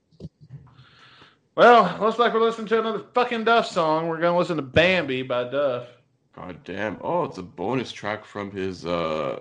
well, 1.56 1.98
looks 2.00 2.18
like 2.18 2.34
we're 2.34 2.40
listening 2.40 2.66
to 2.68 2.80
another 2.80 3.04
fucking 3.14 3.44
Duff 3.44 3.66
song. 3.66 4.08
We're 4.08 4.20
going 4.20 4.32
to 4.32 4.38
listen 4.38 4.56
to 4.56 4.62
Bambi 4.62 5.22
by 5.22 5.44
Duff. 5.44 5.86
God 6.34 6.58
damn. 6.64 6.98
Oh, 7.00 7.24
it's 7.24 7.38
a 7.38 7.42
bonus 7.42 7.92
track 7.92 8.24
from 8.24 8.50
his 8.50 8.84
uh, 8.84 9.40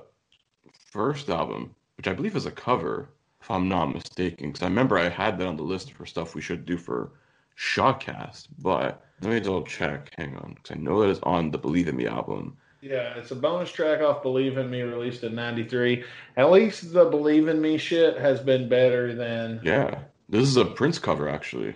first 0.91 1.29
album, 1.29 1.73
which 1.97 2.07
I 2.07 2.13
believe 2.13 2.35
is 2.35 2.45
a 2.45 2.51
cover, 2.51 3.09
if 3.41 3.49
I'm 3.49 3.67
not 3.67 3.93
mistaken. 3.93 4.51
Because 4.51 4.61
I 4.61 4.67
remember 4.67 4.97
I 4.97 5.09
had 5.09 5.39
that 5.39 5.47
on 5.47 5.57
the 5.57 5.63
list 5.63 5.93
for 5.93 6.05
stuff 6.05 6.35
we 6.35 6.41
should 6.41 6.65
do 6.65 6.77
for 6.77 7.13
Shotcast. 7.57 8.47
But 8.59 9.03
let 9.21 9.31
me 9.31 9.39
double 9.39 9.63
check. 9.63 10.11
Hang 10.17 10.35
on. 10.37 10.53
Because 10.55 10.77
I 10.77 10.79
know 10.79 11.01
that 11.01 11.09
it's 11.09 11.19
on 11.23 11.49
the 11.49 11.57
Believe 11.57 11.87
in 11.87 11.95
Me 11.95 12.05
album. 12.05 12.57
Yeah, 12.81 13.17
it's 13.17 13.31
a 13.31 13.35
bonus 13.35 13.71
track 13.71 14.01
off 14.01 14.21
Believe 14.21 14.57
in 14.57 14.69
Me 14.69 14.81
released 14.81 15.23
in 15.23 15.33
93. 15.33 16.03
At 16.37 16.51
least 16.51 16.93
the 16.93 17.05
Believe 17.05 17.47
in 17.47 17.61
Me 17.61 17.77
shit 17.77 18.17
has 18.17 18.39
been 18.39 18.69
better 18.69 19.15
than. 19.15 19.61
Yeah. 19.63 19.99
This 20.29 20.43
is 20.43 20.57
a 20.57 20.65
Prince 20.65 20.99
cover, 20.99 21.27
actually. 21.29 21.75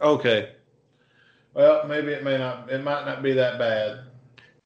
Okay. 0.00 0.50
Well, 1.54 1.86
maybe 1.86 2.12
it 2.12 2.22
may 2.22 2.38
not, 2.38 2.70
it 2.70 2.82
might 2.82 3.04
not 3.04 3.22
be 3.22 3.32
that 3.32 3.58
bad. 3.58 4.00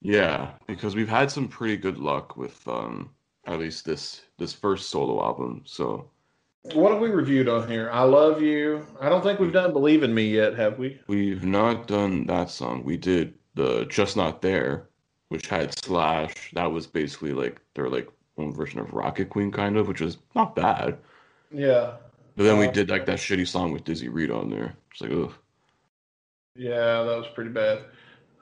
Yeah, 0.01 0.51
because 0.67 0.97
we've 0.97 1.09
had 1.09 1.31
some 1.31 1.49
pretty 1.49 1.77
good 1.77 1.99
luck 1.99 2.37
with 2.37 2.67
um 2.67 3.11
at 3.47 3.59
least 3.59 3.85
this 3.85 4.23
this 4.39 4.53
first 4.53 4.91
solo 4.91 5.23
album. 5.23 5.63
So 5.65 6.11
what 6.75 6.93
have 6.93 7.01
we 7.01 7.11
reviewed 7.11 7.49
on 7.49 7.69
here? 7.69 7.91
I 7.91 8.03
love 8.03 8.43
you. 8.43 8.87
I 9.01 9.09
don't 9.09 9.23
think 9.23 9.39
we've 9.39 9.53
done 9.53 9.73
Believe 9.73 10.03
in 10.03 10.15
Me 10.15 10.27
yet, 10.29 10.57
have 10.57 10.79
we? 10.79 11.01
We've 11.07 11.45
not 11.45 11.87
done 11.87 12.27
that 12.27 12.51
song. 12.51 12.85
We 12.85 12.97
did 12.97 13.35
the 13.55 13.85
Just 13.87 14.17
Not 14.17 14.43
There 14.43 14.89
which 15.33 15.49
had 15.49 15.77
Slash. 15.79 16.35
That 16.53 16.71
was 16.71 16.87
basically 16.87 17.33
like 17.33 17.59
their 17.75 17.89
like 17.89 18.07
own 18.37 18.53
version 18.53 18.81
of 18.81 18.93
Rocket 18.93 19.31
Queen, 19.31 19.51
kind 19.51 19.79
of, 19.79 19.89
which 19.89 20.03
was 20.03 20.19
not 20.37 20.55
bad. 20.55 20.99
Yeah. 21.51 21.95
But 22.37 22.45
then 22.45 22.59
we 22.59 22.69
did 22.69 22.89
like 22.89 23.07
that 23.07 23.19
shitty 23.19 23.47
song 23.47 23.73
with 23.73 23.85
Dizzy 23.85 24.09
Reed 24.09 24.31
on 24.31 24.51
there. 24.51 24.75
It's 24.91 25.01
like, 25.01 25.13
ugh. 25.13 25.33
Yeah, 26.57 27.03
that 27.03 27.19
was 27.19 27.27
pretty 27.35 27.51
bad. 27.51 27.79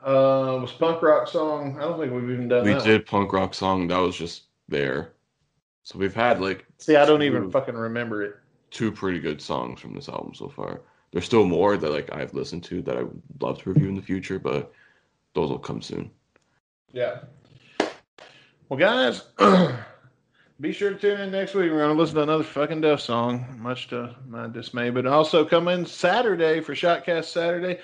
Uh, 0.03 0.59
was 0.61 0.73
punk 0.73 1.03
rock 1.03 1.29
song? 1.29 1.77
I 1.79 1.83
don't 1.83 1.99
think 1.99 2.13
we've 2.13 2.31
even 2.31 2.49
done. 2.49 2.65
We 2.65 2.75
did 2.75 3.01
one. 3.01 3.05
punk 3.05 3.33
rock 3.33 3.55
song. 3.55 3.89
That 3.89 3.99
was 3.99 4.17
just 4.17 4.45
there. 4.69 5.13
So 5.83 5.99
we've 5.99 6.15
had 6.15 6.41
like. 6.41 6.65
See, 6.79 6.97
I 6.97 7.05
don't 7.05 7.23
even 7.23 7.51
fucking 7.51 7.75
remember 7.75 8.23
it. 8.23 8.37
Two 8.71 8.93
pretty 8.93 9.19
good 9.19 9.43
songs 9.43 9.81
from 9.81 9.95
this 9.95 10.09
album 10.09 10.35
so 10.35 10.49
far. 10.49 10.81
There's 11.13 11.25
still 11.25 11.45
more 11.45 11.77
that 11.77 11.91
like 11.91 12.13
I've 12.15 12.35
listened 12.35 12.65
to 12.65 12.83
that 12.83 12.97
I 12.97 13.03
would 13.03 13.23
love 13.41 13.63
to 13.63 13.73
review 13.73 13.89
in 13.89 13.97
the 13.97 14.03
future, 14.03 14.39
but 14.39 14.73
those 15.35 15.51
will 15.51 15.59
come 15.59 15.83
soon. 15.83 16.11
Yeah. 16.93 17.21
Well, 18.69 18.79
guys, 18.79 19.25
be 20.61 20.73
sure 20.73 20.91
to 20.91 20.97
tune 20.97 21.21
in 21.21 21.31
next 21.31 21.55
week. 21.55 21.71
We're 21.71 21.79
going 21.79 21.97
to 21.97 22.01
listen 22.01 22.17
to 22.17 22.23
another 22.23 22.45
fucking 22.45 22.83
Duff 22.83 23.01
song, 23.01 23.47
much 23.59 23.89
to 23.89 24.15
my 24.29 24.47
dismay. 24.47 24.91
But 24.91 25.07
also 25.07 25.43
come 25.43 25.69
in 25.69 25.87
Saturday 25.87 26.61
for 26.61 26.75
Shotcast 26.75 27.25
Saturday 27.25 27.79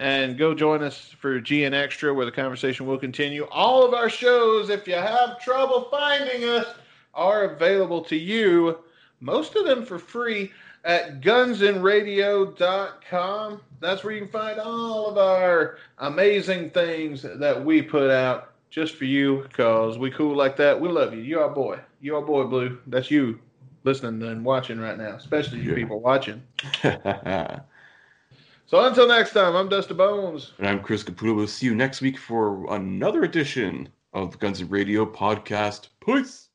and 0.00 0.36
go 0.36 0.52
join 0.52 0.82
us 0.82 1.14
for 1.20 1.40
GN 1.40 1.72
Extra 1.72 2.12
where 2.12 2.26
the 2.26 2.32
conversation 2.32 2.84
will 2.84 2.98
continue. 2.98 3.46
All 3.52 3.86
of 3.86 3.94
our 3.94 4.10
shows, 4.10 4.70
if 4.70 4.88
you 4.88 4.94
have 4.94 5.40
trouble 5.40 5.86
finding 5.88 6.48
us, 6.48 6.66
are 7.14 7.44
available 7.44 8.02
to 8.02 8.16
you, 8.16 8.80
most 9.20 9.54
of 9.54 9.64
them 9.64 9.86
for 9.86 10.00
free 10.00 10.50
at 10.84 11.20
gunsinradio.com. 11.20 13.60
That's 13.80 14.02
where 14.02 14.14
you 14.14 14.22
can 14.22 14.30
find 14.30 14.58
all 14.58 15.08
of 15.08 15.16
our 15.16 15.78
amazing 15.98 16.70
things 16.70 17.22
that 17.22 17.64
we 17.64 17.82
put 17.82 18.10
out 18.10 18.50
just 18.68 18.96
for 18.96 19.04
you 19.04 19.44
because 19.48 19.96
we 19.96 20.10
cool 20.10 20.34
like 20.36 20.56
that. 20.56 20.80
We 20.80 20.88
love 20.88 21.14
you. 21.14 21.20
You're 21.20 21.44
our 21.44 21.48
boy. 21.48 21.78
You're 22.00 22.22
boy, 22.22 22.44
Blue. 22.44 22.78
That's 22.86 23.10
you 23.10 23.38
listening 23.84 24.28
and 24.28 24.44
watching 24.44 24.78
right 24.78 24.98
now, 24.98 25.14
especially 25.14 25.60
you 25.60 25.70
yeah. 25.70 25.76
people 25.76 26.00
watching. 26.00 26.42
so 26.82 28.84
until 28.84 29.08
next 29.08 29.32
time, 29.32 29.56
I'm 29.56 29.68
Dusty 29.68 29.94
Bones. 29.94 30.52
And 30.58 30.66
I'm 30.66 30.80
Chris 30.80 31.02
Caputo. 31.02 31.34
We'll 31.34 31.46
see 31.46 31.66
you 31.66 31.74
next 31.74 32.00
week 32.00 32.18
for 32.18 32.72
another 32.74 33.22
edition 33.22 33.88
of 34.12 34.32
the 34.32 34.38
Guns 34.38 34.60
and 34.60 34.70
Radio 34.70 35.06
podcast. 35.06 35.88
Peace. 36.04 36.45